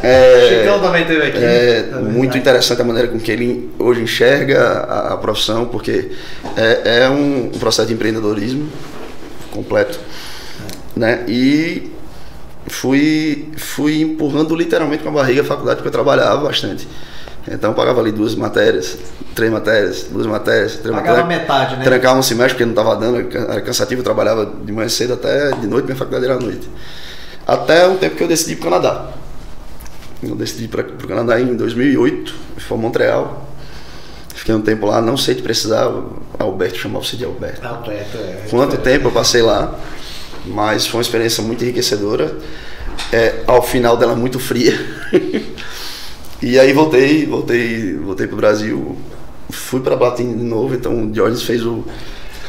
é, 0.02 0.48
Chicão 0.48 0.80
também 0.80 1.04
teve 1.04 1.26
aqui. 1.26 1.38
É 1.38 1.82
também, 1.90 2.12
muito 2.12 2.38
interessante 2.38 2.80
a 2.80 2.84
maneira 2.84 3.08
com 3.08 3.18
que 3.18 3.30
ele 3.30 3.70
hoje 3.78 4.00
enxerga 4.00 4.62
a, 4.62 5.14
a 5.14 5.16
profissão, 5.16 5.66
porque 5.66 6.12
é, 6.56 7.02
é 7.02 7.10
um, 7.10 7.50
processo 7.58 7.88
de 7.88 7.94
empreendedorismo 7.94 8.68
completo, 9.50 9.98
é. 10.96 11.00
né? 11.00 11.24
E 11.28 11.90
fui, 12.66 13.48
fui 13.56 14.02
empurrando 14.02 14.54
literalmente 14.54 15.02
com 15.02 15.08
a 15.08 15.12
barriga 15.12 15.42
a 15.42 15.44
faculdade 15.44 15.76
porque 15.76 15.88
eu 15.88 15.92
trabalhava 15.92 16.42
bastante. 16.42 16.86
Então 17.48 17.70
eu 17.70 17.74
pagava 17.74 18.00
ali 18.00 18.12
duas 18.12 18.34
matérias, 18.34 18.98
três 19.34 19.50
matérias, 19.50 20.04
duas 20.10 20.26
matérias, 20.26 20.76
três 20.76 20.94
pagava 20.94 21.22
matérias. 21.22 21.40
metade, 21.40 21.76
né? 21.76 21.84
Trancava 21.84 22.18
um 22.18 22.22
semestre 22.22 22.54
porque 22.54 22.64
não 22.64 22.72
estava 22.72 22.96
dando, 22.96 23.36
era 23.50 23.60
cansativo, 23.62 24.00
eu 24.00 24.04
trabalhava 24.04 24.46
de 24.46 24.72
manhã 24.72 24.88
cedo 24.88 25.14
até 25.14 25.50
de 25.52 25.66
noite, 25.66 25.86
minha 25.86 25.96
faculdade 25.96 26.24
era 26.24 26.34
à 26.34 26.38
noite. 26.38 26.68
Até 27.46 27.86
o 27.88 27.96
tempo 27.96 28.16
que 28.16 28.22
eu 28.22 28.28
decidi 28.28 28.52
ir 28.52 28.56
para 28.56 28.68
o 28.68 28.70
Canadá. 28.70 29.08
Eu 30.22 30.36
decidi 30.36 30.64
ir 30.64 30.68
para 30.68 30.82
o 30.82 31.08
Canadá 31.08 31.40
em 31.40 31.56
2008, 31.56 32.34
fui 32.56 32.68
para 32.68 32.76
Montreal. 32.76 33.46
Fiquei 34.34 34.54
um 34.54 34.60
tempo 34.60 34.86
lá, 34.86 35.00
não 35.00 35.16
sei 35.16 35.34
te 35.34 35.42
precisar, 35.42 35.90
Alberto 36.38 36.78
chamava 36.78 37.04
você 37.04 37.16
de 37.16 37.24
Alberto. 37.24 37.66
Alberto, 37.66 38.16
é. 38.18 38.46
Quanto 38.48 38.76
tempo 38.78 39.08
eu 39.08 39.12
passei 39.12 39.42
lá? 39.42 39.74
Mas 40.46 40.86
foi 40.86 40.98
uma 40.98 41.02
experiência 41.02 41.42
muito 41.42 41.62
enriquecedora. 41.62 42.36
É, 43.12 43.42
ao 43.46 43.62
final 43.62 43.96
dela 43.96 44.14
muito 44.14 44.38
fria. 44.38 44.78
e 46.42 46.58
aí 46.58 46.72
voltei, 46.72 47.26
voltei, 47.26 47.94
voltei 47.96 48.26
para 48.26 48.34
o 48.34 48.36
Brasil, 48.36 48.96
fui 49.50 49.80
para 49.80 49.96
Platini 49.96 50.34
de 50.34 50.44
novo, 50.44 50.74
então 50.74 51.10
o 51.10 51.14
Jorge 51.14 51.44
fez 51.44 51.64
o, 51.64 51.84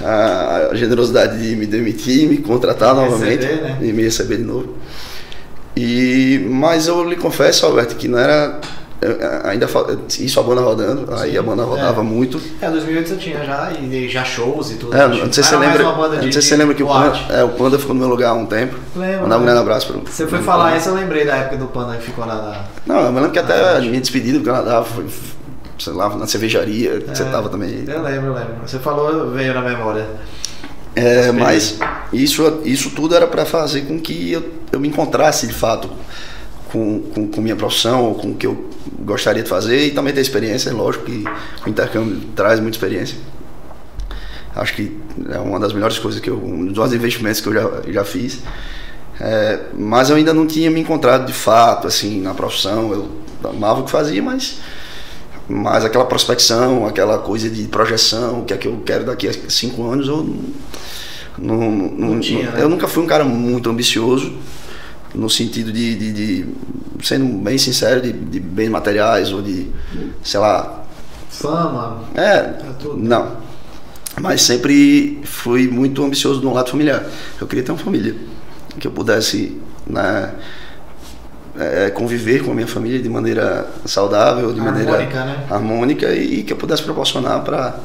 a, 0.02 0.70
a, 0.72 0.76
generosidade 0.76 1.42
de 1.42 1.56
me 1.56 1.66
demitir, 1.66 2.28
me 2.28 2.38
contratar 2.38 2.96
me 2.96 3.02
novamente 3.02 3.46
receber, 3.46 3.62
né? 3.62 3.78
e 3.82 3.94
me 3.94 4.04
receber 4.04 4.38
de 4.38 4.44
novo. 4.44 4.76
E, 5.76 6.46
mas 6.50 6.88
eu 6.88 7.04
lhe 7.08 7.16
confesso, 7.16 7.66
Alberto, 7.66 7.96
que 7.96 8.08
não 8.08 8.20
era 8.20 8.60
ainda 9.44 9.68
isso 10.20 10.40
a 10.40 10.44
banda 10.44 10.62
rodando, 10.62 11.08
Sim, 11.08 11.24
aí 11.24 11.38
a 11.38 11.42
banda 11.42 11.64
rodava 11.64 12.02
é. 12.02 12.04
muito. 12.04 12.40
É, 12.62 12.70
2008 12.70 13.10
você 13.10 13.16
tinha 13.16 13.44
já 13.44 13.72
e 13.72 14.08
já 14.08 14.24
shows 14.24 14.72
e 14.72 14.76
tudo. 14.76 14.96
É, 14.96 15.08
não 15.08 15.34
sei 15.34 15.44
se 15.44 15.50
você 15.50 15.58
lembra, 15.58 15.84
não 15.84 16.22
sei 16.22 16.32
se 16.34 16.42
você 16.44 16.56
lembra 16.56 16.76
que 16.76 16.84
o 16.84 16.88
Panda, 16.88 17.18
é, 17.30 17.44
o 17.44 17.50
Panda 17.50 17.80
ficou 17.80 17.96
no 17.96 18.00
meu 18.00 18.10
lugar 18.10 18.30
há 18.30 18.34
um 18.34 18.46
tempo. 18.46 18.78
Lembro. 18.96 19.24
Mandar 19.24 19.38
um 19.40 19.44
grande 19.44 19.60
abraço 19.60 19.92
para 19.92 20.12
Você 20.12 20.28
foi 20.28 20.40
falar 20.44 20.78
isso, 20.78 20.90
eu 20.90 20.94
lembrei 20.94 21.26
da 21.26 21.36
época 21.36 21.58
do 21.58 21.66
Panda 21.68 21.98
que 21.98 22.04
ficou 22.04 22.26
lá 22.26 22.36
na 22.36 22.66
Não, 22.86 23.02
eu 23.02 23.12
lembro 23.12 23.32
que 23.32 23.40
até 23.40 23.78
a 23.78 23.80
minha 23.80 24.00
despedida 24.00 24.38
do 24.38 24.46
Canadá 24.46 24.84
foi 24.84 25.06
sei 25.80 25.94
lá, 25.94 26.16
na 26.16 26.28
cervejaria, 26.28 27.00
que 27.00 27.10
é, 27.10 27.16
você 27.16 27.26
tava 27.26 27.50
também. 27.50 27.84
Eu 27.88 28.04
lembro, 28.04 28.28
eu 28.28 28.34
lembro. 28.36 28.56
Você 28.68 28.78
falou, 28.78 29.32
veio 29.32 29.52
na 29.52 29.62
memória. 29.62 30.06
É, 30.96 31.32
mas 31.32 31.80
isso, 32.14 32.62
isso 32.66 32.92
tudo 32.92 33.16
era 33.16 33.26
para 33.26 33.46
fazer 33.46 33.82
com 33.82 34.00
que 34.00 34.32
eu, 34.32 34.44
eu 34.72 34.80
me 34.80 34.90
encontrasse 34.90 35.48
de 35.48 35.54
fato 35.54 35.90
com, 36.72 37.02
com, 37.14 37.28
com, 37.28 37.42
minha 37.42 37.56
profissão, 37.56 38.14
com 38.14 38.32
o 38.32 38.36
que 38.36 38.48
eu 38.48 38.70
gostaria 39.00 39.44
de 39.44 39.50
fazer 39.50 39.88
e 39.88 39.92
também 39.92 40.14
ter 40.14 40.22
experiência, 40.22 40.72
lógico 40.72 41.06
que 41.06 41.24
o 41.66 41.70
intercâmbio 41.70 42.22
traz 42.36 42.60
muita 42.60 42.78
experiência. 42.78 43.18
Acho 44.56 44.74
que 44.76 44.98
é 45.30 45.40
uma 45.40 45.60
das 45.60 45.74
melhores 45.74 46.00
coisas 46.00 46.20
que 46.20 46.30
eu, 46.30 46.38
um 46.38 46.66
dos 46.66 46.94
investimentos 46.94 47.42
que 47.42 47.48
eu 47.48 47.54
já, 47.54 47.70
já 47.88 48.06
fiz. 48.06 48.40
É, 49.20 49.60
mas 49.78 50.10
eu 50.10 50.16
ainda 50.16 50.34
não 50.34 50.48
tinha 50.48 50.70
me 50.72 50.80
encontrado 50.80 51.26
de 51.26 51.34
fato, 51.34 51.88
assim, 51.88 52.22
na 52.22 52.34
profissão. 52.34 52.92
Eu 52.92 53.10
amava 53.50 53.82
o 53.82 53.84
que 53.84 53.92
fazia, 53.92 54.22
mas, 54.22 54.58
mas 55.48 55.86
aquela 55.86 56.06
prospecção, 56.06 56.86
aquela 56.86 57.20
coisa 57.20 57.50
de 57.50 57.64
projeção, 57.68 58.42
o 58.42 58.46
que 58.46 58.54
é 58.54 58.58
que 58.58 58.68
eu 58.68 58.82
quero 58.86 59.06
daqui 59.06 59.28
a 59.28 59.34
cinco 59.50 59.90
anos, 59.90 60.08
eu 60.08 60.18
não, 61.38 61.56
não, 61.58 61.72
não, 61.72 62.10
não 62.10 62.20
tinha, 62.20 62.52
né? 62.52 62.64
Eu 62.64 62.70
nunca 62.70 62.88
fui 62.88 63.04
um 63.04 63.08
cara 63.08 63.24
muito 63.24 63.70
ambicioso 63.70 64.34
no 65.14 65.30
sentido 65.30 65.72
de, 65.72 65.96
de, 65.96 66.14
de 66.14 66.46
sendo 67.04 67.26
bem 67.44 67.58
sincero, 67.58 68.02
de, 68.02 68.12
de, 68.12 68.40
bens 68.40 68.70
materiais 68.70 69.32
ou 69.32 69.42
de, 69.42 69.68
sei 70.24 70.40
lá. 70.40 70.84
Fama. 71.30 72.04
É, 72.16 72.22
é 72.22 72.54
tudo. 72.80 72.98
não. 72.98 73.38
Mas 74.20 74.42
sempre 74.42 75.22
fui 75.24 75.68
muito 75.68 76.04
ambicioso 76.04 76.42
no 76.42 76.54
lado 76.54 76.70
familiar. 76.70 77.06
Eu 77.40 77.48
queria 77.48 77.64
ter 77.64 77.72
uma 77.72 77.78
família, 77.78 78.14
que 78.78 78.86
eu 78.86 78.92
pudesse 78.92 79.58
né, 79.88 80.34
é, 81.58 81.90
conviver 81.90 82.44
com 82.44 82.52
a 82.52 82.54
minha 82.54 82.68
família 82.68 83.02
de 83.02 83.10
maneira 83.10 83.70
saudável, 83.86 84.52
de 84.54 84.60
harmônica, 84.60 84.92
maneira 84.92 85.26
né? 85.26 85.46
harmônica 85.50 86.14
e 86.14 86.44
que 86.44 86.52
eu 86.54 86.58
pudesse 86.58 86.84
proporcionar 86.84 87.42
para 87.44 87.80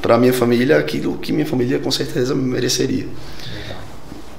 para 0.00 0.16
minha 0.16 0.32
família 0.32 0.78
aquilo 0.78 1.18
que 1.18 1.32
minha 1.32 1.46
família 1.46 1.78
com 1.78 1.90
certeza 1.90 2.34
mereceria. 2.34 3.08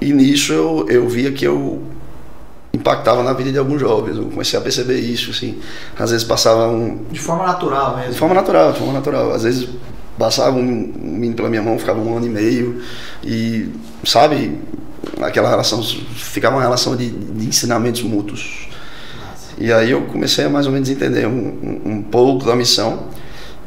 E 0.00 0.12
nisso 0.12 0.52
eu, 0.52 0.86
eu 0.88 1.08
via 1.08 1.30
que 1.30 1.46
eu 1.46 1.82
impactava 2.80 3.22
na 3.22 3.32
vida 3.32 3.52
de 3.52 3.58
alguns 3.58 3.80
jovens. 3.80 4.16
Eu 4.16 4.24
comecei 4.24 4.58
a 4.58 4.62
perceber 4.62 4.98
isso, 4.98 5.30
assim. 5.30 5.58
Às 5.98 6.10
vezes 6.10 6.26
passava 6.26 6.68
um... 6.68 7.04
De 7.10 7.20
forma 7.20 7.46
natural 7.46 7.96
mesmo. 7.96 8.12
De 8.12 8.18
forma 8.18 8.34
natural, 8.34 8.72
de 8.72 8.78
forma 8.78 8.92
natural. 8.94 9.32
Às 9.32 9.42
vezes 9.44 9.68
passava 10.18 10.56
um 10.56 10.62
menino 10.62 11.34
pela 11.34 11.48
minha 11.48 11.62
mão, 11.62 11.78
ficava 11.78 11.98
um 11.98 12.16
ano 12.16 12.26
e 12.26 12.28
meio 12.28 12.82
e, 13.24 13.70
sabe, 14.04 14.58
aquela 15.22 15.48
relação, 15.48 15.82
ficava 15.82 16.56
uma 16.56 16.62
relação 16.62 16.96
de, 16.96 17.08
de 17.10 17.46
ensinamentos 17.46 18.02
mútuos. 18.02 18.68
Nossa. 19.18 19.52
E 19.58 19.72
aí 19.72 19.90
eu 19.90 20.02
comecei 20.02 20.44
a 20.44 20.50
mais 20.50 20.66
ou 20.66 20.72
menos 20.72 20.90
entender 20.90 21.26
um, 21.26 21.30
um, 21.30 21.92
um 21.92 22.02
pouco 22.02 22.44
da 22.44 22.54
missão, 22.54 23.04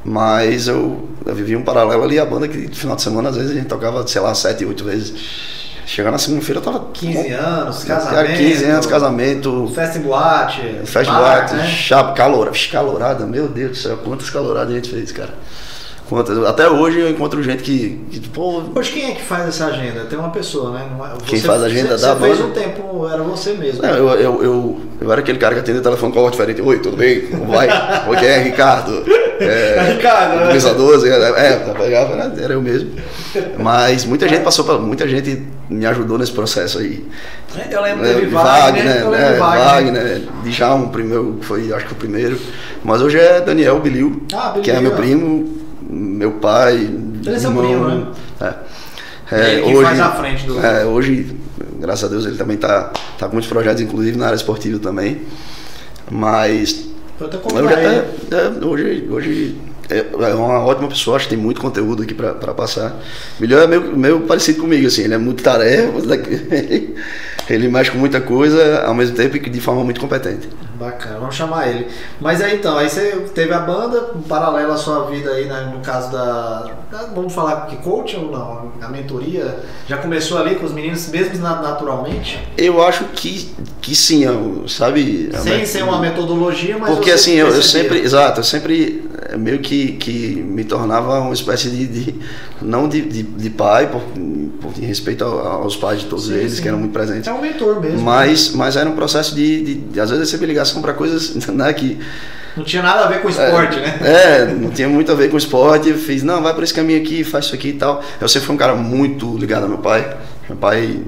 mas 0.06 0.68
eu, 0.68 1.10
eu 1.26 1.34
vivia 1.34 1.58
um 1.58 1.64
paralelo 1.64 2.04
ali, 2.04 2.20
a 2.20 2.26
banda 2.26 2.48
que 2.48 2.58
no 2.58 2.76
final 2.76 2.96
de 2.96 3.02
semana 3.02 3.30
às 3.30 3.36
vezes 3.36 3.52
a 3.52 3.56
gente 3.56 3.68
tocava, 3.68 4.06
sei 4.06 4.22
lá, 4.22 4.36
sete, 4.36 4.64
oito 4.64 4.84
vezes 4.84 5.63
Chegar 5.86 6.12
na 6.12 6.18
segunda-feira 6.18 6.60
eu 6.60 6.64
tava. 6.64 6.88
15 6.94 7.32
anos, 7.32 7.84
casamento. 7.84 8.38
15 8.38 8.66
anos, 8.66 8.86
casamento. 8.86 9.72
Festa 9.76 9.98
em 9.98 10.02
boate. 10.02 10.62
Festa 10.86 11.12
em 11.12 11.16
boate, 11.16 11.54
né? 11.56 11.68
chapa, 11.68 12.14
calor, 12.14 12.52
calorada, 12.72 13.26
meu 13.26 13.48
Deus 13.48 13.72
do 13.72 13.78
céu, 13.78 13.98
quantas 13.98 14.30
caloradas 14.30 14.72
a 14.72 14.76
gente 14.76 14.90
fez, 14.90 15.12
cara. 15.12 15.34
Quantas, 16.14 16.38
até 16.46 16.70
hoje 16.70 17.00
eu 17.00 17.10
encontro 17.10 17.42
gente 17.42 17.64
que, 17.64 18.00
que 18.12 18.20
pô, 18.30 18.62
Hoje 18.76 18.92
quem 18.92 19.10
é 19.10 19.16
que 19.16 19.24
faz 19.24 19.48
essa 19.48 19.66
agenda? 19.66 20.02
Tem 20.02 20.20
uma 20.20 20.30
pessoa, 20.30 20.72
né? 20.72 20.86
É, 20.86 21.26
quem 21.26 21.40
faz 21.40 21.64
a 21.64 21.66
agenda 21.66 21.98
você, 21.98 22.06
da 22.06 22.14
Você 22.14 22.26
fez 22.28 22.40
um 22.40 22.52
tempo, 22.52 23.10
era 23.12 23.24
você 23.24 23.54
mesmo. 23.54 23.82
Não, 23.82 23.90
eu, 23.90 24.10
eu, 24.10 24.44
eu, 24.44 24.82
eu, 25.02 25.12
era 25.12 25.22
aquele 25.22 25.40
cara 25.40 25.56
que 25.56 25.62
atende 25.62 25.80
o 25.80 25.82
telefone 25.82 26.14
com 26.14 26.20
a 26.20 26.22
voz 26.22 26.34
diferente. 26.34 26.62
Oi, 26.62 26.78
tudo 26.78 26.98
bem? 26.98 27.22
Como 27.22 27.48
vai? 27.48 27.68
Oi, 28.08 28.18
quem 28.18 28.28
é? 28.28 28.44
Ricardo. 28.44 29.04
É, 29.40 29.94
Ricardo, 29.98 30.36
né? 30.36 30.48
Camisa 30.50 30.76
12, 30.76 31.10
é, 31.10 31.14
é, 31.14 31.74
pegava, 31.76 32.16
né? 32.16 32.32
Era 32.38 32.54
eu 32.54 32.62
mesmo. 32.62 32.92
Mas 33.58 34.06
muita 34.06 34.28
gente 34.28 34.44
passou 34.44 34.66
por. 34.66 34.80
Muita 34.80 35.08
gente 35.08 35.42
me 35.68 35.88
ajudou 35.88 36.20
nesse 36.20 36.32
processo 36.32 36.78
aí. 36.78 37.04
Eu 37.72 37.82
lembro 37.82 38.06
é, 38.06 38.14
de 38.14 38.28
Wagner, 38.28 38.84
Wagner, 38.84 39.10
né? 39.10 39.38
Wagner, 39.40 39.66
Wagner 39.66 40.22
Djalma, 40.44 40.90
primeiro, 40.90 41.40
foi 41.42 41.74
acho 41.74 41.88
que 41.88 41.94
o 41.94 41.96
primeiro. 41.96 42.38
Mas 42.84 43.02
hoje 43.02 43.18
é 43.18 43.42
Daniel 43.42 43.80
Bilil, 43.80 44.22
ah, 44.32 44.54
que 44.62 44.70
é 44.70 44.80
meu 44.80 44.92
primo 44.92 45.63
meu 46.04 46.34
pai. 46.34 46.76
Ele 46.76 47.36
é 47.36 47.40
seu 47.40 47.52
primo, 47.52 47.88
né? 47.88 48.08
É. 48.42 48.54
É, 49.32 49.54
ele 49.60 49.76
hoje, 49.76 49.84
faz 49.84 50.00
a 50.00 50.12
frente 50.12 50.46
do. 50.46 50.60
É, 50.60 50.86
hoje, 50.86 51.36
graças 51.80 52.04
a 52.04 52.08
Deus, 52.08 52.26
ele 52.26 52.38
também 52.38 52.56
está 52.56 52.92
tá 53.18 53.28
com 53.28 53.34
muitos 53.34 53.50
projetos, 53.50 53.82
inclusive 53.82 54.18
na 54.18 54.26
área 54.26 54.36
esportiva 54.36 54.80
também. 54.80 55.22
Mas. 56.12 56.86
Eu 57.20 57.28
até 57.28 57.38
eu 57.38 57.70
já 57.70 57.74
até, 57.74 57.96
é, 58.36 58.66
hoje, 58.66 59.08
hoje 59.10 59.58
é, 59.90 59.98
é 60.00 60.34
uma 60.36 60.60
ótima 60.60 60.88
pessoa, 60.88 61.18
acho 61.18 61.28
que 61.28 61.36
tem 61.36 61.44
muito 61.44 61.62
conteúdo 61.62 62.04
aqui 62.04 62.14
para 62.14 62.54
passar. 62.54 63.00
Melhor 63.40 63.64
é 63.64 63.68
meio, 63.68 63.98
meio 63.98 64.22
parecido 64.22 64.62
comigo, 64.62 64.88
assim, 64.88 65.04
ele 65.04 65.14
é 65.14 65.18
muito 65.18 65.44
tarefa, 65.44 65.92
ele 67.50 67.68
mexe 67.68 67.92
com 67.92 67.98
muita 67.98 68.22
coisa, 68.22 68.84
ao 68.86 68.94
mesmo 68.94 69.16
tempo 69.16 69.38
que 69.40 69.50
de 69.50 69.60
forma 69.60 69.84
muito 69.84 70.00
competente. 70.00 70.50
Bacana, 70.76 71.20
vamos 71.20 71.36
chamar 71.36 71.68
ele. 71.70 71.88
Mas 72.20 72.42
aí 72.42 72.56
então, 72.56 72.78
aí 72.78 72.90
você 72.90 73.12
teve 73.34 73.54
a 73.54 73.60
banda, 73.60 74.12
um 74.16 74.22
paralelo 74.22 74.72
à 74.72 74.78
sua 74.78 75.06
vida 75.10 75.32
aí, 75.32 75.46
né, 75.46 75.72
no 75.74 75.82
caso 75.82 76.12
da, 76.12 76.72
Vamos 77.16 77.34
falar 77.34 77.66
que 77.66 77.78
coaching 77.78 78.18
ou 78.18 78.32
não? 78.32 78.72
A 78.80 78.88
mentoria 78.88 79.58
já 79.88 79.98
começou 79.98 80.38
ali 80.38 80.56
com 80.56 80.66
os 80.66 80.72
meninos, 80.72 81.08
mesmo 81.10 81.40
naturalmente? 81.40 82.40
Eu 82.56 82.84
acho 82.84 83.06
que, 83.06 83.52
que 83.82 83.96
sim, 83.96 84.24
sabe? 84.68 85.32
Sem 85.40 85.66
ser 85.66 85.84
uma 85.84 86.00
metodologia, 86.00 86.78
mas. 86.78 86.94
Porque 86.94 87.10
assim, 87.10 87.34
eu, 87.34 87.48
eu, 87.48 87.64
sempre. 87.64 88.00
Exato, 88.00 88.42
eu 88.42 88.44
sempre 88.44 89.10
meio 89.38 89.60
que, 89.60 89.94
que 89.94 90.36
me 90.36 90.64
tornava 90.64 91.20
uma 91.20 91.34
espécie 91.34 91.70
de. 91.70 91.88
de 91.88 92.16
não 92.62 92.88
de, 92.88 93.02
de, 93.02 93.24
de 93.24 93.50
pai, 93.50 93.90
por, 93.90 94.02
por 94.62 94.72
respeito 94.74 95.24
aos 95.24 95.76
pais 95.76 96.02
de 96.02 96.06
todos 96.08 96.28
sim, 96.28 96.34
eles, 96.34 96.54
sim. 96.54 96.62
que 96.62 96.68
eram 96.68 96.80
muito 96.80 96.92
presentes. 96.92 97.28
É 97.28 97.34
um 97.34 97.42
mentor 97.42 97.82
mesmo. 97.82 98.02
Mas, 98.02 98.52
né? 98.52 98.58
mas 98.58 98.76
era 98.76 98.90
um 98.90 98.96
processo 98.96 99.36
de, 99.36 99.64
de, 99.64 99.76
de 99.76 100.00
às 100.00 100.10
vezes 100.10 100.32
receber 100.32 100.46
ligação 100.46 100.82
para 100.82 100.94
coisas 100.94 101.36
né, 101.48 101.74
que. 101.74 102.00
Não 102.56 102.64
tinha 102.64 102.84
nada 102.84 103.06
a 103.06 103.08
ver 103.08 103.22
com 103.22 103.30
esporte, 103.30 103.80
é, 103.80 103.82
né? 103.82 104.00
É, 104.04 104.46
não 104.46 104.70
tinha 104.70 104.88
muito 104.88 105.12
a 105.12 105.16
ver 105.16 105.32
com 105.32 105.38
esporte. 105.38 105.90
Eu 105.90 105.98
fiz, 105.98 106.22
não, 106.22 106.42
vai 106.42 106.54
por 106.54 106.64
esse 106.64 106.74
caminho 106.74 107.02
aqui, 107.02 107.24
faz 107.24 107.46
isso 107.46 107.56
aqui 107.56 107.70
e 107.70 107.74
tal. 107.74 108.04
Eu 108.22 108.30
sempre 108.30 108.46
fui 108.46 108.56
um 108.56 108.60
cara 108.60 108.76
muito 108.76 109.36
ligado 109.38 109.64
ao 109.64 109.70
meu 109.70 109.80
pai. 109.80 110.16
Meu 110.48 110.58
pai, 110.58 111.00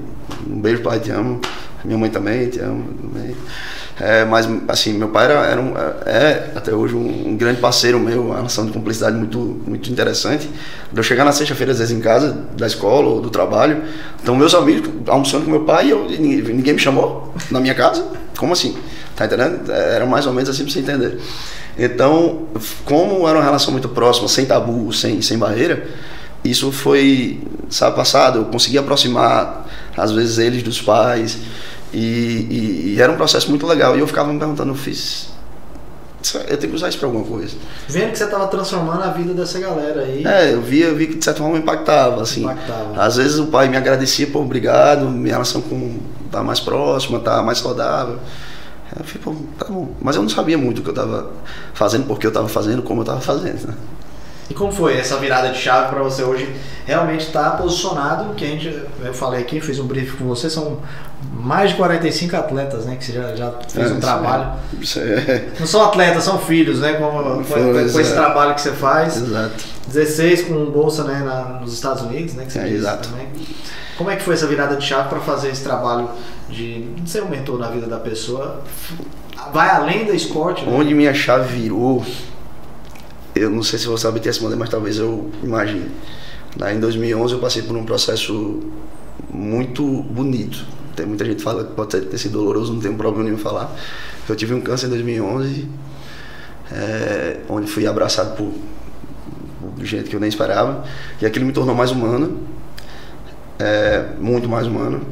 um 0.44 0.60
beijo, 0.60 0.82
pai, 0.82 0.98
te 0.98 1.12
amo. 1.12 1.40
Minha 1.84 1.98
mãe 1.98 2.10
também, 2.10 2.48
te 2.48 2.58
amo. 2.58 2.84
Também. 3.00 3.36
É, 3.98 4.26
mas, 4.26 4.46
assim, 4.68 4.92
meu 4.92 5.08
pai 5.08 5.24
era, 5.24 5.46
era 5.46 5.60
um, 5.60 5.72
é 6.04 6.50
até 6.54 6.74
hoje 6.74 6.94
um, 6.94 7.28
um, 7.30 7.36
grande 7.36 7.60
parceiro 7.60 7.98
meu, 7.98 8.26
uma 8.26 8.36
relação 8.36 8.66
de 8.66 8.72
cumplicidade 8.72 9.16
muito, 9.16 9.38
muito 9.66 9.90
interessante. 9.90 10.50
De 10.92 10.98
eu 10.98 11.02
chegar 11.02 11.24
na 11.24 11.32
sexta-feira, 11.32 11.72
às 11.72 11.78
vezes, 11.78 11.96
em 11.96 12.00
casa, 12.00 12.36
da 12.56 12.66
escola 12.66 13.08
ou 13.08 13.22
do 13.22 13.30
trabalho, 13.30 13.82
então 14.22 14.36
meus 14.36 14.54
amigos 14.54 14.90
almoçando 15.08 15.46
com 15.46 15.50
meu 15.50 15.64
pai 15.64 15.86
e 15.86 15.90
eu, 15.90 16.06
ninguém, 16.10 16.74
me 16.74 16.78
chamou 16.78 17.34
na 17.50 17.58
minha 17.58 17.74
casa. 17.74 18.06
Como 18.36 18.52
assim? 18.52 18.76
Tá 19.16 19.24
entendendo? 19.24 19.72
Era 19.72 20.04
mais 20.04 20.26
ou 20.26 20.32
menos 20.34 20.50
assim 20.50 20.64
pra 20.64 20.72
você 20.72 20.80
entender. 20.80 21.18
Então, 21.78 22.48
como 22.84 23.26
era 23.26 23.38
uma 23.38 23.44
relação 23.44 23.72
muito 23.72 23.88
próxima, 23.88 24.28
sem 24.28 24.44
tabu, 24.44 24.92
sem, 24.92 25.22
sem 25.22 25.38
barreira, 25.38 25.86
isso 26.44 26.70
foi, 26.70 27.40
sabe, 27.70 27.96
passado. 27.96 28.40
Eu 28.40 28.44
consegui 28.46 28.76
aproximar, 28.76 29.66
às 29.96 30.12
vezes, 30.12 30.36
eles 30.36 30.62
dos 30.62 30.82
pais. 30.82 31.38
E, 31.92 31.98
e, 31.98 32.94
e, 32.94 33.00
era 33.00 33.10
um 33.10 33.16
processo 33.16 33.48
muito 33.48 33.66
legal. 33.66 33.96
E 33.96 34.00
eu 34.00 34.06
ficava 34.06 34.32
me 34.32 34.38
perguntando, 34.38 34.70
eu 34.70 34.76
fiz. 34.76 35.28
Eu 36.48 36.56
tenho 36.56 36.70
que 36.72 36.76
usar 36.76 36.88
isso 36.88 36.98
para 36.98 37.06
alguma 37.06 37.24
coisa. 37.24 37.56
Vendo 37.86 38.10
que 38.10 38.18
você 38.18 38.24
estava 38.24 38.48
transformando 38.48 39.02
a 39.02 39.10
vida 39.10 39.32
dessa 39.32 39.60
galera 39.60 40.02
aí. 40.02 40.26
É, 40.26 40.52
eu 40.52 40.60
vi, 40.60 40.80
eu 40.80 40.96
vi 40.96 41.06
que 41.06 41.14
de 41.16 41.24
certa 41.24 41.40
forma 41.40 41.56
impactava, 41.56 42.22
assim. 42.22 42.42
Impactava. 42.42 43.00
Às 43.00 43.16
vezes 43.16 43.38
o 43.38 43.46
pai 43.46 43.68
me 43.68 43.76
agradecia 43.76 44.26
por 44.26 44.42
obrigado, 44.42 45.08
minha 45.08 45.34
relação 45.34 45.60
com 45.60 45.98
tá 46.30 46.42
mais 46.42 46.58
próxima, 46.58 47.20
tá 47.20 47.42
mais 47.42 47.58
saudável. 47.58 48.18
Eu 48.98 49.04
falei, 49.04 49.22
pô, 49.22 49.34
tá 49.58 49.66
bom. 49.72 49.94
Mas 50.00 50.16
eu 50.16 50.22
não 50.22 50.28
sabia 50.28 50.58
muito 50.58 50.80
o 50.80 50.82
que 50.82 50.88
eu 50.88 50.94
estava 50.94 51.30
fazendo, 51.74 52.06
porque 52.06 52.26
eu 52.26 52.30
estava 52.30 52.48
fazendo, 52.48 52.82
como 52.82 53.00
eu 53.00 53.04
estava 53.04 53.20
fazendo, 53.20 53.68
né? 53.68 53.74
E 54.48 54.54
como 54.54 54.70
foi 54.70 54.96
essa 54.96 55.16
virada 55.16 55.50
de 55.50 55.58
chave 55.58 55.88
para 55.88 56.02
você 56.02 56.22
hoje 56.22 56.54
realmente 56.84 57.26
estar 57.26 57.50
tá 57.50 57.56
posicionado? 57.56 58.34
Que 58.34 58.44
a 58.44 58.48
gente, 58.48 58.82
eu 59.04 59.12
falei 59.12 59.40
aqui, 59.40 59.60
fiz 59.60 59.78
um 59.80 59.86
briefing 59.86 60.16
com 60.18 60.26
você, 60.26 60.48
são 60.48 60.78
mais 61.38 61.70
de 61.70 61.76
45 61.76 62.36
atletas, 62.36 62.86
né? 62.86 62.96
Que 62.96 63.04
você 63.04 63.12
já, 63.12 63.34
já 63.34 63.52
fez 63.68 63.90
é, 63.90 63.94
um 63.94 64.00
trabalho. 64.00 64.58
É. 64.96 65.48
Não 65.58 65.66
são 65.66 65.84
atletas, 65.84 66.24
são 66.24 66.38
filhos, 66.38 66.80
né? 66.80 66.94
Com, 66.94 67.10
com, 67.10 67.92
com 67.92 68.00
esse 68.00 68.12
trabalho 68.12 68.54
que 68.54 68.60
você 68.60 68.72
faz. 68.72 69.16
Exato. 69.16 69.64
16 69.88 70.42
com 70.42 70.66
bolsa 70.66 71.04
né, 71.04 71.22
na, 71.24 71.60
nos 71.60 71.72
Estados 71.72 72.02
Unidos, 72.02 72.34
né? 72.34 72.44
Que 72.44 72.52
você 72.52 72.58
é, 72.58 72.68
exato. 72.68 73.08
Também. 73.08 73.28
Como 73.96 74.10
é 74.10 74.16
que 74.16 74.22
foi 74.22 74.34
essa 74.34 74.46
virada 74.46 74.76
de 74.76 74.84
chave 74.84 75.08
para 75.08 75.20
fazer 75.20 75.48
esse 75.48 75.62
trabalho 75.62 76.10
de 76.48 76.86
ser 77.06 77.22
um 77.22 77.28
mentor 77.28 77.58
na 77.58 77.68
vida 77.68 77.86
da 77.86 77.98
pessoa? 77.98 78.62
Vai 79.52 79.70
além 79.70 80.04
do 80.04 80.14
esporte? 80.14 80.64
Né? 80.64 80.72
Onde 80.74 80.94
minha 80.94 81.14
chave 81.14 81.60
virou 81.60 82.04
eu 83.36 83.50
não 83.50 83.62
sei 83.62 83.78
se 83.78 83.86
você 83.86 84.04
sabe 84.04 84.18
te 84.18 84.26
responder, 84.26 84.56
mas 84.56 84.70
talvez 84.70 84.98
eu 84.98 85.30
imagine. 85.42 85.90
Em 86.74 86.80
2011 86.80 87.34
eu 87.34 87.38
passei 87.38 87.62
por 87.62 87.76
um 87.76 87.84
processo 87.84 88.60
muito 89.30 89.84
bonito. 89.84 90.64
Tem 90.96 91.04
muita 91.04 91.24
gente 91.24 91.42
fala 91.42 91.64
que 91.64 91.74
pode 91.74 92.00
ter 92.00 92.18
sido 92.18 92.38
doloroso, 92.38 92.72
não 92.72 92.80
tem 92.80 92.92
problema 92.94 93.24
nenhum 93.24 93.38
falar. 93.38 93.76
Eu 94.26 94.34
tive 94.34 94.54
um 94.54 94.60
câncer 94.60 94.86
em 94.86 94.90
2011, 94.90 95.68
é, 96.72 97.36
onde 97.48 97.70
fui 97.70 97.86
abraçado 97.86 98.34
por, 98.34 98.52
por 99.60 99.84
gente 99.84 100.08
que 100.08 100.16
eu 100.16 100.20
nem 100.20 100.28
esperava, 100.28 100.84
e 101.20 101.26
aquilo 101.26 101.44
me 101.44 101.52
tornou 101.52 101.74
mais 101.74 101.90
humano, 101.90 102.40
é, 103.58 104.06
muito 104.18 104.48
mais 104.48 104.66
humano, 104.66 105.02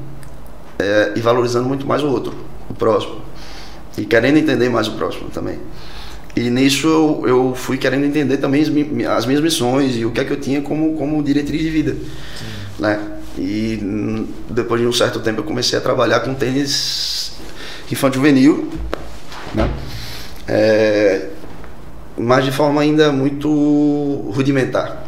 é, 0.79 1.13
e 1.15 1.21
valorizando 1.21 1.69
muito 1.69 1.87
mais 1.87 2.03
o 2.03 2.09
outro, 2.09 2.35
o 2.69 2.75
próximo, 2.75 3.21
e 3.97 4.07
querendo 4.07 4.39
entender 4.39 4.71
mais 4.71 4.89
o 4.89 4.93
próximo 4.93 5.29
também. 5.29 5.59
E 6.37 6.51
nisso 6.51 6.89
eu, 6.89 7.23
eu 7.29 7.55
fui 7.55 7.79
querendo 7.79 8.05
entender 8.05 8.39
também 8.39 8.63
as, 8.63 8.69
as, 9.19 9.27
minhas 9.27 9.41
missões 9.41 9.97
e 9.97 10.05
o 10.05 10.11
que 10.11 10.21
é 10.21 10.25
que 10.25 10.33
eu 10.33 10.41
tinha 10.41 10.61
como, 10.63 10.95
como 10.95 11.23
diretriz 11.23 11.63
de 11.63 11.71
vida. 11.71 11.93
Sim. 11.93 12.83
Né? 12.83 13.14
E 13.37 13.79
depois 14.49 14.81
de 14.81 14.87
um 14.87 14.93
certo 14.93 15.21
tempo 15.21 15.41
eu 15.41 15.45
comecei 15.45 15.79
a 15.79 15.83
trabalhar 15.83 16.21
com 16.21 16.35
tênis 16.35 17.33
infantil 17.91 18.21
juvenil, 18.21 18.71
né? 19.55 19.71
É, 20.47 21.29
mas 22.17 22.45
de 22.45 22.53
forma 22.53 22.81
ainda 22.81 23.11
muito 23.11 23.49
rudimentar. 24.35 25.05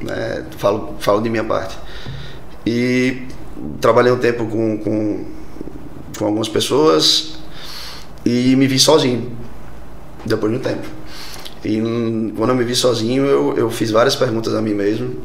Né? 0.00 0.44
Falo, 0.58 0.96
falo 0.98 1.20
de 1.22 1.30
minha 1.30 1.44
parte. 1.44 1.78
E 2.66 3.26
trabalhei 3.80 4.12
um 4.12 4.18
tempo 4.18 4.46
com, 4.46 4.78
com, 4.78 5.24
com 6.18 6.24
algumas 6.24 6.48
pessoas 6.48 7.38
e 8.24 8.54
me 8.56 8.66
vi 8.66 8.78
sozinho 8.78 9.32
depois 10.24 10.52
de 10.52 10.58
um 10.58 10.62
tempo. 10.62 10.86
E 11.64 11.80
quando 12.36 12.50
eu 12.50 12.56
me 12.56 12.64
vi 12.64 12.74
sozinho, 12.74 13.24
eu, 13.24 13.56
eu 13.56 13.70
fiz 13.70 13.90
várias 13.90 14.16
perguntas 14.16 14.54
a 14.54 14.62
mim 14.62 14.74
mesmo. 14.74 15.16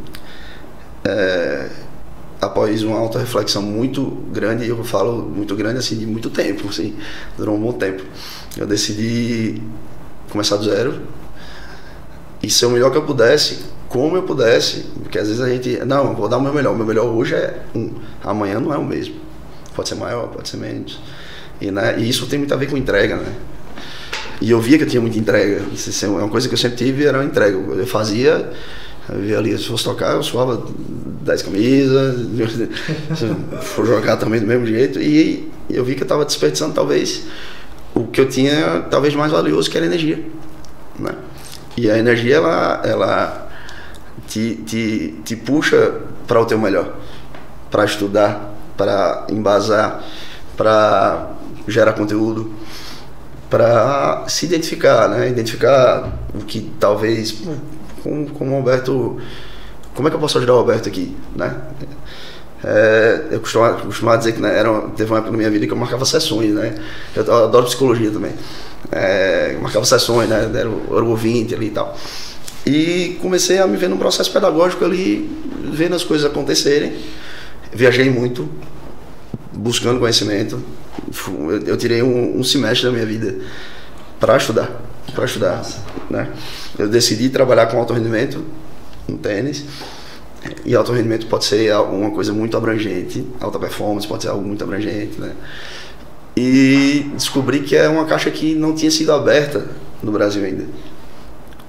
É, 1.03 1.69
após 2.45 2.83
uma 2.83 2.97
auto-reflexão 2.97 3.61
muito 3.61 4.05
grande, 4.31 4.67
eu 4.67 4.83
falo 4.83 5.23
muito 5.23 5.55
grande 5.55 5.79
assim, 5.79 5.97
de 5.97 6.05
muito 6.05 6.29
tempo, 6.29 6.67
assim, 6.69 6.95
durou 7.37 7.55
um 7.55 7.59
bom 7.59 7.73
tempo. 7.73 8.03
Eu 8.57 8.65
decidi 8.65 9.61
começar 10.29 10.57
do 10.57 10.65
zero 10.65 11.01
e 12.41 12.49
ser 12.49 12.65
o 12.65 12.69
melhor 12.69 12.91
que 12.91 12.97
eu 12.97 13.03
pudesse, 13.03 13.65
como 13.89 14.15
eu 14.15 14.23
pudesse, 14.23 14.85
porque 15.01 15.17
às 15.17 15.27
vezes 15.27 15.41
a 15.41 15.49
gente, 15.49 15.77
não, 15.85 16.15
vou 16.15 16.27
dar 16.27 16.37
o 16.37 16.41
meu 16.41 16.53
melhor, 16.53 16.73
o 16.73 16.77
meu 16.77 16.85
melhor 16.85 17.05
hoje 17.05 17.33
é 17.33 17.61
um, 17.73 17.91
amanhã 18.23 18.59
não 18.59 18.73
é 18.73 18.77
o 18.77 18.83
mesmo. 18.83 19.15
Pode 19.75 19.89
ser 19.89 19.95
maior, 19.95 20.27
pode 20.27 20.47
ser 20.47 20.57
menos. 20.57 20.99
E, 21.59 21.71
né, 21.71 21.95
e 21.97 22.09
isso 22.09 22.27
tem 22.27 22.39
muito 22.39 22.53
a 22.53 22.57
ver 22.57 22.69
com 22.69 22.77
entrega, 22.77 23.17
né? 23.17 23.33
E 24.41 24.51
eu 24.51 24.59
via 24.59 24.77
que 24.77 24.83
eu 24.83 24.87
tinha 24.87 25.01
muita 25.01 25.17
entrega. 25.17 25.63
É 26.03 26.07
uma 26.07 26.29
coisa 26.29 26.47
que 26.47 26.53
eu 26.53 26.57
sempre 26.57 26.77
tive, 26.77 27.05
era 27.05 27.17
uma 27.17 27.25
entrega. 27.25 27.57
Eu 27.57 27.87
fazia, 27.87 28.51
eu 29.09 29.37
ali, 29.37 29.57
se 29.57 29.67
fosse 29.67 29.83
tocar, 29.83 30.13
eu 30.13 30.23
suava 30.23 30.65
10 31.21 31.41
camisas, 31.43 32.27
for 33.61 33.85
jogar 33.85 34.17
também 34.17 34.39
do 34.39 34.47
mesmo 34.47 34.65
jeito. 34.65 34.99
E 34.99 35.51
eu 35.69 35.83
vi 35.83 35.95
que 35.95 36.01
eu 36.01 36.05
estava 36.05 36.25
desperdiçando 36.25 36.73
talvez 36.73 37.23
o 37.93 38.05
que 38.07 38.19
eu 38.19 38.27
tinha 38.27 38.85
talvez 38.89 39.13
mais 39.15 39.31
valioso, 39.31 39.69
que 39.69 39.77
era 39.77 39.85
energia. 39.85 40.25
Né? 40.97 41.13
E 41.77 41.89
a 41.89 41.97
energia, 41.97 42.37
ela, 42.37 42.81
ela 42.83 43.49
te, 44.27 44.55
te, 44.65 45.15
te 45.23 45.35
puxa 45.35 45.93
para 46.25 46.41
o 46.41 46.45
teu 46.45 46.57
melhor, 46.57 46.95
para 47.69 47.85
estudar, 47.85 48.53
para 48.75 49.27
embasar, 49.29 50.03
para 50.57 51.31
gerar 51.67 51.93
conteúdo 51.93 52.53
para 53.49 54.25
se 54.27 54.45
identificar, 54.45 55.07
né? 55.07 55.29
Identificar 55.29 56.11
o 56.33 56.39
que 56.39 56.71
talvez 56.79 57.41
como, 58.05 58.29
como 58.29 58.51
o 58.51 58.55
Alberto, 58.57 59.17
como 59.95 60.07
é 60.07 60.11
que 60.11 60.15
eu 60.15 60.21
posso 60.21 60.37
ajudar 60.37 60.53
o 60.53 60.57
Alberto 60.59 60.87
aqui, 60.87 61.17
né? 61.35 61.55
É, 62.63 63.25
eu 63.31 63.39
costumava, 63.39 63.81
costumava 63.81 64.17
dizer 64.19 64.33
que 64.33 64.41
né, 64.41 64.57
era, 64.57 64.81
teve 64.95 65.11
uma 65.11 65.17
época 65.17 65.31
na 65.31 65.37
minha 65.37 65.49
vida 65.49 65.65
que 65.65 65.73
eu 65.73 65.77
marcava 65.77 66.05
sessões, 66.05 66.53
né? 66.53 66.75
Eu, 67.15 67.23
eu 67.25 67.45
adoro 67.45 67.65
psicologia 67.65 68.11
também. 68.11 68.31
É, 68.91 69.57
marcava 69.59 69.85
sessões, 69.85 70.29
né? 70.29 70.49
Era, 70.53 70.59
era 70.59 71.03
ouvinte 71.03 71.55
ali 71.55 71.67
e 71.67 71.71
tal. 71.71 71.97
E 72.65 73.17
comecei 73.21 73.59
a 73.59 73.67
me 73.67 73.75
ver 73.75 73.89
num 73.89 73.97
processo 73.97 74.31
pedagógico 74.31 74.85
ali, 74.85 75.29
vendo 75.71 75.95
as 75.95 76.03
coisas 76.03 76.25
acontecerem. 76.25 76.93
Viajei 77.73 78.09
muito, 78.09 78.47
buscando 79.51 79.99
conhecimento. 79.99 80.61
Eu 81.65 81.75
tirei 81.75 82.01
um, 82.01 82.39
um 82.39 82.43
semestre 82.43 82.85
da 82.85 82.91
minha 82.91 83.05
vida 83.05 83.35
para 84.19 84.37
estudar, 84.37 84.71
para 85.13 85.25
estudar, 85.25 85.63
né? 86.09 86.29
Eu 86.77 86.87
decidi 86.89 87.29
trabalhar 87.29 87.67
com 87.67 87.77
alto 87.77 87.93
rendimento 87.93 88.43
no 89.07 89.17
tênis. 89.17 89.63
E 90.63 90.75
alto 90.75 90.91
rendimento 90.91 91.25
pode 91.25 91.45
ser 91.45 91.73
uma 91.75 92.11
coisa 92.11 92.31
muito 92.31 92.55
abrangente, 92.55 93.25
alta 93.39 93.57
performance 93.57 94.07
pode 94.07 94.23
ser 94.23 94.29
algo 94.29 94.45
muito 94.45 94.63
abrangente, 94.63 95.19
né? 95.19 95.31
E 96.37 97.09
descobri 97.13 97.61
que 97.61 97.75
é 97.75 97.87
uma 97.87 98.05
caixa 98.05 98.29
que 98.29 98.53
não 98.53 98.75
tinha 98.75 98.91
sido 98.91 99.11
aberta 99.11 99.65
no 100.03 100.11
Brasil 100.11 100.43
ainda 100.43 100.65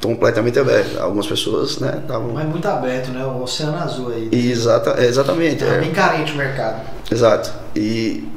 completamente 0.03 0.59
aberta. 0.59 1.03
Algumas 1.03 1.27
pessoas, 1.27 1.79
né, 1.79 1.99
estavam... 2.03 2.33
Mas 2.33 2.49
muito 2.49 2.67
aberto, 2.67 3.11
né? 3.11 3.25
O 3.25 3.43
oceano 3.43 3.77
azul 3.77 4.13
aí. 4.13 4.29
Exata, 4.33 5.03
exatamente. 5.03 5.65
É, 5.65 5.69
é 5.69 5.79
bem 5.79 5.93
carente 5.93 6.33
o 6.33 6.37
mercado. 6.37 6.83
Exato. 7.11 7.53
E 7.75 8.29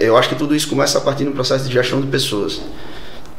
eu 0.00 0.16
acho 0.16 0.28
que 0.28 0.34
tudo 0.34 0.54
isso 0.54 0.68
começa 0.68 0.98
a 0.98 1.00
partir 1.00 1.24
do 1.24 1.32
processo 1.32 1.66
de 1.66 1.72
gestão 1.72 2.00
de 2.00 2.06
pessoas. 2.06 2.60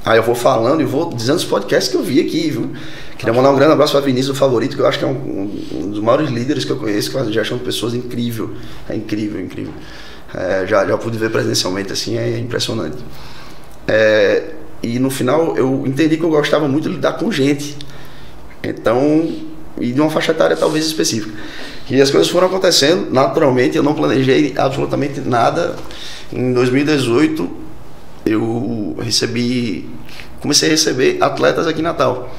Aí 0.06 0.20
eu 0.20 0.24
vou 0.24 0.36
falando 0.36 0.82
e 0.82 0.86
vou 0.86 1.12
dizendo 1.12 1.38
os 1.38 1.46
podcasts 1.46 1.92
que 1.92 1.98
eu 1.98 2.04
vi 2.04 2.20
aqui, 2.20 2.52
viu? 2.52 2.72
Queria 3.18 3.34
mandar 3.34 3.50
um 3.50 3.56
grande 3.56 3.74
abraço 3.74 3.94
para 3.94 4.02
Vinícius, 4.02 4.36
o 4.36 4.40
favorito, 4.40 4.76
que 4.76 4.82
eu 4.82 4.86
acho 4.86 5.00
que 5.00 5.06
é 5.06 5.08
um, 5.08 5.50
um, 5.74 5.90
dos 5.90 6.00
maiores 6.00 6.30
líderes 6.30 6.64
que 6.64 6.72
eu 6.72 6.78
conheço, 6.78 7.12
que 7.12 7.34
gestão 7.34 7.58
de 7.58 7.64
pessoas 7.64 7.96
incrível. 7.96 8.52
É 8.88 8.96
incrível, 8.96 9.42
incrível. 9.42 9.74
É, 10.32 10.68
já, 10.68 10.86
já 10.86 10.96
pude 10.98 11.18
ver 11.18 11.32
presencialmente, 11.32 11.92
assim, 11.92 12.18
é 12.18 12.38
impressionante. 12.38 12.98
É, 13.88 14.52
e 14.84 15.00
no 15.00 15.10
final 15.10 15.58
eu 15.58 15.84
entendi 15.88 16.18
que 16.18 16.24
eu 16.24 16.30
gostava 16.30 16.68
muito 16.68 16.88
de 16.88 16.96
lidar 16.96 17.14
com 17.14 17.32
gente. 17.32 17.76
Então, 18.64 19.34
e 19.80 19.92
de 19.92 20.00
uma 20.00 20.12
faixa 20.12 20.32
etária 20.32 20.56
talvez 20.56 20.86
específica. 20.86 21.34
E 21.90 22.00
as 22.00 22.12
coisas 22.12 22.30
foram 22.30 22.48
acontecendo 22.48 23.12
naturalmente, 23.12 23.76
eu 23.76 23.84
não 23.84 23.96
planejei 23.96 24.54
absolutamente 24.56 25.20
nada. 25.22 25.76
Em 26.32 26.54
2018, 26.54 27.65
eu 28.26 28.96
recebi, 29.00 29.90
comecei 30.42 30.70
a 30.70 30.72
receber 30.72 31.18
atletas 31.22 31.68
aqui 31.68 31.80
em 31.80 31.84
Natal, 31.84 32.30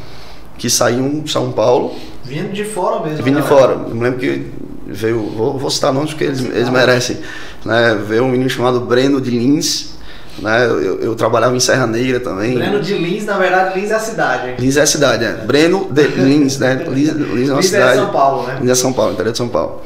que 0.58 0.68
saíam 0.68 1.20
de 1.20 1.30
São 1.30 1.52
Paulo. 1.52 1.94
Vindo 2.24 2.52
de 2.52 2.64
fora 2.64 3.04
mesmo. 3.04 3.22
Vindo 3.22 3.36
de 3.36 3.42
né? 3.42 3.48
fora. 3.48 3.72
Eu 3.72 3.94
me 3.94 4.02
lembro 4.02 4.18
que 4.18 4.50
veio, 4.86 5.30
vou, 5.30 5.58
vou 5.58 5.70
citar 5.70 5.92
nomes 5.92 6.10
porque 6.10 6.24
eles, 6.24 6.40
eles 6.40 6.68
merecem. 6.68 7.18
Né? 7.64 7.98
Veio 8.06 8.24
um 8.24 8.28
menino 8.28 8.50
chamado 8.50 8.80
Breno 8.80 9.20
de 9.20 9.30
Lins, 9.30 9.96
né? 10.38 10.66
Eu, 10.66 11.00
eu, 11.00 11.14
trabalhava 11.14 11.56
em 11.56 11.60
Serra 11.60 11.86
Negra 11.86 12.20
também. 12.20 12.54
Breno 12.54 12.80
de 12.80 12.94
Lins, 12.94 13.24
na 13.24 13.38
verdade, 13.38 13.78
Lins 13.78 13.90
é 13.90 13.94
a 13.94 13.98
cidade. 13.98 14.54
Lins 14.58 14.76
é 14.76 14.82
a 14.82 14.86
cidade, 14.86 15.24
é. 15.24 15.32
Breno 15.32 15.88
de 15.90 16.02
Lins, 16.02 16.58
né? 16.58 16.84
Lins, 16.88 17.10
Lins 17.10 17.48
é 17.48 17.52
uma 17.52 17.60
Lins 17.60 17.66
cidade. 17.66 17.92
é 17.92 18.02
São 18.02 18.10
Paulo, 18.10 18.46
né? 18.46 18.58
Lins 18.60 18.70
é 18.70 18.74
São 18.74 18.92
Paulo, 18.92 19.12
interior 19.12 19.32
de 19.32 19.38
São 19.38 19.48
Paulo. 19.48 19.82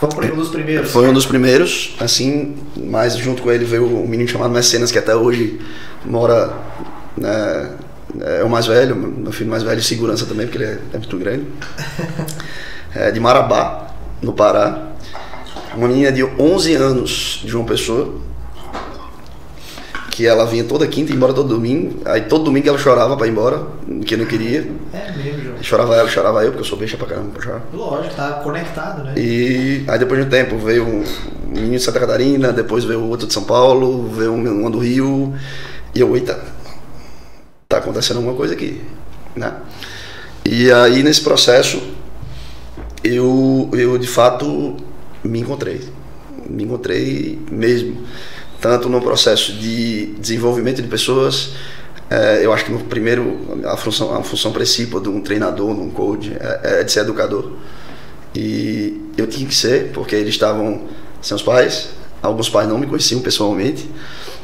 Foi 0.00 0.30
um 0.30 0.36
dos 0.36 0.48
primeiros? 0.48 0.90
Foi 0.90 1.08
um 1.08 1.12
dos 1.12 1.26
primeiros, 1.26 1.96
assim, 1.98 2.56
mas 2.76 3.16
junto 3.16 3.42
com 3.42 3.50
ele 3.50 3.64
veio 3.64 3.84
um 3.84 4.06
menino 4.06 4.28
chamado 4.28 4.50
Mecenas, 4.50 4.92
que 4.92 4.98
até 4.98 5.14
hoje 5.14 5.60
mora, 6.04 6.52
né, 7.16 7.72
é 8.20 8.44
o 8.44 8.48
mais 8.48 8.66
velho, 8.66 8.94
meu 8.94 9.32
filho 9.32 9.50
mais 9.50 9.62
velho, 9.62 9.82
segurança 9.82 10.24
também, 10.24 10.46
porque 10.46 10.62
ele 10.62 10.72
é, 10.72 10.78
é 10.94 10.98
muito 10.98 11.16
grande. 11.18 11.46
É 12.94 13.10
de 13.10 13.20
Marabá, 13.20 13.94
no 14.22 14.32
Pará 14.32 14.88
uma 15.78 15.88
menina 15.88 16.10
de 16.10 16.24
11 16.24 16.74
anos 16.74 17.40
de 17.42 17.48
João 17.48 17.64
Pessoa, 17.64 18.14
que 20.18 20.26
ela 20.26 20.44
vinha 20.44 20.64
toda 20.64 20.84
quinta 20.84 21.12
e 21.12 21.14
embora 21.14 21.32
todo 21.32 21.48
domingo. 21.48 22.02
Aí 22.04 22.22
todo 22.22 22.42
domingo 22.42 22.68
ela 22.68 22.76
chorava 22.76 23.16
para 23.16 23.28
ir 23.28 23.30
embora, 23.30 23.62
que 24.04 24.16
não 24.16 24.26
queria. 24.26 24.68
É 24.92 25.12
mesmo, 25.12 25.44
João. 25.44 25.62
Chorava 25.62 25.94
ela, 25.94 26.08
chorava 26.08 26.42
eu, 26.42 26.48
porque 26.50 26.62
eu 26.62 26.64
sou 26.64 26.76
beixa 26.76 26.96
pra 26.96 27.06
caramba 27.06 27.30
pra 27.30 27.40
chorar. 27.40 27.62
Lógico, 27.72 28.16
tá 28.16 28.32
conectado, 28.42 29.04
né? 29.04 29.14
E 29.16 29.84
aí 29.86 29.96
depois 29.96 30.20
de 30.20 30.26
um 30.26 30.28
tempo 30.28 30.58
veio 30.58 30.84
um 30.84 31.04
menino 31.46 31.76
de 31.76 31.78
Santa 31.78 32.00
Catarina, 32.00 32.52
depois 32.52 32.82
veio 32.82 33.04
outro 33.04 33.28
de 33.28 33.32
São 33.32 33.44
Paulo, 33.44 34.08
veio 34.08 34.32
um 34.32 34.68
do 34.68 34.80
Rio. 34.80 35.32
E 35.94 36.00
eu, 36.00 36.16
eita, 36.16 36.40
tá 37.68 37.78
acontecendo 37.78 38.16
alguma 38.16 38.34
coisa 38.34 38.54
aqui, 38.54 38.80
né? 39.36 39.54
E 40.44 40.72
aí 40.72 41.04
nesse 41.04 41.20
processo 41.20 41.80
eu, 43.04 43.70
eu 43.72 43.96
de 43.96 44.08
fato 44.08 44.78
me 45.22 45.38
encontrei. 45.38 45.80
Me 46.50 46.64
encontrei 46.64 47.38
mesmo. 47.52 47.98
Tanto 48.60 48.88
no 48.88 49.00
processo 49.00 49.52
de 49.52 50.14
desenvolvimento 50.18 50.82
de 50.82 50.88
pessoas, 50.88 51.50
é, 52.10 52.44
eu 52.44 52.52
acho 52.52 52.64
que 52.64 52.72
no 52.72 52.80
primeiro, 52.80 53.60
a 53.64 53.76
função, 53.76 54.14
a 54.16 54.22
função 54.22 54.52
principal 54.52 55.00
de 55.00 55.08
um 55.08 55.20
treinador, 55.20 55.74
de 55.74 55.80
um 55.80 55.90
coach, 55.90 56.32
é, 56.40 56.80
é 56.80 56.84
de 56.84 56.90
ser 56.90 57.00
educador. 57.00 57.52
E 58.34 59.00
eu 59.16 59.26
tinha 59.26 59.46
que 59.46 59.54
ser, 59.54 59.90
porque 59.92 60.14
eles 60.14 60.34
estavam 60.34 60.82
sem 61.20 61.34
os 61.34 61.42
pais, 61.42 61.90
alguns 62.22 62.48
pais 62.48 62.68
não 62.68 62.78
me 62.78 62.86
conheciam 62.86 63.20
pessoalmente, 63.20 63.88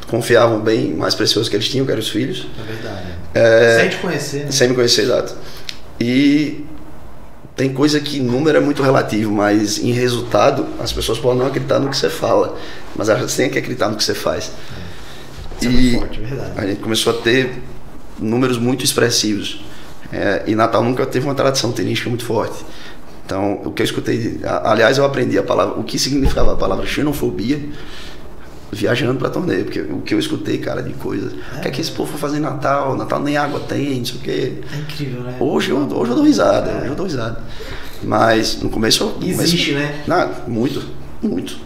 confiavam 0.07 0.59
bem 0.59 0.93
mais 0.93 1.15
precioso 1.15 1.49
que 1.49 1.55
eles 1.55 1.67
tinham, 1.67 1.85
que 1.85 1.91
eram 1.91 2.01
os 2.01 2.09
filhos. 2.09 2.47
É 2.59 2.71
verdade. 2.71 3.05
É, 3.33 3.79
sem 3.79 3.89
te 3.89 3.97
conhecer. 3.97 4.45
Né? 4.45 4.51
Sem 4.51 4.69
me 4.69 4.75
conhecer, 4.75 5.01
exato. 5.03 5.35
E 5.99 6.65
tem 7.55 7.73
coisa 7.73 7.99
que 7.99 8.19
número 8.19 8.57
é 8.57 8.61
muito 8.61 8.83
relativo, 8.83 9.31
mas 9.31 9.77
em 9.77 9.91
resultado 9.91 10.67
as 10.79 10.91
pessoas 10.91 11.17
podem 11.17 11.39
não 11.39 11.47
acreditar 11.47 11.79
no 11.79 11.89
que 11.89 11.97
você 11.97 12.09
fala, 12.09 12.57
mas 12.95 13.07
elas 13.07 13.35
têm 13.35 13.49
que 13.49 13.57
acreditar 13.57 13.89
no 13.89 13.95
que 13.95 14.03
você 14.03 14.13
faz. 14.13 14.51
É. 15.61 15.65
E 15.65 15.95
é 15.95 15.99
forte, 15.99 16.19
é 16.21 16.61
a 16.61 16.67
gente 16.67 16.81
começou 16.81 17.13
a 17.13 17.21
ter 17.21 17.61
números 18.19 18.57
muito 18.57 18.83
expressivos. 18.83 19.63
É, 20.11 20.43
e 20.47 20.55
Natal 20.55 20.83
nunca 20.83 21.05
teve 21.05 21.25
uma 21.25 21.33
tradição 21.33 21.71
tenística 21.71 22.09
muito 22.09 22.25
forte. 22.25 22.63
Então, 23.25 23.61
o 23.65 23.71
que 23.71 23.81
eu 23.81 23.85
escutei, 23.85 24.39
aliás, 24.63 24.97
eu 24.97 25.05
aprendi 25.05 25.37
a 25.37 25.43
palavra, 25.43 25.79
o 25.79 25.83
que 25.83 25.97
significava 25.97 26.53
a 26.53 26.55
palavra 26.55 26.85
xenofobia 26.85 27.59
viajando 28.75 29.17
para 29.17 29.29
torneio, 29.29 29.63
porque 29.63 29.79
o 29.79 30.01
que 30.01 30.13
eu 30.13 30.19
escutei, 30.19 30.57
cara, 30.57 30.83
de 30.83 30.93
coisa. 30.93 31.31
É. 31.55 31.57
O 31.57 31.61
que 31.61 31.67
é 31.69 31.71
que 31.71 31.81
esse 31.81 31.91
povo 31.91 32.17
fazer 32.17 32.37
em 32.37 32.41
Natal? 32.41 32.95
Natal 32.97 33.21
nem 33.21 33.37
água 33.37 33.59
tem, 33.61 33.99
não 33.99 34.05
sei 34.05 34.15
o 34.15 34.19
quê. 34.19 34.53
É 34.71 34.77
incrível, 34.77 35.21
né? 35.21 35.37
Hoje 35.39 35.69
eu, 35.69 35.77
hoje 35.77 36.11
eu 36.11 36.15
dou 36.15 36.25
risada, 36.25 36.69
é. 36.69 36.77
hoje 36.81 36.87
eu 36.87 36.95
dou 36.95 37.05
risada. 37.05 37.41
Mas 38.03 38.61
no 38.61 38.69
começo. 38.69 39.05
No 39.19 39.25
Existe, 39.25 39.71
começo, 39.71 39.87
né? 39.87 40.03
Não, 40.05 40.53
muito, 40.53 40.83
muito. 41.21 41.65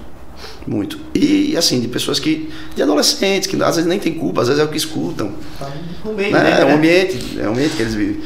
Muito. 0.65 0.99
E 1.15 1.57
assim, 1.57 1.79
de 1.79 1.87
pessoas 1.87 2.19
que. 2.19 2.49
de 2.75 2.83
adolescentes, 2.83 3.47
que 3.47 3.61
às 3.61 3.75
vezes 3.75 3.89
nem 3.89 3.97
tem 3.97 4.13
culpa, 4.13 4.41
às 4.41 4.47
vezes 4.47 4.61
é 4.61 4.65
o 4.65 4.69
que 4.69 4.77
escutam. 4.77 5.31
Tá 5.57 5.67
no 6.05 6.13
meio, 6.13 6.31
né? 6.31 6.43
né? 6.43 6.61
É 6.61 6.65
um 6.65 6.75
ambiente, 6.75 7.39
é 7.39 7.47
um 7.47 7.51
ambiente 7.51 7.75
que 7.75 7.81
eles 7.81 7.95
vivem. 7.95 8.21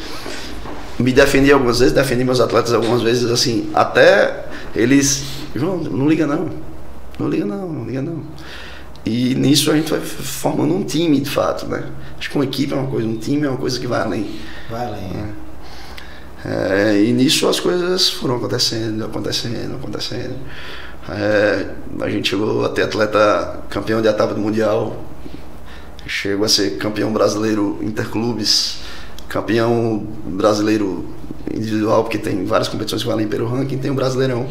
Me 0.99 1.11
defendi 1.11 1.51
algumas 1.51 1.79
vezes, 1.79 1.93
defendi 1.93 2.23
meus 2.23 2.39
atletas 2.39 2.73
algumas 2.73 3.01
vezes, 3.01 3.31
assim, 3.31 3.69
até 3.73 4.45
eles. 4.75 5.23
João, 5.55 5.77
não 5.77 6.07
liga 6.07 6.27
não. 6.27 6.49
Não 7.19 7.29
liga 7.29 7.45
não, 7.45 7.71
não 7.71 7.85
liga 7.85 8.01
não. 8.01 8.23
E 9.05 9.35
nisso 9.35 9.69
a 9.71 9.75
gente 9.75 9.91
vai 9.91 9.99
formando 9.99 10.73
um 10.73 10.83
time, 10.83 11.19
de 11.19 11.29
fato, 11.29 11.67
né? 11.67 11.83
Acho 12.17 12.29
que 12.29 12.35
uma 12.35 12.45
equipe 12.45 12.73
é 12.73 12.75
uma 12.75 12.89
coisa, 12.89 13.07
um 13.07 13.17
time 13.17 13.45
é 13.45 13.49
uma 13.49 13.57
coisa 13.57 13.79
que 13.79 13.85
vai 13.85 14.01
além. 14.01 14.39
Vai 14.69 14.85
além. 14.85 15.09
Né? 15.09 15.33
É, 16.45 17.01
e 17.01 17.13
nisso 17.13 17.47
as 17.47 17.59
coisas 17.59 18.09
foram 18.09 18.37
acontecendo, 18.37 19.05
acontecendo, 19.05 19.75
acontecendo. 19.75 20.35
É, 21.09 21.69
a 22.01 22.09
gente 22.09 22.29
chegou 22.29 22.63
a 22.65 22.69
ter 22.69 22.83
atleta 22.83 23.61
campeão 23.69 24.01
de 24.01 24.07
etapa 24.07 24.33
do 24.33 24.39
Mundial, 24.39 25.03
chegou 26.07 26.45
a 26.45 26.49
ser 26.49 26.77
campeão 26.77 27.11
brasileiro 27.11 27.79
interclubes, 27.81 28.79
campeão 29.29 30.05
brasileiro 30.25 31.05
individual, 31.53 32.03
porque 32.03 32.17
tem 32.17 32.45
várias 32.45 32.67
competições 32.67 33.01
que 33.01 33.07
valem 33.07 33.27
pelo 33.27 33.47
ranking, 33.47 33.77
tem 33.77 33.91
o 33.91 33.93
Brasileirão. 33.93 34.47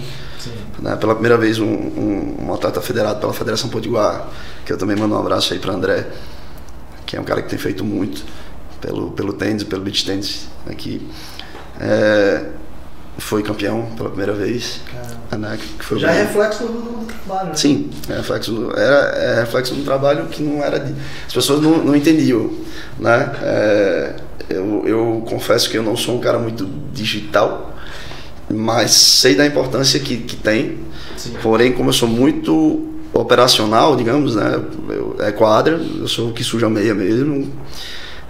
Né? 0.79 0.97
Pela 0.97 1.15
primeira 1.15 1.37
vez, 1.37 1.59
um, 1.59 1.67
um, 1.67 2.47
um, 2.47 2.55
atleta 2.55 2.81
federado 2.81 3.21
pela 3.21 3.33
Federação 3.33 3.71
Potiguar, 3.71 4.29
que 4.65 4.73
eu 4.73 4.79
também 4.79 4.97
mando 4.97 5.15
um 5.15 5.19
abraço 5.19 5.53
aí 5.53 5.59
para 5.59 5.73
André, 5.73 6.07
que 7.07 7.17
é 7.17 7.21
um 7.21 7.25
cara 7.25 7.43
que 7.43 7.49
tem 7.49 7.59
feito 7.59 7.85
muito 7.85 8.25
pelo, 8.81 9.13
pelo 9.13 9.33
tênis, 9.33 9.63
pelo 9.63 9.83
beach 9.83 10.05
tênis 10.05 10.47
aqui. 10.67 11.09
É, 11.81 12.47
foi 13.19 13.43
campeão 13.43 13.87
pela 13.97 14.09
primeira 14.09 14.33
vez. 14.33 14.81
Né, 15.31 15.59
que 15.79 15.85
foi 15.85 15.99
Já 15.99 16.13
é 16.13 16.25
reflexo 16.25 16.65
do, 16.65 16.73
do 16.73 17.07
trabalho. 17.07 17.49
Né? 17.49 17.55
Sim, 17.55 17.91
é 18.09 18.17
reflexo, 18.17 18.71
era, 18.77 18.97
é 19.17 19.41
reflexo 19.41 19.75
do 19.75 19.83
trabalho 19.83 20.27
que 20.27 20.43
não 20.43 20.63
era 20.63 20.79
de. 20.79 20.95
As 21.27 21.33
pessoas 21.33 21.63
não, 21.63 21.79
não 21.79 21.97
entendiam. 21.97 22.51
Né? 22.99 23.33
É, 23.43 24.17
eu, 24.49 24.83
eu 24.87 25.25
confesso 25.29 25.71
que 25.71 25.77
eu 25.77 25.83
não 25.83 25.97
sou 25.97 26.17
um 26.17 26.21
cara 26.21 26.39
muito 26.39 26.69
digital, 26.93 27.75
mas 28.51 28.93
sei 28.93 29.35
da 29.35 29.47
importância 29.47 29.99
que, 30.01 30.19
que 30.19 30.37
tem. 30.37 30.79
Sim. 31.17 31.35
Porém, 31.43 31.73
como 31.73 31.91
eu 31.91 31.95
sou 31.95 32.09
muito 32.09 32.89
operacional, 33.13 33.97
digamos, 33.97 34.37
né? 34.37 34.61
Eu, 34.89 35.17
é 35.21 35.31
quadra, 35.33 35.75
eu 35.75 36.09
sou 36.09 36.31
o 36.31 36.33
que 36.33 36.43
suja 36.43 36.69
meia 36.69 36.95
mesmo. 36.95 37.53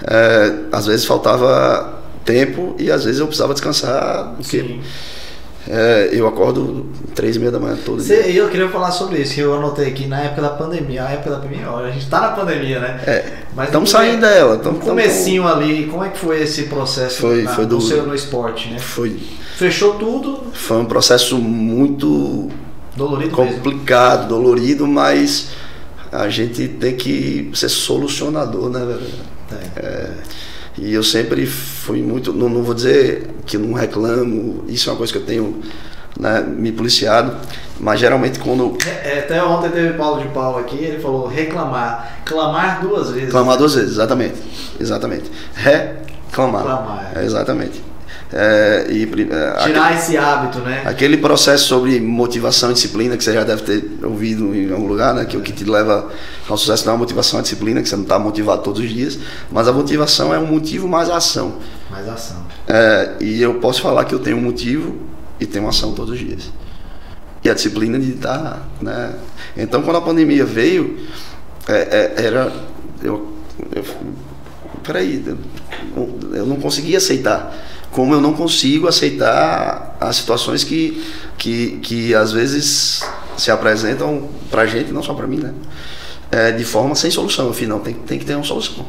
É, 0.05 0.55
às 0.73 0.87
vezes 0.87 1.05
faltava 1.05 2.03
tempo 2.25 2.75
e 2.79 2.91
às 2.91 3.05
vezes 3.05 3.21
eu 3.21 3.27
precisava 3.27 3.53
descansar. 3.53 4.35
Porque, 4.37 4.61
Sim. 4.61 4.81
É, 5.69 6.09
eu 6.13 6.27
acordo 6.27 6.87
três 7.15 7.37
e 7.37 7.39
meia 7.39 7.53
da 7.53 7.61
manhã 7.61 7.77
todo 7.85 8.03
Cê, 8.03 8.25
dia. 8.25 8.33
Eu 8.33 8.49
queria 8.49 8.69
falar 8.69 8.91
sobre 8.91 9.21
isso, 9.21 9.35
que 9.35 9.41
eu 9.41 9.55
anotei 9.55 9.89
aqui 9.89 10.07
na 10.07 10.21
época 10.21 10.43
da 10.43 10.51
pandemia. 10.51 11.05
A 11.05 11.11
época 11.11 11.31
da 11.31 11.37
pandemia, 11.37 11.71
a 11.71 11.91
gente 11.91 12.07
tá 12.09 12.21
na 12.21 12.29
pandemia, 12.29 12.81
né? 12.81 13.01
É, 13.07 13.33
Mas 13.55 13.67
estamos 13.67 13.91
saindo 13.91 14.21
dela. 14.21 14.59
Tamo, 14.59 14.81
comecinho 14.81 15.45
tamo... 15.45 15.55
ali, 15.55 15.87
como 15.87 16.05
é 16.05 16.09
que 16.09 16.19
foi 16.19 16.43
esse 16.43 16.65
processo 16.65 17.21
foi, 17.21 17.43
na, 17.43 17.55
foi 17.55 17.67
do, 17.67 17.77
no, 17.77 17.81
seu, 17.81 18.07
no 18.07 18.15
esporte, 18.15 18.71
né? 18.71 18.79
Foi. 18.79 19.21
Fechou 19.57 19.95
tudo? 19.95 20.43
Foi 20.53 20.79
um 20.79 20.85
processo 20.85 21.39
muito 21.39 22.49
dolorido 22.97 23.31
complicado, 23.31 24.23
mesmo. 24.23 24.43
dolorido, 24.43 24.87
mas 24.87 25.51
a 26.11 26.29
gente 26.29 26.67
tem 26.67 26.97
que 26.97 27.51
ser 27.55 27.69
solucionador, 27.69 28.69
né, 28.69 28.81
velho? 28.81 29.07
É. 29.53 29.81
é 29.87 30.13
e 30.79 30.93
eu 30.93 31.03
sempre 31.03 31.47
fui 31.47 32.03
muito, 32.03 32.33
não, 32.33 32.49
não 32.49 32.63
vou 32.63 32.75
dizer 32.75 33.29
que 33.45 33.59
não 33.59 33.73
reclamo, 33.75 34.65
isso 34.69 34.89
é 34.89 34.93
uma 34.93 34.99
coisa 34.99 35.13
que 35.13 35.19
eu 35.19 35.27
tenho 35.27 35.61
né, 36.19 36.41
me 36.41 36.73
policiado, 36.73 37.37
mas 37.79 38.01
geralmente 38.01 38.39
quando. 38.39 38.77
É, 38.87 39.17
é, 39.17 39.19
até 39.21 39.43
ontem 39.43 39.71
teve 39.71 39.95
Paulo 39.95 40.23
de 40.23 40.29
Paulo 40.29 40.59
aqui, 40.59 40.77
ele 40.77 41.01
falou 41.01 41.27
reclamar. 41.27 42.23
Clamar 42.25 42.81
duas 42.81 43.11
vezes. 43.11 43.31
Clamar 43.31 43.57
duas 43.57 43.75
vezes, 43.75 43.93
exatamente. 43.93 44.35
Exatamente. 44.81 45.31
Reclamar. 45.55 46.63
Reclamar. 46.63 47.13
É. 47.17 47.25
Exatamente. 47.25 47.92
É, 48.33 48.87
e, 48.89 49.03
é, 49.03 49.07
Tirar 49.07 49.85
aquele, 49.85 49.99
esse 49.99 50.17
hábito, 50.17 50.59
né? 50.61 50.83
Aquele 50.87 51.17
processo 51.19 51.67
sobre 51.67 52.01
motivação 52.01 52.71
e 52.71 52.75
disciplina, 52.75 53.17
que 53.17 53.23
você 53.23 53.35
já 53.35 53.45
deve 53.45 53.63
ter 53.63 54.05
ouvido 54.05 54.55
em 54.55 54.73
algum 54.73 54.87
lugar, 54.87 55.15
né? 55.15 55.25
Que 55.27 55.37
é 55.37 55.39
o 55.39 55.43
que 55.43 55.53
te 55.53 55.65
leva 55.65 56.11
ao 56.49 56.57
sucesso 56.57 56.87
não 56.87 56.95
é 56.95 56.97
a 56.97 56.99
motivação, 56.99 57.39
é 57.39 57.41
a 57.41 57.43
disciplina, 57.43 57.83
que 57.83 57.89
você 57.89 57.97
não 57.97 58.03
está 58.05 58.19
motivado 58.19 58.63
todos 58.63 58.81
os 58.81 58.89
dias, 58.89 59.19
mas 59.51 59.69
a 59.69 59.73
motivação 59.73 60.35
é 60.35 60.39
um 60.39 60.47
motivo 60.47 60.89
mais 60.89 61.11
a 61.11 61.17
ação. 61.17 61.57
Mais 61.91 62.09
ação. 62.09 62.45
É, 62.67 63.17
e 63.21 63.41
eu 63.41 63.55
posso 63.55 63.83
falar 63.83 64.05
que 64.07 64.15
eu 64.15 64.19
tenho 64.19 64.39
um 64.39 64.43
motivo 64.43 64.97
e 65.39 65.47
tenho 65.47 65.69
ação 65.69 65.93
todos 65.93 66.15
os 66.15 66.19
dias. 66.19 66.51
E 67.45 67.51
a 67.51 67.55
disciplina 67.55 67.99
de 67.99 68.13
estar, 68.13 68.39
tá, 68.39 68.59
né? 68.81 69.15
Então, 69.57 69.83
quando 69.83 69.97
a 69.97 70.01
pandemia 70.01 70.45
veio, 70.45 70.99
é, 71.69 72.15
é, 72.17 72.25
era. 72.27 72.53
Eu, 73.03 73.33
eu, 73.75 73.85
peraí, 74.83 75.25
eu, 75.97 76.19
eu 76.35 76.47
não 76.47 76.57
conseguia 76.57 76.99
aceitar 76.99 77.53
como 77.93 78.15
eu 78.15 78.21
não 78.21 78.33
consigo 78.33 78.89
aceitar 78.89 79.97
as 80.01 80.17
situações 80.17 80.65
que, 80.65 81.05
que, 81.39 81.79
que 81.83 82.15
às 82.15 82.33
vezes 82.33 83.03
se 83.37 83.51
apresentam 83.51 84.29
para 84.51 84.67
gente, 84.67 84.93
não 84.93 85.03
só 85.03 85.15
para 85.15 85.27
mim, 85.27 85.39
né? 85.39 85.55
É, 86.31 86.51
de 86.51 86.65
forma 86.65 86.95
sem 86.95 87.11
solução. 87.11 87.55
Não, 87.69 87.79
tem, 87.79 87.95
tem 87.95 88.19
que 88.19 88.25
ter 88.25 88.35
uma 88.35 88.45
solução. 88.45 88.87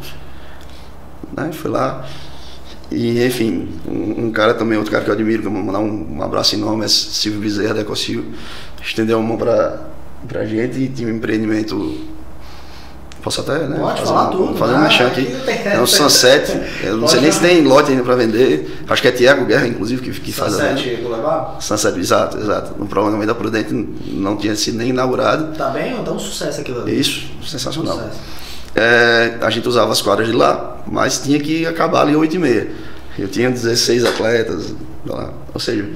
Né? 1.35 1.51
Fui 1.51 1.69
lá 1.69 2.05
e, 2.93 3.25
enfim, 3.25 3.69
um, 3.87 4.25
um, 4.25 4.31
cara 4.31 4.53
também, 4.53 4.77
outro 4.77 4.91
cara 4.91 5.03
que 5.03 5.09
eu 5.09 5.15
admiro, 5.15 5.41
que 5.41 5.47
eu 5.47 5.51
vou 5.51 5.63
mandar 5.63 5.79
um, 5.79 6.17
um 6.17 6.21
abraço 6.21 6.55
enorme, 6.55 6.85
é 6.85 6.87
Silvio 6.87 7.41
Bezerra 7.41 7.73
da 7.73 7.81
Ecocil, 7.81 8.23
estendeu 8.83 9.17
a 9.17 9.21
mão 9.21 9.35
para 9.35 9.79
a 10.35 10.45
gente 10.45 10.79
e 10.79 10.87
tinha 10.87 11.07
um 11.07 11.15
empreendimento 11.17 11.97
Posso 13.23 13.39
até, 13.39 13.57
né? 13.59 13.77
Pode 13.79 14.01
fazer 14.01 14.11
falar 14.11 14.27
um, 14.27 14.31
tudo. 14.31 14.57
Fazer 14.57 14.73
um 14.73 14.79
mexão 14.79 15.07
aqui. 15.07 15.35
É 15.65 15.79
um 15.79 15.87
Sunset. 15.87 16.51
Eu 16.83 16.97
não 16.97 17.07
sei 17.07 17.21
nem 17.21 17.31
se 17.31 17.39
tem 17.39 17.63
lote 17.63 17.91
ainda 17.91 18.03
para 18.03 18.15
vender. 18.15 18.83
Acho 18.87 19.01
que 19.01 19.07
é 19.07 19.11
Tiago 19.11 19.45
Guerra, 19.45 19.65
inclusive, 19.65 20.01
que, 20.01 20.11
que 20.19 20.33
faz 20.33 20.59
a 20.59 20.75
Sunset 20.75 20.97
Boulevard? 20.97 21.63
Sunset, 21.63 21.97
exato, 21.97 22.37
exato. 22.37 22.73
No 22.77 22.85
prolongamento 22.85 23.27
da 23.27 23.35
Prudente 23.35 23.73
não 23.73 24.35
tinha 24.35 24.53
sido 24.57 24.77
nem 24.77 24.89
inaugurado. 24.89 25.57
Tá 25.57 25.69
bem? 25.69 25.97
Então 26.01 26.15
um 26.15 26.19
sucesso 26.19 26.59
aquilo 26.59 26.81
ali. 26.81 26.99
Isso, 26.99 27.31
sensacional. 27.45 27.95
Sucesso. 27.95 28.19
É, 28.75 29.37
a 29.39 29.49
gente 29.49 29.69
usava 29.69 29.93
as 29.93 30.01
quadras 30.01 30.27
de 30.27 30.33
lá, 30.33 30.83
mas 30.85 31.19
tinha 31.19 31.39
que 31.39 31.65
acabar 31.65 32.01
ali 32.01 32.17
8 32.17 32.35
e 32.35 32.39
meia. 32.39 32.71
Eu 33.17 33.29
tinha 33.29 33.49
16 33.49 34.03
atletas, 34.03 34.73
lá. 35.05 35.31
ou 35.53 35.61
seja, 35.61 35.87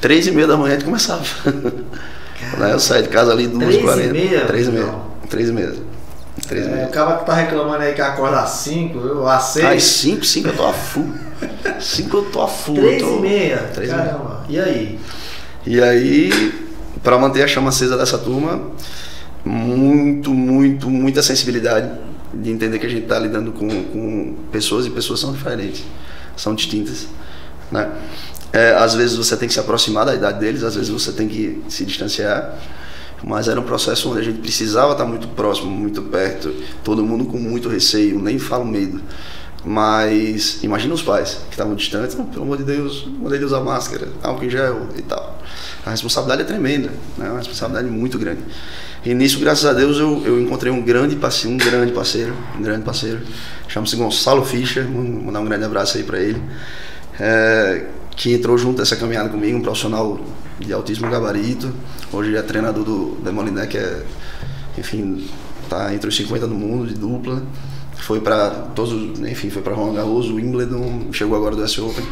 3 0.00 0.28
e 0.28 0.30
meia 0.30 0.46
da 0.46 0.56
manhã 0.56 0.74
a 0.74 0.76
gente 0.76 0.84
começava. 0.84 1.24
eu 2.70 2.78
saí 2.78 3.02
de 3.02 3.08
casa 3.08 3.32
ali 3.32 3.48
2 3.48 3.78
h 3.78 3.82
40 3.82 4.12
Três 6.48 6.66
é, 6.66 6.86
o 6.86 6.88
cara 6.88 7.18
que 7.18 7.26
tá 7.26 7.34
reclamando 7.34 7.82
aí 7.82 7.94
que 7.94 8.00
acorda 8.00 8.40
às 8.40 8.50
5, 8.50 8.98
eu 8.98 9.28
às 9.28 9.42
6. 9.44 9.66
Às 9.66 9.82
5, 9.82 10.24
5 10.24 10.48
eu 10.48 10.56
tô 10.56 10.66
a 10.66 10.72
full. 10.72 11.12
5 11.78 12.16
eu 12.16 12.24
tô 12.30 12.42
a 12.42 12.48
full. 12.48 12.74
3 12.74 13.02
tô... 13.02 13.18
e 13.18 13.20
meia. 13.20 13.58
Três 13.74 13.90
Caramba. 13.90 14.44
E, 14.48 14.52
meia. 14.52 14.64
e 14.64 14.70
aí? 14.70 14.98
E 15.66 15.82
aí, 15.82 16.54
para 17.02 17.18
manter 17.18 17.42
a 17.42 17.46
chama 17.46 17.68
acesa 17.68 17.98
dessa 17.98 18.16
turma, 18.16 18.62
muito, 19.44 20.32
muito, 20.32 20.88
muita 20.88 21.22
sensibilidade 21.22 21.90
de 22.32 22.50
entender 22.50 22.78
que 22.78 22.86
a 22.86 22.88
gente 22.88 23.02
está 23.02 23.18
lidando 23.18 23.52
com, 23.52 23.68
com 23.68 24.34
pessoas 24.50 24.86
e 24.86 24.90
pessoas 24.90 25.20
são 25.20 25.32
diferentes, 25.32 25.84
são 26.36 26.54
distintas. 26.54 27.06
Né? 27.70 27.90
É, 28.52 28.72
às 28.72 28.94
vezes 28.94 29.16
você 29.16 29.36
tem 29.36 29.46
que 29.46 29.52
se 29.52 29.60
aproximar 29.60 30.06
da 30.06 30.14
idade 30.14 30.40
deles, 30.40 30.62
às 30.62 30.74
vezes 30.74 30.88
você 30.88 31.12
tem 31.12 31.28
que 31.28 31.62
se 31.68 31.84
distanciar 31.84 32.54
mas 33.22 33.48
era 33.48 33.60
um 33.60 33.64
processo 33.64 34.10
onde 34.10 34.20
a 34.20 34.22
gente 34.22 34.38
precisava 34.38 34.92
estar 34.92 35.04
muito 35.04 35.28
próximo, 35.28 35.70
muito 35.70 36.02
perto, 36.02 36.52
todo 36.84 37.04
mundo 37.04 37.24
com 37.26 37.38
muito 37.38 37.68
receio, 37.68 38.18
nem 38.20 38.38
falo 38.38 38.64
medo. 38.64 39.00
Mas 39.64 40.62
imagina 40.62 40.94
os 40.94 41.02
pais 41.02 41.40
que 41.48 41.50
estavam 41.50 41.74
distantes, 41.74 42.16
não, 42.16 42.26
pelo 42.26 42.44
amor 42.44 42.58
de 42.58 42.64
Deus, 42.64 43.08
mandei 43.20 43.38
de 43.38 43.44
usar 43.44 43.60
máscara, 43.60 44.08
álcool 44.22 44.44
em 44.44 44.50
gel 44.50 44.88
e 44.96 45.02
tal. 45.02 45.38
A 45.84 45.90
responsabilidade 45.90 46.42
é 46.42 46.44
tremenda, 46.44 46.90
né? 47.16 47.28
uma 47.28 47.38
responsabilidade 47.38 47.88
muito 47.88 48.18
grande. 48.18 48.40
E 49.04 49.14
nisso, 49.14 49.38
graças 49.40 49.64
a 49.64 49.72
Deus, 49.72 49.98
eu, 49.98 50.22
eu 50.24 50.40
encontrei 50.40 50.72
um 50.72 50.82
grande 50.82 51.16
parceiro, 51.16 51.54
um 51.54 51.58
grande 51.58 51.92
parceiro, 51.92 52.34
um 52.58 52.62
grande 52.62 52.84
parceiro, 52.84 53.20
chama-se 53.68 53.96
Gonçalo 53.96 54.44
Fischer, 54.44 54.86
vou 54.86 55.02
mandar 55.02 55.40
um 55.40 55.44
grande 55.44 55.64
abraço 55.64 55.96
aí 55.96 56.04
para 56.04 56.20
ele, 56.20 56.42
é, 57.18 57.84
que 58.18 58.34
entrou 58.34 58.58
junto 58.58 58.80
nessa 58.80 58.96
caminhada 58.96 59.28
comigo, 59.28 59.56
um 59.56 59.62
profissional 59.62 60.18
de 60.58 60.72
altíssimo 60.72 61.08
gabarito. 61.08 61.72
Hoje 62.12 62.36
é 62.36 62.42
treinador 62.42 62.82
do 62.82 63.16
Demoliné, 63.22 63.64
que 63.68 63.78
é, 63.78 64.02
enfim, 64.76 65.24
tá 65.70 65.94
entre 65.94 66.08
os 66.08 66.16
50 66.16 66.48
do 66.48 66.54
mundo 66.54 66.88
de 66.88 66.94
dupla. 66.94 67.40
Foi 67.96 68.20
para 68.20 68.50
todos, 68.74 69.20
enfim, 69.20 69.50
foi 69.50 69.62
para 69.62 69.72
Roland 69.72 69.94
Garros, 69.94 70.30
Wimbledon, 70.30 71.12
chegou 71.12 71.36
agora 71.36 71.54
do 71.54 71.64
S 71.64 71.80
Open. 71.80 72.04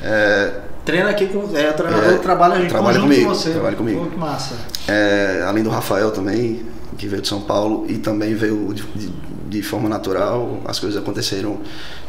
É, 0.00 0.60
Treina 0.82 1.10
aqui 1.10 1.26
com. 1.26 1.56
É, 1.56 1.72
treinador 1.72 2.14
é, 2.14 2.18
trabalha, 2.18 2.66
a 2.66 2.68
trabalha 2.68 2.98
comigo, 2.98 3.22
com 3.22 3.34
você. 3.34 3.50
Trabalha 3.50 3.76
comigo. 3.76 4.06
Pô, 4.06 4.18
massa. 4.18 4.56
É, 4.88 5.44
além 5.46 5.62
do 5.62 5.68
Rafael 5.68 6.10
também, 6.10 6.62
que 6.96 7.06
veio 7.06 7.20
de 7.20 7.28
São 7.28 7.42
Paulo 7.42 7.84
e 7.86 7.98
também 7.98 8.34
veio 8.34 8.72
de, 8.72 8.82
de, 8.82 9.12
de, 9.52 9.62
forma 9.62 9.88
natural. 9.88 10.62
As 10.64 10.78
coisas 10.78 11.00
aconteceram 11.00 11.60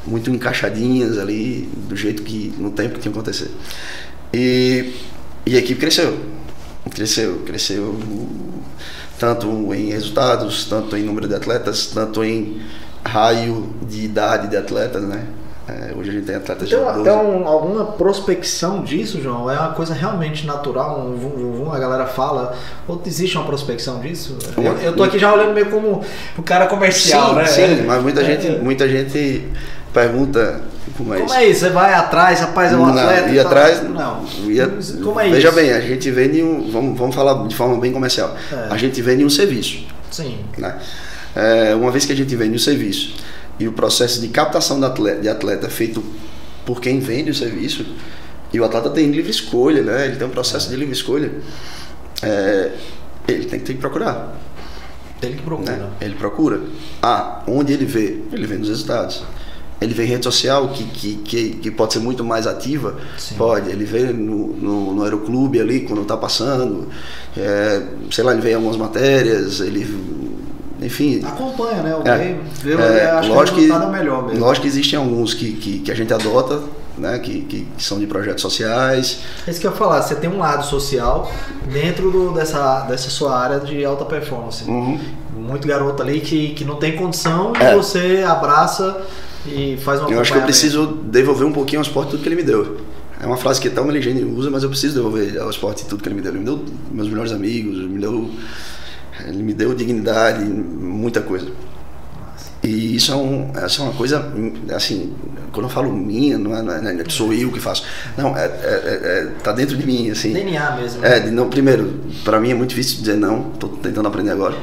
muito 0.06 0.30
encaixadinhas 0.30 1.18
ali, 1.18 1.70
do 1.88 1.96
jeito 1.96 2.24
que. 2.24 2.54
no 2.58 2.72
tempo 2.72 2.96
que 2.96 3.02
tinha 3.02 3.12
que 3.12 3.20
acontecer. 3.20 3.52
E 4.34 4.94
e 5.46 5.56
a 5.56 5.60
equipe 5.60 5.80
cresceu. 5.80 6.18
Cresceu, 6.90 7.42
cresceu 7.46 8.00
tanto 9.20 9.74
em 9.74 9.90
resultados, 9.90 10.66
tanto 10.66 10.98
em 10.98 11.04
número 11.04 11.28
de 11.28 11.36
atletas, 11.36 11.88
tanto 11.88 12.24
em 12.24 12.62
raio 13.06 13.74
de 13.88 14.04
idade 14.04 14.50
de 14.50 14.58
atletas, 14.58 15.04
né? 15.04 15.26
É, 15.68 15.94
hoje 15.96 16.10
a 16.10 16.14
gente 16.14 16.26
tem 16.26 16.36
atletas 16.36 16.68
de 16.68 16.76
12. 16.76 17.04
Tem 17.04 17.14
um, 17.14 17.48
alguma 17.48 17.86
prospecção 17.86 18.84
disso, 18.84 19.22
João? 19.22 19.50
É 19.50 19.58
uma 19.58 19.72
coisa 19.72 19.94
realmente 19.94 20.46
natural? 20.46 21.00
Um 21.00 21.16
vum, 21.16 21.64
vum, 21.64 21.72
a 21.72 21.80
galera 21.80 22.06
fala. 22.06 22.54
Ou 22.86 23.02
existe 23.06 23.38
uma 23.38 23.46
prospecção 23.46 24.02
disso? 24.02 24.38
Eu, 24.58 24.78
eu 24.80 24.96
tô 24.96 25.04
aqui 25.04 25.18
já 25.18 25.34
olhando 25.34 25.54
meio 25.54 25.68
como 25.68 26.04
o 26.38 26.44
cara 26.44 26.68
comercial, 26.68 27.30
sim, 27.30 27.36
né? 27.36 27.46
Sim, 27.46 27.84
mas 27.86 28.04
muita, 28.04 28.22
é, 28.22 28.26
gente, 28.26 28.48
é. 28.48 28.60
muita 28.60 28.90
gente 28.90 29.48
pergunta 29.94 30.62
como 30.98 31.14
é, 31.14 31.18
como 31.18 31.30
isso? 31.30 31.36
é 31.36 31.46
isso? 31.46 31.60
Você 31.62 31.70
vai 31.70 31.94
atrás, 31.94 32.42
rapaz, 32.42 32.74
é 32.74 32.76
um 32.76 32.80
não, 32.80 32.90
atleta? 32.90 33.30
Ia 33.30 33.42
atrás. 33.44 33.84
Não. 33.84 34.26
Ia, 34.46 34.70
como 35.02 35.20
é 35.20 35.30
veja 35.30 35.48
isso? 35.48 35.56
bem, 35.56 35.72
a 35.72 35.80
gente 35.80 36.12
vende 36.12 36.44
um. 36.44 36.70
Vamos, 36.70 36.98
vamos 37.00 37.16
falar 37.16 37.48
de 37.48 37.56
forma 37.56 37.80
bem 37.80 37.94
comercial. 37.94 38.36
É. 38.52 38.68
A 38.70 38.76
gente 38.76 39.02
vende 39.02 39.24
um 39.24 39.30
serviço. 39.30 39.86
Sim. 40.12 40.40
Né? 40.58 40.76
É, 41.34 41.74
uma 41.74 41.90
vez 41.90 42.06
que 42.06 42.12
a 42.12 42.16
gente 42.16 42.36
vende 42.36 42.56
um 42.56 42.60
serviço 42.60 43.16
e 43.64 43.68
o 43.68 43.72
processo 43.72 44.20
de 44.20 44.28
captação 44.28 44.78
de 44.78 44.86
atleta, 44.86 45.22
de 45.22 45.30
atleta 45.30 45.70
feito 45.70 46.04
por 46.66 46.82
quem 46.82 47.00
vende 47.00 47.32
o 47.32 47.34
serviço, 47.34 47.86
e 48.54 48.60
o 48.60 48.66
atleta 48.66 48.90
tem 48.90 49.10
livre 49.10 49.32
escolha, 49.32 49.82
né? 49.82 50.06
Ele 50.06 50.18
tem 50.18 50.28
um 50.28 50.32
processo 50.32 50.70
de 50.70 50.76
livre 50.76 50.94
escolha. 50.94 51.32
É, 52.22 52.72
ele 53.28 53.46
tem 53.46 53.60
que, 53.60 53.74
procurar. 53.76 54.38
Ele 55.22 55.36
que 55.36 55.42
procura. 55.42 55.72
Né? 55.72 55.90
Ele 56.02 56.16
procura. 56.16 56.62
Ah, 57.02 57.42
onde 57.48 57.74
ele 57.74 57.86
vê? 57.86 58.20
Ele 58.32 58.46
vê 58.46 58.58
nos 58.58 58.68
resultados. 58.68 59.24
Ele 59.82 59.94
vê 59.94 60.06
rede 60.06 60.24
social 60.24 60.70
que, 60.70 60.84
que, 60.84 61.16
que, 61.16 61.50
que 61.56 61.72
pode 61.72 61.94
ser 61.94 62.00
muito 62.00 62.24
mais 62.24 62.46
ativa? 62.46 62.98
Sim. 63.18 63.36
Pode. 63.36 63.70
Ele 63.70 63.86
vê 63.86 64.14
no, 64.14 64.48
no, 64.56 64.94
no 64.94 65.04
aeroclube 65.04 65.60
ali, 65.60 65.82
quando 65.82 66.04
está 66.04 66.16
passando. 66.16 66.90
É, 67.36 67.82
sei 68.12 68.24
lá, 68.24 68.34
ele 68.34 68.42
vê 68.42 68.54
algumas 68.54 68.78
matérias, 68.78 69.62
ele 69.62 69.84
enfim. 70.86 71.22
Acompanha, 71.26 71.82
né? 71.82 71.96
O 71.96 72.08
é, 72.08 72.38
vê, 72.62 72.74
é, 72.74 73.12
acho 73.12 73.30
lógico 73.30 73.60
que, 73.60 73.72
é 73.72 73.86
melhor 73.88 74.26
mesmo. 74.28 74.40
Lógico 74.40 74.64
que 74.64 74.68
existem 74.68 75.00
alguns 75.00 75.34
que, 75.34 75.54
que, 75.54 75.80
que 75.80 75.92
a 75.92 75.96
gente 75.96 76.14
adota, 76.14 76.62
né? 76.98 77.20
Que, 77.20 77.42
que, 77.42 77.68
que, 77.78 77.84
são 77.84 78.00
de 78.00 78.08
projetos 78.08 78.42
sociais. 78.42 79.20
É 79.48 79.52
isso 79.52 79.60
que 79.60 79.68
eu 79.68 79.72
ia 79.72 79.78
falar, 79.78 80.02
você 80.02 80.16
tem 80.16 80.30
um 80.30 80.40
lado 80.40 80.66
social 80.66 81.32
dentro 81.72 82.12
do, 82.12 82.32
dessa, 82.32 82.82
dessa 82.82 83.10
sua 83.10 83.38
área 83.38 83.60
de 83.60 83.84
alta 83.84 84.06
performance. 84.06 84.64
Uhum. 84.70 85.00
Muito 85.36 85.68
garoto 85.68 86.02
ali 86.02 86.20
que, 86.20 86.50
que 86.54 86.64
não 86.64 86.76
tem 86.76 86.96
condição 86.96 87.54
e 87.60 87.64
é. 87.64 87.76
você 87.76 88.24
abraça 88.26 89.02
e 89.46 89.78
faz 89.78 90.00
uma 90.00 90.10
Eu 90.10 90.22
acho 90.22 90.32
que 90.32 90.38
eu 90.38 90.44
preciso 90.44 90.86
devolver 90.86 91.46
um 91.46 91.52
pouquinho 91.52 91.80
ao 91.80 91.84
esporte 91.84 92.12
tudo 92.12 92.24
que 92.24 92.30
ele 92.30 92.36
me 92.36 92.44
deu. 92.44 92.78
É 93.24 93.26
uma 93.26 93.38
frase 93.38 93.62
que 93.62 93.70
até 93.70 93.80
o 93.80 93.86
Meligene 93.86 94.22
usa, 94.26 94.50
mas 94.50 94.64
eu 94.64 94.70
preciso 94.70 94.96
devolver 94.96 95.40
ao 95.40 95.50
esporte 95.50 95.86
tudo 95.86 96.04
que 96.04 96.10
ele 96.10 96.16
me 96.16 96.22
deu. 96.22 96.32
Ele 96.32 96.40
me 96.40 96.46
deu 96.46 96.66
meus 96.92 97.08
melhores 97.08 97.32
amigos, 97.32 97.78
me 97.78 97.98
deu, 97.98 98.30
ele 99.26 99.44
me 99.44 99.54
deu 99.54 99.74
dignidade, 99.74 100.44
muita 100.44 101.22
coisa. 101.22 101.48
E 102.64 102.96
isso 102.96 103.12
é, 103.12 103.16
um, 103.16 103.52
isso 103.66 103.82
é 103.82 103.86
uma 103.86 103.94
coisa, 103.94 104.34
assim, 104.74 105.14
quando 105.52 105.66
eu 105.66 105.70
falo 105.70 105.92
minha, 105.92 106.38
não 106.38 106.56
é, 106.56 106.62
não 106.62 106.74
é, 106.74 106.94
não 106.94 107.02
é 107.02 107.10
sou 107.10 107.34
eu 107.34 107.52
que 107.52 107.60
faço. 107.60 107.86
Não, 108.18 108.38
é, 108.38 108.46
é, 108.46 108.48
é, 108.48 109.28
tá 109.44 109.52
dentro 109.52 109.76
de 109.76 109.86
mim, 109.86 110.10
assim. 110.10 110.32
DNA 110.32 110.72
mesmo. 110.78 111.06
É, 111.06 111.20
de, 111.20 111.32
não, 111.32 111.50
primeiro, 111.50 112.00
para 112.24 112.40
mim 112.40 112.52
é 112.52 112.54
muito 112.54 112.70
difícil 112.70 113.00
dizer 113.00 113.18
não, 113.18 113.44
tô 113.52 113.68
tentando 113.68 114.08
aprender 114.08 114.32
agora 114.32 114.56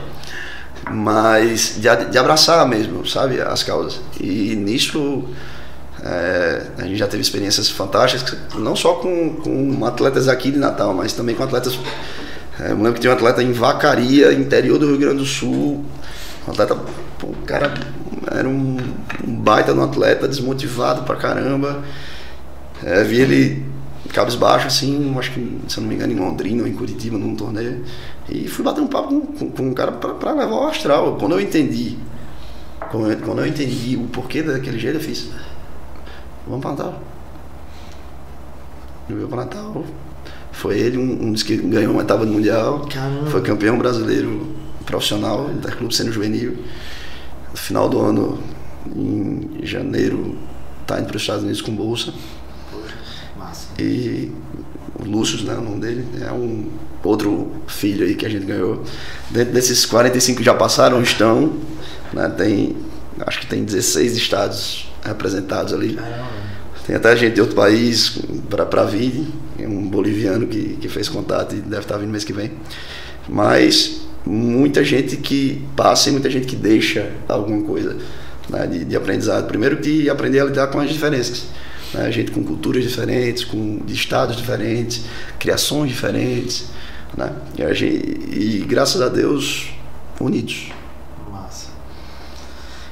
mas 0.91 1.77
de, 1.77 2.11
de 2.11 2.19
abraçar 2.19 2.67
mesmo, 2.67 3.07
sabe, 3.07 3.41
as 3.41 3.63
causas. 3.63 4.01
E 4.21 4.57
nisso 4.57 5.25
é, 6.03 6.63
a 6.79 6.83
gente 6.83 6.97
já 6.97 7.07
teve 7.07 7.23
experiências 7.23 7.69
fantásticas, 7.69 8.37
não 8.55 8.75
só 8.75 8.95
com, 8.95 9.37
com 9.37 9.85
atletas 9.85 10.29
aqui 10.29 10.51
de 10.51 10.59
Natal, 10.59 10.95
mas 10.95 11.13
também 11.13 11.35
com 11.35 11.43
atletas. 11.43 11.79
É, 12.61 12.73
eu 12.73 12.77
lembro 12.77 12.95
que 12.95 13.01
tinha 13.01 13.13
um 13.13 13.17
atleta 13.17 13.43
em 13.43 13.53
Vacaria, 13.53 14.33
interior 14.33 14.79
do 14.79 14.87
Rio 14.87 14.99
Grande 14.99 15.19
do 15.19 15.25
Sul. 15.25 15.83
Um 16.47 16.51
atleta, 16.51 16.77
pô, 17.19 17.29
o 17.29 17.37
cara 17.47 17.73
era 18.31 18.47
um, 18.47 18.77
um 19.27 19.35
baita 19.35 19.73
de 19.73 19.79
um 19.79 19.85
atleta, 19.85 20.29
desmotivado 20.29 21.03
pra 21.05 21.17
caramba. 21.17 21.83
É, 22.83 23.03
vi 23.03 23.21
ele 23.21 23.71
cabisbaixo, 24.13 24.67
assim, 24.67 25.15
acho 25.19 25.31
que, 25.33 25.61
se 25.69 25.79
eu 25.79 25.83
não 25.83 25.89
me 25.89 25.95
engano, 25.95 26.13
em 26.13 26.17
Londrina 26.17 26.63
ou 26.63 26.69
em 26.69 26.73
Curitiba, 26.73 27.17
num 27.17 27.35
torneio. 27.35 27.83
E 28.29 28.47
fui 28.47 28.65
bater 28.65 28.83
um 28.83 28.87
papo 28.87 29.09
com, 29.09 29.21
com, 29.21 29.51
com 29.51 29.63
um 29.63 29.75
cara 29.75 29.93
pra, 29.93 30.15
pra 30.15 30.33
levar 30.33 30.55
o 30.55 30.67
astral. 30.67 31.17
Quando 31.17 31.33
eu 31.33 31.41
entendi, 31.41 31.97
quando 32.91 33.11
eu, 33.11 33.19
quando 33.19 33.39
eu 33.39 33.47
entendi 33.47 33.97
o 33.97 34.07
porquê 34.09 34.43
daquele 34.43 34.79
jeito, 34.79 34.99
eu 34.99 35.03
fiz, 35.03 35.31
vamos 36.47 36.61
pra 36.61 36.71
Natal. 36.73 37.03
Eu 39.09 39.17
veio 39.17 39.29
pra 39.29 39.39
Natal. 39.39 39.85
Foi 40.61 40.79
ele, 40.79 40.99
um, 40.99 41.29
um 41.29 41.33
dos 41.33 41.43
que 41.43 41.57
ganhou 41.57 41.95
uma 41.95 42.03
etapa 42.03 42.27
do 42.27 42.31
Mundial. 42.31 42.87
Caramba. 42.93 43.31
Foi 43.31 43.41
campeão 43.41 43.79
brasileiro 43.79 44.47
profissional, 44.85 45.51
Interclube 45.51 45.97
Sênior 45.97 46.15
Juvenil. 46.15 46.59
No 47.51 47.57
final 47.57 47.89
do 47.89 47.99
ano, 47.99 48.39
em 48.95 49.61
janeiro, 49.63 50.37
tá 50.87 50.99
indo 50.99 51.07
para 51.07 51.17
os 51.17 51.23
Estados 51.23 51.45
Unidos 51.45 51.63
com 51.63 51.75
bolsa. 51.75 52.13
Massa. 53.39 53.69
E 53.79 54.31
o 54.99 55.09
Lúcio, 55.09 55.43
né, 55.47 55.55
o 55.55 55.63
nome 55.63 55.81
dele, 55.81 56.07
é 56.21 56.31
um 56.31 56.69
outro 57.03 57.51
filho 57.67 58.05
aí 58.05 58.15
que 58.15 58.27
a 58.27 58.29
gente 58.29 58.45
ganhou. 58.45 58.85
Dentro 59.31 59.55
desses 59.55 59.87
45 59.87 60.41
que 60.41 60.45
já 60.45 60.53
passaram, 60.53 61.01
estão, 61.01 61.55
né, 62.13 62.29
tem, 62.37 62.77
acho 63.27 63.41
que 63.41 63.47
tem 63.47 63.65
16 63.65 64.15
estados 64.15 64.93
representados 65.03 65.73
ali. 65.73 65.95
Caramba. 65.95 66.29
Tem 66.87 66.97
até 66.97 67.17
gente 67.17 67.37
de 67.37 67.41
outro 67.41 67.57
país 67.57 68.19
para 68.51 68.85
vir, 68.85 69.27
um 69.67 69.89
boliviano 69.89 70.47
que, 70.47 70.77
que 70.81 70.89
fez 70.89 71.09
contato 71.09 71.55
e 71.55 71.61
deve 71.61 71.83
estar 71.83 71.97
vindo 71.99 72.11
mês 72.11 72.25
que 72.25 72.33
vem. 72.33 72.53
Mas 73.29 74.03
muita 74.25 74.85
gente 74.85 75.17
que 75.17 75.65
passa 75.77 76.09
e 76.09 76.13
muita 76.13 76.29
gente 76.31 76.47
que 76.47 76.57
deixa 76.57 77.11
alguma 77.29 77.63
coisa 77.63 77.97
né, 78.49 78.67
de, 78.67 78.85
de 78.85 78.97
aprendizado. 78.97 79.47
Primeiro 79.47 79.81
de 79.81 80.11
aprender 80.11 80.41
a 80.41 80.45
lidar 80.45 80.67
com 80.69 80.81
as 80.81 80.91
diferenças. 80.91 81.45
Né? 81.95 82.11
Gente 82.13 82.31
com 82.31 82.43
culturas 82.43 82.83
diferentes, 82.83 83.45
com 83.45 83.79
de 83.85 83.95
estados 83.95 84.37
diferentes, 84.37 85.03
criações 85.39 85.91
diferentes. 85.91 86.67
Né? 87.17 87.33
E, 87.59 87.63
a 87.63 87.73
gente, 87.73 87.95
e 88.33 88.65
graças 88.69 89.01
a 89.01 89.09
Deus, 89.09 89.71
unidos. 90.21 90.71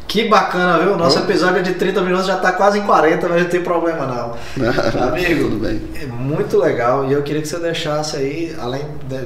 Que 0.08 0.26
bacana, 0.26 0.78
viu? 0.82 0.96
Nosso 0.96 1.18
episódio 1.18 1.58
é 1.58 1.62
de 1.62 1.74
30 1.74 2.00
minutos, 2.00 2.26
já 2.26 2.36
tá 2.38 2.50
quase 2.52 2.78
em 2.78 2.82
40, 2.82 3.28
mas 3.28 3.42
não 3.42 3.48
tem 3.50 3.60
problema 3.62 4.06
não. 4.06 4.34
Amigo, 5.08 5.50
Tudo 5.50 5.56
bem. 5.58 5.82
É 6.02 6.06
muito 6.06 6.56
legal 6.58 7.04
e 7.06 7.12
eu 7.12 7.22
queria 7.22 7.42
que 7.42 7.48
você 7.48 7.58
deixasse 7.58 8.16
aí, 8.16 8.56
além 8.58 8.80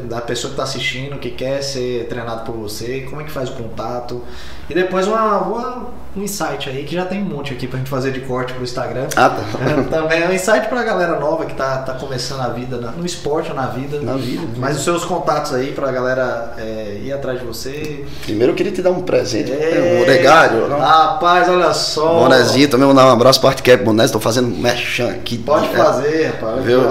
da- 0.09 0.20
pessoa 0.20 0.51
que 0.53 0.55
está 0.61 0.64
assistindo, 0.64 1.18
que 1.18 1.30
quer 1.30 1.62
ser 1.62 2.07
treinado 2.09 2.43
por 2.45 2.57
você, 2.57 3.07
como 3.09 3.20
é 3.20 3.24
que 3.24 3.30
faz 3.30 3.49
o 3.49 3.53
contato. 3.53 4.22
E 4.70 4.74
depois 4.74 5.07
uma, 5.07 5.39
uma- 5.39 6.03
um 6.16 6.22
insight 6.22 6.68
aí, 6.68 6.85
que 6.85 6.95
já 6.95 7.05
tem 7.05 7.20
um 7.22 7.24
monte 7.24 7.53
aqui 7.53 7.66
pra 7.66 7.78
gente 7.78 7.89
fazer 7.91 8.11
de 8.12 8.20
corte 8.20 8.53
pro 8.53 8.62
Instagram. 8.62 9.07
Ah, 9.16 9.30
tá. 9.30 9.43
Também 9.91 10.22
é 10.22 10.28
um 10.28 10.33
insight 10.33 10.68
pra 10.68 10.83
galera 10.83 11.18
nova 11.18 11.45
que 11.47 11.55
tá, 11.55 11.78
tá 11.78 11.95
começando 11.95 12.41
a 12.41 12.49
vida 12.49 12.76
na- 12.78 12.91
no 12.93 13.05
esporte 13.07 13.51
ou 13.51 13.57
na 13.57 13.66
vida. 13.66 14.01
Na 14.01 14.14
vida. 14.14 14.43
Mas 14.57 14.76
os 14.78 14.85
seus 14.85 15.05
contatos 15.05 15.55
aí 15.55 15.72
pra 15.72 15.91
galera 15.91 16.55
é, 16.59 17.01
ir 17.03 17.12
atrás 17.12 17.41
de 17.41 17.45
você. 17.47 18.05
Primeiro 18.22 18.53
eu 18.53 18.57
queria 18.57 18.72
te 18.72 18.83
dar 18.83 18.91
um 18.91 19.03
presente. 19.03 19.51
É. 19.53 19.97
Um 19.99 20.03
oregário. 20.03 20.72
Não? 20.73 20.87
Rapaz, 20.87 21.49
olha 21.49 21.73
só. 21.75 22.20
Bonezinho, 22.20 22.68
também 22.68 22.87
vou 22.87 22.95
dar 22.95 23.07
um 23.07 23.11
abraço 23.11 23.41
para 23.41 23.51
Art 23.51 23.62
Cap 23.62 23.83
Boné, 23.85 24.05
estou 24.05 24.20
fazendo 24.20 24.49
merchan 24.49 25.11
aqui. 25.11 25.39
Pode 25.39 25.66
É, 25.66 25.77
fazer, 25.77 26.27
rapaz. 26.41 26.64
Viu? 26.64 26.83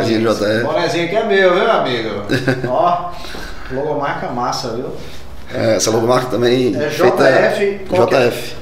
Esse 0.00 0.18
JF. 0.18 0.62
Bonezinho 0.64 1.04
aqui 1.06 1.16
é 1.16 1.24
meu, 1.24 1.54
viu, 1.54 1.70
amigo? 1.70 2.22
Ó, 2.68 3.10
logomarca 3.70 4.28
massa, 4.28 4.68
viu? 4.70 4.86
É, 5.52 5.76
essa 5.76 5.90
logomarca 5.90 6.26
também. 6.30 6.74
É 6.74 6.88
JF, 6.88 7.80
que 7.88 7.96
é? 7.96 8.06
JF. 8.28 8.54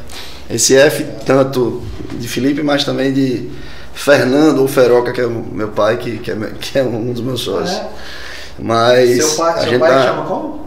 Esse 0.50 0.76
F, 0.76 1.04
tanto 1.24 1.82
de 2.12 2.26
Felipe, 2.28 2.62
mas 2.62 2.84
também 2.84 3.12
de 3.12 3.50
Fernando 3.94 4.60
ou 4.60 4.68
Feroca, 4.68 5.12
que 5.12 5.20
é 5.20 5.26
o 5.26 5.30
meu 5.30 5.68
pai, 5.68 5.96
que, 5.96 6.18
que, 6.18 6.30
é, 6.30 6.36
que 6.60 6.78
é 6.78 6.82
um 6.82 7.12
dos 7.12 7.20
meus 7.22 7.40
sócios. 7.40 7.76
É. 7.78 7.86
Mas. 8.58 9.24
Seu 9.24 9.44
pai, 9.44 9.68
seu 9.68 9.78
pai 9.80 9.90
tá- 9.90 10.02
chama 10.02 10.22
como? 10.24 10.65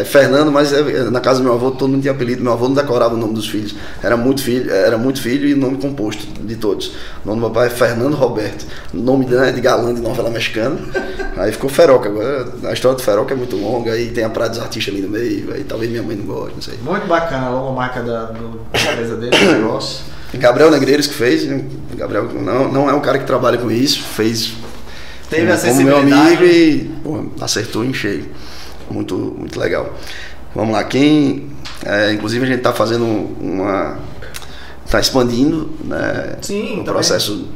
É 0.00 0.04
Fernando, 0.04 0.50
mas 0.52 0.72
é- 0.72 0.80
é, 0.80 1.02
na 1.10 1.20
casa 1.20 1.38
do 1.40 1.44
meu 1.44 1.54
avô 1.54 1.70
todo 1.70 1.88
mundo 1.90 2.02
tinha 2.02 2.12
apelido. 2.12 2.42
Meu 2.42 2.52
avô 2.52 2.68
não 2.68 2.74
decorava 2.74 3.14
o 3.14 3.16
nome 3.16 3.34
dos 3.34 3.48
filhos. 3.48 3.74
Era 4.02 4.16
muito 4.16 4.42
filho, 4.42 4.70
era 4.72 4.98
muito 4.98 5.20
filho 5.20 5.48
e 5.48 5.54
nome 5.54 5.78
composto 5.78 6.26
de 6.42 6.56
todos. 6.56 6.88
O 7.24 7.28
nome 7.28 7.40
do 7.40 7.46
meu 7.46 7.50
pai 7.50 7.68
é 7.68 7.70
Fernando 7.70 8.14
Roberto. 8.14 8.66
Nome 8.92 9.26
né, 9.26 9.52
de 9.52 9.60
galã 9.60 9.94
de 9.94 10.00
novela 10.00 10.30
mexicana. 10.30 10.76
Aí 11.36 11.52
ficou 11.52 11.68
Feroca. 11.70 12.08
Agora 12.08 12.46
a 12.64 12.72
história 12.72 12.96
do 12.96 13.02
Feroca 13.02 13.34
é 13.34 13.36
muito 13.36 13.56
longa. 13.56 13.92
Aí 13.92 14.10
tem 14.10 14.24
a 14.24 14.28
Praia 14.30 14.50
dos 14.50 14.58
Artistas 14.58 14.92
ali 14.94 15.02
no 15.02 15.08
meio. 15.08 15.52
Aí 15.52 15.64
talvez 15.64 15.90
minha 15.90 16.02
mãe 16.02 16.16
não 16.16 16.24
goste, 16.26 16.54
não 16.54 16.62
sei. 16.62 16.74
Muito 16.82 17.06
bacana 17.06 17.46
a 17.46 17.50
logomarca 17.50 18.02
da, 18.02 18.24
do, 18.26 18.60
da 18.72 18.92
empresa 18.92 19.16
dele, 19.16 19.36
do 19.36 19.52
negócio. 19.52 20.04
Gabriel 20.34 20.70
Negreiros 20.70 21.06
que 21.06 21.14
fez. 21.14 21.44
né? 21.46 21.64
Gabriel 21.94 22.24
não, 22.34 22.70
não 22.70 22.90
é 22.90 22.92
um 22.94 23.00
cara 23.00 23.18
que 23.18 23.24
trabalha 23.24 23.56
com 23.58 23.70
isso. 23.70 24.02
Fez 24.02 24.52
Teve 25.30 25.50
a 25.50 25.56
como 25.56 25.82
meu 25.82 25.96
sensibilidade. 25.96 26.36
amigo 26.36 26.44
e 26.44 26.90
pô, 27.02 27.24
acertou 27.40 27.84
em 27.84 27.92
cheio. 27.94 28.26
Muito, 28.90 29.14
muito 29.16 29.58
legal. 29.58 29.92
Vamos 30.54 30.72
lá, 30.72 30.82
quem. 30.84 31.48
é, 31.84 32.12
inclusive 32.12 32.44
a 32.44 32.48
gente 32.48 32.58
está 32.58 32.72
fazendo 32.72 33.04
uma. 33.40 33.98
Está 34.84 35.00
expandindo 35.00 35.68
né, 35.84 36.36
Sim, 36.42 36.80
o 36.80 36.84
tá 36.84 36.92
processo. 36.92 37.48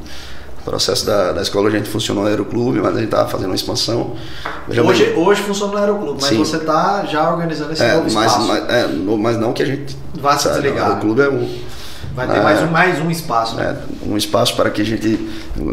O 0.59 0.63
processo 0.63 1.07
da, 1.07 1.33
da 1.33 1.41
escola 1.41 1.69
a 1.69 1.71
gente 1.71 1.89
funcionou 1.89 2.25
no 2.25 2.29
Aeroclube, 2.29 2.81
mas 2.81 2.91
a 2.91 3.01
gente 3.01 3.05
está 3.05 3.27
fazendo 3.27 3.47
uma 3.47 3.55
expansão. 3.55 4.15
Veja 4.69 4.83
bem, 4.83 4.91
Hoje, 4.91 5.15
hoje 5.17 5.43
funciona 5.43 5.73
no 5.73 5.79
Aeroclube, 5.79 6.19
mas 6.21 6.31
Sim. 6.31 6.39
você 6.39 6.59
tá 6.59 7.05
já 7.07 7.31
organizando 7.31 7.73
esse 7.73 7.83
é, 7.83 7.95
novo 7.95 8.13
mas, 8.13 8.31
espaço. 8.31 8.47
mas, 8.47 8.69
é, 8.69 8.87
no- 8.89 9.17
mas 9.17 9.39
não 9.39 9.53
que 9.55 9.63
a 9.63 9.67
gente. 9.67 9.97
Vá 10.21 10.37
se 10.37 10.49
desligar. 10.51 10.99
O 10.99 11.01
clube 11.01 11.23
é 11.23 11.31
um, 11.31 11.49
Vai 12.15 12.27
ter 12.27 12.37
é, 12.37 12.43
mais, 12.43 12.63
um, 12.63 12.67
mais 12.67 13.01
um 13.01 13.11
espaço. 13.11 13.55
né? 13.57 13.73
né, 13.73 13.79
um 14.07 14.17
espaço 14.19 14.55
para 14.55 14.69
que 14.69 14.83
a 14.83 14.85
gente 14.85 15.19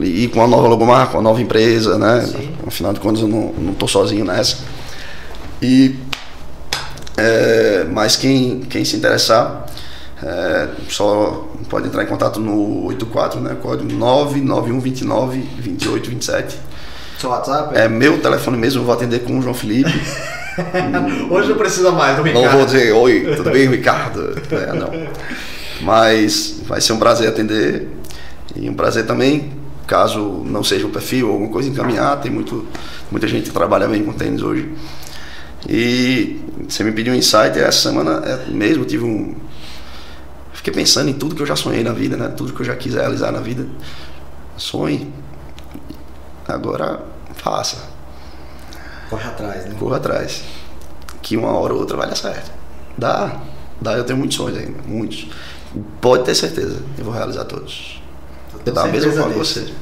ir 0.03 0.30
com 0.30 0.39
uma 0.39 0.47
nova 0.47 0.68
logomarca, 0.70 1.08
com 1.12 1.18
uma 1.18 1.24
nova 1.24 1.41
empresa, 1.41 1.97
né? 1.97 2.22
Sim. 2.22 2.53
Afinal 2.66 2.93
de 2.93 2.99
contas, 3.01 3.22
eu 3.24 3.28
não, 3.28 3.74
tô 3.74 3.88
sozinho 3.88 4.24
nessa. 4.24 4.58
E 5.62 5.95
é, 7.18 7.86
mas 7.91 8.16
quem, 8.16 8.60
quem 8.62 8.86
se 8.86 8.95
interessar, 8.95 9.66
é, 10.24 10.68
só 10.88 11.49
pode 11.68 11.88
entrar 11.88 12.03
em 12.03 12.05
contato 12.05 12.39
no 12.39 12.86
84, 12.86 13.41
né? 13.41 13.58
Código 13.60 13.91
99129 13.91 15.39
2827. 15.39 16.58
Seu 17.20 17.32
WhatsApp? 17.32 17.76
É 17.76 17.88
meu 17.88 18.22
telefone 18.22 18.58
mesmo, 18.58 18.82
eu 18.82 18.86
vou 18.86 18.93
atender 18.93 19.20
com 19.24 19.39
o 19.39 19.41
João 19.41 19.55
Felipe. 19.55 19.91
Hoje 21.30 21.49
não 21.49 21.58
precisa 21.58 21.91
mais 21.91 22.16
do 22.18 22.24
Ricardo. 22.24 22.45
Não 22.45 22.51
vou 22.51 22.66
dizer, 22.66 22.91
oi, 22.93 23.34
tudo 23.36 23.49
bem, 23.51 23.68
Ricardo? 23.68 24.39
É, 24.51 24.74
não. 24.74 24.91
Mas 25.82 26.62
vai 26.66 26.82
ser 26.82 26.93
um 26.93 26.97
prazer 26.97 27.28
atender 27.28 27.88
e 28.55 28.70
um 28.70 28.74
prazer 28.74 29.05
também, 29.05 29.53
caso 29.86 30.43
não 30.45 30.64
seja 30.64 30.86
o 30.88 30.89
perfil 30.89 31.28
ou 31.28 31.34
alguma 31.34 31.51
coisa, 31.51 31.70
encaminhar. 31.70 32.20
Tem 32.22 32.32
muito, 32.32 32.66
muita 33.12 33.28
gente 33.28 33.45
que 33.45 33.51
trabalha 33.51 33.88
bem 33.88 34.03
com 34.03 34.14
tênis 34.14 34.41
hoje. 34.41 34.72
E 35.68 36.41
você 36.68 36.84
me 36.84 36.91
pediu 36.91 37.14
um 37.14 37.16
insight, 37.16 37.58
essa 37.58 37.89
semana 37.89 38.22
é, 38.26 38.45
mesmo 38.49 38.86
tive 38.86 39.03
um. 39.03 39.36
Fiquei 40.53 40.74
pensando 40.74 41.10
em 41.10 41.14
tudo 41.14 41.36
que 41.36 41.41
eu 41.41 41.45
já 41.45 41.55
sonhei 41.55 41.84
na 41.84 41.93
vida, 41.93 42.18
né? 42.18 42.28
Tudo 42.30 42.53
que 42.53 42.62
eu 42.62 42.66
já 42.66 42.76
quis 42.76 42.93
realizar 42.93 43.32
na 43.32 43.39
vida. 43.39 43.66
Sonhe. 44.58 45.12
Agora 46.47 47.01
faça. 47.36 47.78
Corre 49.10 49.28
atrás, 49.28 49.66
né? 49.66 49.76
Corra 49.80 49.97
atrás. 49.97 50.43
Que 51.22 51.38
uma 51.38 51.51
hora 51.51 51.74
ou 51.74 51.80
outra 51.80 51.97
vai 51.97 52.08
dar 52.08 52.16
certo. 52.16 52.51
Dá. 52.97 53.39
Dá, 53.80 53.93
eu 53.93 54.03
tenho 54.03 54.18
muitos 54.18 54.36
sonhos 54.38 54.58
ainda. 54.58 54.82
Muitos. 54.86 55.28
Pode 56.01 56.24
ter 56.24 56.36
certeza. 56.36 56.82
Eu 56.97 57.05
vou 57.05 57.14
realizar 57.14 57.45
todos. 57.45 58.01
Eu 58.66 58.74
Da 58.74 58.86
mesma 58.88 59.12
forma 59.12 59.32
que 59.32 59.39
você. 59.39 59.74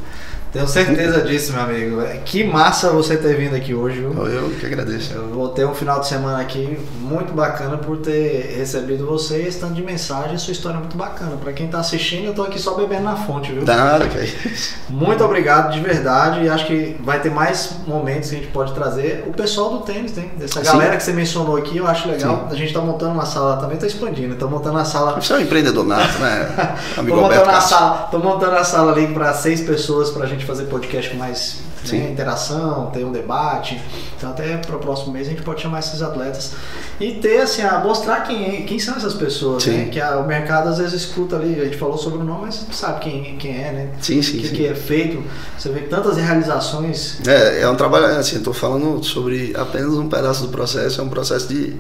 Tenho 0.56 0.68
certeza 0.70 1.22
disso, 1.22 1.52
meu 1.52 1.62
amigo. 1.64 2.02
É, 2.02 2.18
Que 2.24 2.42
massa 2.46 2.90
você 2.92 3.18
ter 3.18 3.36
vindo 3.36 3.54
aqui 3.56 3.74
hoje, 3.74 4.00
viu? 4.00 4.14
Eu 4.26 4.50
que 4.52 4.66
agradeço. 4.66 5.14
Eu 5.14 5.28
vou 5.28 5.50
ter 5.50 5.66
um 5.66 5.76
final 5.76 6.00
de 6.00 6.08
semana 6.08 6.40
aqui 6.40 6.80
muito 7.02 7.34
bacana 7.34 7.78
por 7.78 7.98
ter 7.98 8.56
recebido 8.58 9.06
você 9.06 9.42
esse 9.42 9.60
tanto 9.60 9.74
de 9.74 9.84
mensagem. 9.84 10.38
Sua 10.38 10.54
história 10.54 10.78
é 10.78 10.80
muito 10.80 10.96
bacana. 10.96 11.36
Pra 11.36 11.52
quem 11.52 11.68
tá 11.68 11.80
assistindo, 11.80 12.28
eu 12.28 12.34
tô 12.34 12.44
aqui 12.44 12.58
só 12.58 12.74
bebendo 12.76 13.04
na 13.04 13.18
fonte, 13.18 13.52
viu? 13.52 13.66
Nada, 13.66 14.08
que 14.08 14.18
é 14.18 14.24
isso. 14.24 14.76
Muito 14.90 15.22
obrigado 15.26 15.74
de 15.74 15.82
verdade. 15.82 16.46
E 16.46 16.50
acho 16.50 16.66
que 16.68 16.96
vai 17.02 17.20
ter 17.20 17.30
mais 17.30 17.72
momentos 17.86 18.30
que 18.30 18.38
a 18.38 18.40
gente 18.40 18.52
pode 18.52 18.74
trazer. 18.74 19.26
O 19.28 19.34
pessoal 19.34 19.72
do 19.72 19.80
tênis? 19.80 20.14
Dessa 20.14 20.64
Sim. 20.64 20.72
galera 20.72 20.96
que 20.96 21.04
você 21.04 21.12
mencionou 21.12 21.58
aqui, 21.58 21.78
eu 21.78 21.88
acho 21.88 22.08
legal. 22.08 22.48
A 22.50 22.56
gente 22.56 22.74
tá 22.74 22.80
montando 22.80 23.12
uma 23.12 23.26
sala 23.26 23.58
também, 23.58 23.78
tá 23.78 23.88
expandindo. 23.88 24.36
Tá 24.36 24.48
montando 24.48 24.78
a 24.78 24.86
sala 24.86 25.20
Você 25.20 25.34
é 25.34 25.36
um 25.36 25.42
empreendedor 25.42 25.86
nato, 25.86 26.18
né? 26.20 26.46
Tô 26.96 27.02
Amigo 27.02 27.18
montando, 27.18 27.40
Alberto 27.42 27.58
a 27.58 27.62
sala, 27.62 28.08
tô 28.10 28.20
montando 28.20 28.56
a 28.56 28.64
sala 28.64 28.94
ali 28.94 29.08
para 29.08 29.34
seis 29.34 29.62
pessoas 29.62 30.12
pra 30.12 30.26
gente 30.26 30.45
fazer 30.46 30.66
podcast 30.66 31.12
com 31.12 31.18
mais 31.18 31.58
né, 31.92 32.10
interação, 32.12 32.90
ter 32.92 33.04
um 33.06 33.12
debate. 33.12 33.80
Então 34.18 34.32
até 34.32 34.58
pro 34.58 34.80
próximo 34.80 35.12
mês 35.14 35.28
a 35.28 35.32
gente 35.32 35.44
pode 35.44 35.62
chamar 35.62 35.80
esses 35.80 36.02
atletas 36.02 36.54
e 37.00 37.12
ter 37.14 37.42
assim, 37.42 37.62
a 37.62 37.80
mostrar 37.80 38.22
quem, 38.22 38.58
é- 38.58 38.62
quem 38.62 38.80
são 38.80 38.96
essas 38.96 39.14
pessoas, 39.14 39.66
né? 39.68 39.86
Que 39.92 40.00
a- 40.02 40.18
o 40.18 40.26
mercado 40.26 40.70
às 40.70 40.78
vezes 40.80 40.94
escuta 41.04 41.36
ali, 41.36 41.60
a 41.62 41.66
gente 41.66 41.78
falou 41.78 41.98
sobre 41.98 42.20
o 42.20 42.24
nome, 42.24 42.46
mas 42.46 42.64
não 42.66 42.74
sabe 42.74 43.02
quem, 43.02 43.38
quem 43.38 43.52
é, 43.52 43.72
né? 43.72 43.90
Sim, 44.02 44.20
O 44.20 44.24
sim, 44.24 44.38
que, 44.40 44.48
sim. 44.48 44.56
que 44.56 44.66
é 44.66 44.74
feito. 44.74 45.24
Você 45.58 45.70
vê 45.70 45.82
tantas 45.82 46.18
realizações. 46.18 47.18
É, 47.28 47.62
é 47.62 47.70
um 47.70 47.76
trabalho, 47.76 48.06
assim, 48.18 48.40
tô 48.42 48.54
falando 48.54 49.04
sobre 49.04 49.54
apenas 49.56 49.94
um 49.94 50.10
pedaço 50.10 50.44
do 50.44 50.50
processo, 50.50 51.02
é 51.02 51.04
um 51.04 51.10
processo 51.10 51.48
de 51.48 51.76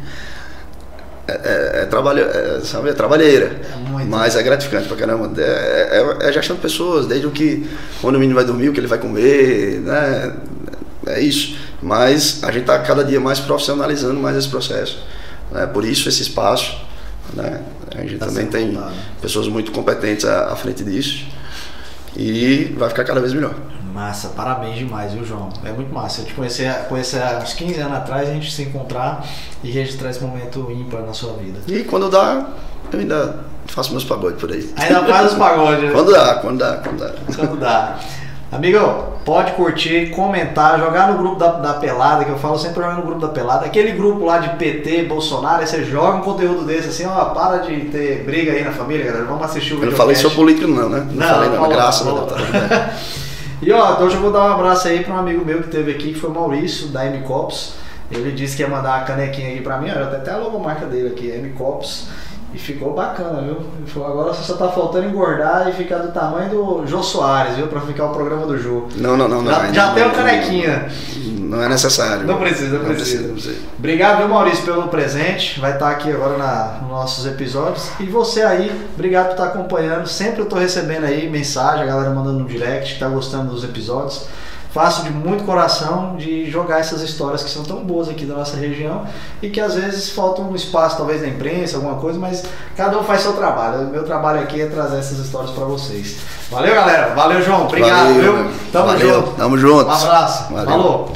é, 1.27 1.31
é, 1.33 1.81
é 1.81 1.85
trabalho, 1.85 2.23
é, 2.23 2.61
sabe, 2.63 2.89
é 2.89 2.93
trabalheira. 2.93 3.59
muito. 3.89 4.07
mas 4.09 4.35
é 4.35 4.43
gratificante 4.43 4.87
pra 4.87 4.95
caramba. 4.97 5.31
É, 5.41 6.17
é, 6.21 6.29
é 6.29 6.33
gestão 6.33 6.55
de 6.55 6.61
pessoas, 6.61 7.07
desde 7.07 7.25
o 7.25 7.31
que 7.31 7.67
quando 8.01 8.15
o 8.15 8.19
menino 8.19 8.35
vai 8.35 8.45
dormir, 8.45 8.69
o 8.69 8.73
que 8.73 8.79
ele 8.79 8.87
vai 8.87 8.99
comer, 8.99 9.79
né? 9.81 10.33
É 11.07 11.19
isso. 11.19 11.57
Mas 11.81 12.43
a 12.43 12.47
gente 12.51 12.61
está 12.61 12.79
cada 12.79 13.03
dia 13.03 13.19
mais 13.19 13.39
profissionalizando 13.39 14.19
mais 14.19 14.35
esse 14.37 14.49
processo. 14.49 15.03
Né? 15.51 15.65
Por 15.67 15.85
isso 15.85 16.09
esse 16.09 16.21
espaço. 16.21 16.77
Né? 17.33 17.61
A 17.95 18.01
gente 18.01 18.17
Tá 18.17 18.25
também 18.27 18.45
tem 18.47 18.77
pessoas 19.21 19.47
muito 19.47 19.71
competentes 19.71 20.25
à, 20.25 20.51
à 20.51 20.55
frente 20.55 20.83
disso. 20.83 21.25
E 22.15 22.73
vai 22.77 22.89
ficar 22.89 23.03
cada 23.03 23.19
vez 23.19 23.33
melhor. 23.33 23.53
Massa, 23.95 24.27
parabéns 24.35 24.77
demais, 24.77 25.13
viu, 25.13 25.23
João? 25.23 25.47
É 25.63 25.71
muito 25.71 25.93
massa. 25.93 26.19
Eu 26.19 26.25
te 26.25 26.33
conheci, 26.33 26.65
conheci 26.89 27.17
há 27.17 27.39
uns 27.41 27.53
15 27.53 27.79
anos 27.79 27.97
atrás, 27.99 28.29
a 28.29 28.33
gente 28.33 28.51
se 28.51 28.63
encontrar 28.63 29.25
e 29.63 29.71
registrar 29.71 30.09
esse 30.09 30.21
momento 30.21 30.69
ímpar 30.69 30.99
na 31.03 31.13
sua 31.13 31.31
vida. 31.31 31.59
E 31.65 31.85
quando 31.85 32.09
dá, 32.09 32.45
eu 32.91 32.99
ainda 32.99 33.45
faço 33.67 33.91
meus 33.91 34.03
pagodes 34.03 34.37
por 34.37 34.51
aí. 34.51 34.69
Ainda 34.75 35.01
faz 35.05 35.31
os 35.31 35.37
pagodes, 35.37 35.85
né? 35.85 35.91
Quando 35.93 36.11
dá, 36.11 36.35
quando 36.35 36.57
dá, 36.57 36.75
quando 36.83 36.99
dá. 36.99 37.11
Quando 37.37 37.57
dá. 37.57 37.95
Amigo, 38.51 38.79
pode 39.23 39.53
curtir, 39.53 40.09
comentar, 40.09 40.77
jogar 40.77 41.13
no 41.13 41.17
grupo 41.17 41.37
da, 41.37 41.51
da 41.53 41.73
Pelada, 41.75 42.25
que 42.25 42.31
eu 42.31 42.37
falo 42.37 42.59
sempre 42.59 42.81
jogar 42.83 42.97
no 42.97 43.03
grupo 43.03 43.21
da 43.21 43.29
Pelada. 43.29 43.65
Aquele 43.65 43.93
grupo 43.93 44.25
lá 44.25 44.39
de 44.39 44.49
PT, 44.57 45.03
Bolsonaro, 45.03 45.61
aí 45.61 45.67
você 45.67 45.85
joga 45.85 46.17
um 46.17 46.21
conteúdo 46.21 46.65
desse 46.65 46.89
assim, 46.89 47.05
ó, 47.05 47.25
para 47.29 47.59
de 47.59 47.85
ter 47.85 48.25
briga 48.25 48.51
aí 48.51 48.61
na 48.61 48.73
família, 48.73 49.05
galera. 49.05 49.23
Vamos 49.23 49.45
assistir 49.45 49.71
o 49.71 49.75
Eu 49.75 49.77
não 49.77 49.83
vídeo. 49.85 49.97
falei 49.97 50.15
sobre 50.17 50.35
político 50.35 50.67
não, 50.67 50.89
né? 50.89 51.07
Não, 51.11 51.27
falei 51.27 51.49
não, 51.49 51.55
falou, 51.55 51.69
graças 51.69 52.05
a. 52.05 52.11
Deus. 52.11 53.24
E 53.61 53.71
ó, 53.71 53.93
então 53.93 54.05
hoje 54.05 54.15
eu 54.15 54.21
vou 54.21 54.31
dar 54.31 54.43
um 54.49 54.53
abraço 54.53 54.87
aí 54.87 55.03
para 55.03 55.13
um 55.13 55.17
amigo 55.17 55.43
meu 55.45 55.61
que 55.63 55.69
teve 55.69 55.91
aqui, 55.91 56.13
que 56.13 56.19
foi 56.19 56.29
o 56.29 56.33
Maurício, 56.33 56.87
da 56.89 57.05
M 57.05 57.19
Cops. 57.23 57.73
Ele 58.11 58.31
disse 58.31 58.55
que 58.55 58.61
ia 58.61 58.67
mandar 58.69 58.97
a 58.97 59.01
canequinha 59.01 59.49
aqui 59.49 59.61
pra 59.61 59.77
mim, 59.79 59.89
ó, 59.89 60.03
até 60.03 60.17
até 60.17 60.31
a 60.33 60.37
logomarca 60.37 60.85
dele 60.85 61.07
aqui, 61.09 61.27
M 61.29 61.49
Cops. 61.53 62.07
E 62.53 62.57
ficou 62.57 62.93
bacana, 62.93 63.41
viu? 63.41 63.57
Ele 63.77 63.85
falou, 63.87 64.07
agora 64.09 64.33
só 64.33 64.53
tá 64.55 64.69
faltando 64.69 65.07
engordar 65.07 65.67
e 65.67 65.73
ficar 65.73 65.97
do 65.97 66.13
tamanho 66.13 66.49
do 66.49 66.87
Jô 66.87 67.03
Soares, 67.03 67.55
viu? 67.55 67.67
Pra 67.67 67.81
ficar 67.81 68.05
o 68.05 68.13
programa 68.13 68.45
do 68.45 68.57
Jô. 68.57 68.83
Não, 68.95 69.17
não, 69.17 69.27
não. 69.27 69.41
não 69.41 69.51
Já, 69.51 69.61
ainda 69.61 69.73
já 69.73 69.85
não- 69.87 69.93
tem 69.93 70.03
o 70.03 70.07
não- 70.07 70.15
canequinha. 70.15 70.87
Não 71.17 71.24
é 71.61 71.69
necessário. 71.69 72.25
Não 72.25 72.37
precisa, 72.37 72.77
não 72.77 72.85
precisa. 72.85 73.27
não 73.27 73.33
precisa. 73.33 73.57
Obrigado, 73.77 74.17
viu, 74.19 74.27
Maurício, 74.29 74.63
pelo 74.63 74.87
presente. 74.87 75.59
Vai 75.59 75.73
estar 75.73 75.89
aqui 75.89 76.11
agora 76.11 76.37
na, 76.37 76.79
nos 76.81 76.89
nossos 76.89 77.25
episódios. 77.25 77.89
E 77.99 78.05
você 78.05 78.41
aí, 78.41 78.71
obrigado 78.93 79.27
por 79.27 79.31
estar 79.33 79.45
acompanhando. 79.45 80.07
Sempre 80.07 80.41
eu 80.41 80.45
tô 80.45 80.55
recebendo 80.55 81.05
aí 81.05 81.29
mensagem, 81.29 81.83
a 81.83 81.85
galera 81.85 82.09
mandando 82.09 82.39
no 82.39 82.45
direct, 82.45 82.93
que 82.93 82.99
tá 82.99 83.07
gostando 83.07 83.51
dos 83.51 83.63
episódios. 83.63 84.27
Faço 84.75 85.03
de 85.03 85.09
muito 85.09 85.45
coração 85.45 86.17
de 86.17 86.51
jogar 86.51 86.81
essas 86.81 87.01
histórias 87.01 87.41
que 87.41 87.49
são 87.49 87.63
tão 87.63 87.77
boas 87.77 88.09
aqui 88.09 88.25
da 88.25 88.35
nossa 88.35 88.57
região 88.57 89.07
e 89.41 89.49
que 89.49 89.61
às 89.61 89.75
vezes 89.75 90.09
falta 90.09 90.41
um 90.41 90.53
espaço, 90.53 90.97
talvez 90.97 91.21
na 91.21 91.29
imprensa, 91.29 91.77
alguma 91.77 91.95
coisa, 91.95 92.19
mas 92.19 92.43
cada 92.75 92.99
um 92.99 93.03
faz 93.05 93.21
seu 93.21 93.31
trabalho. 93.31 93.87
O 93.87 93.89
meu 93.89 94.03
trabalho 94.03 94.41
aqui 94.41 94.59
é 94.59 94.65
trazer 94.65 94.97
essas 94.97 95.17
histórias 95.17 95.51
para 95.51 95.63
vocês. 95.63 96.17
Valeu, 96.51 96.75
galera. 96.75 97.15
Valeu, 97.15 97.41
João. 97.41 97.67
Obrigado, 97.67 98.15
Valeu, 98.15 98.35
viu? 98.35 98.51
Tamo 98.73 98.85
Valeu. 98.87 99.13
junto. 99.13 99.31
Tamo 99.37 99.57
junto. 99.57 99.87
Um 99.87 99.91
abraço. 99.91 100.53
Valeu. 100.53 100.65
Falou. 100.65 101.13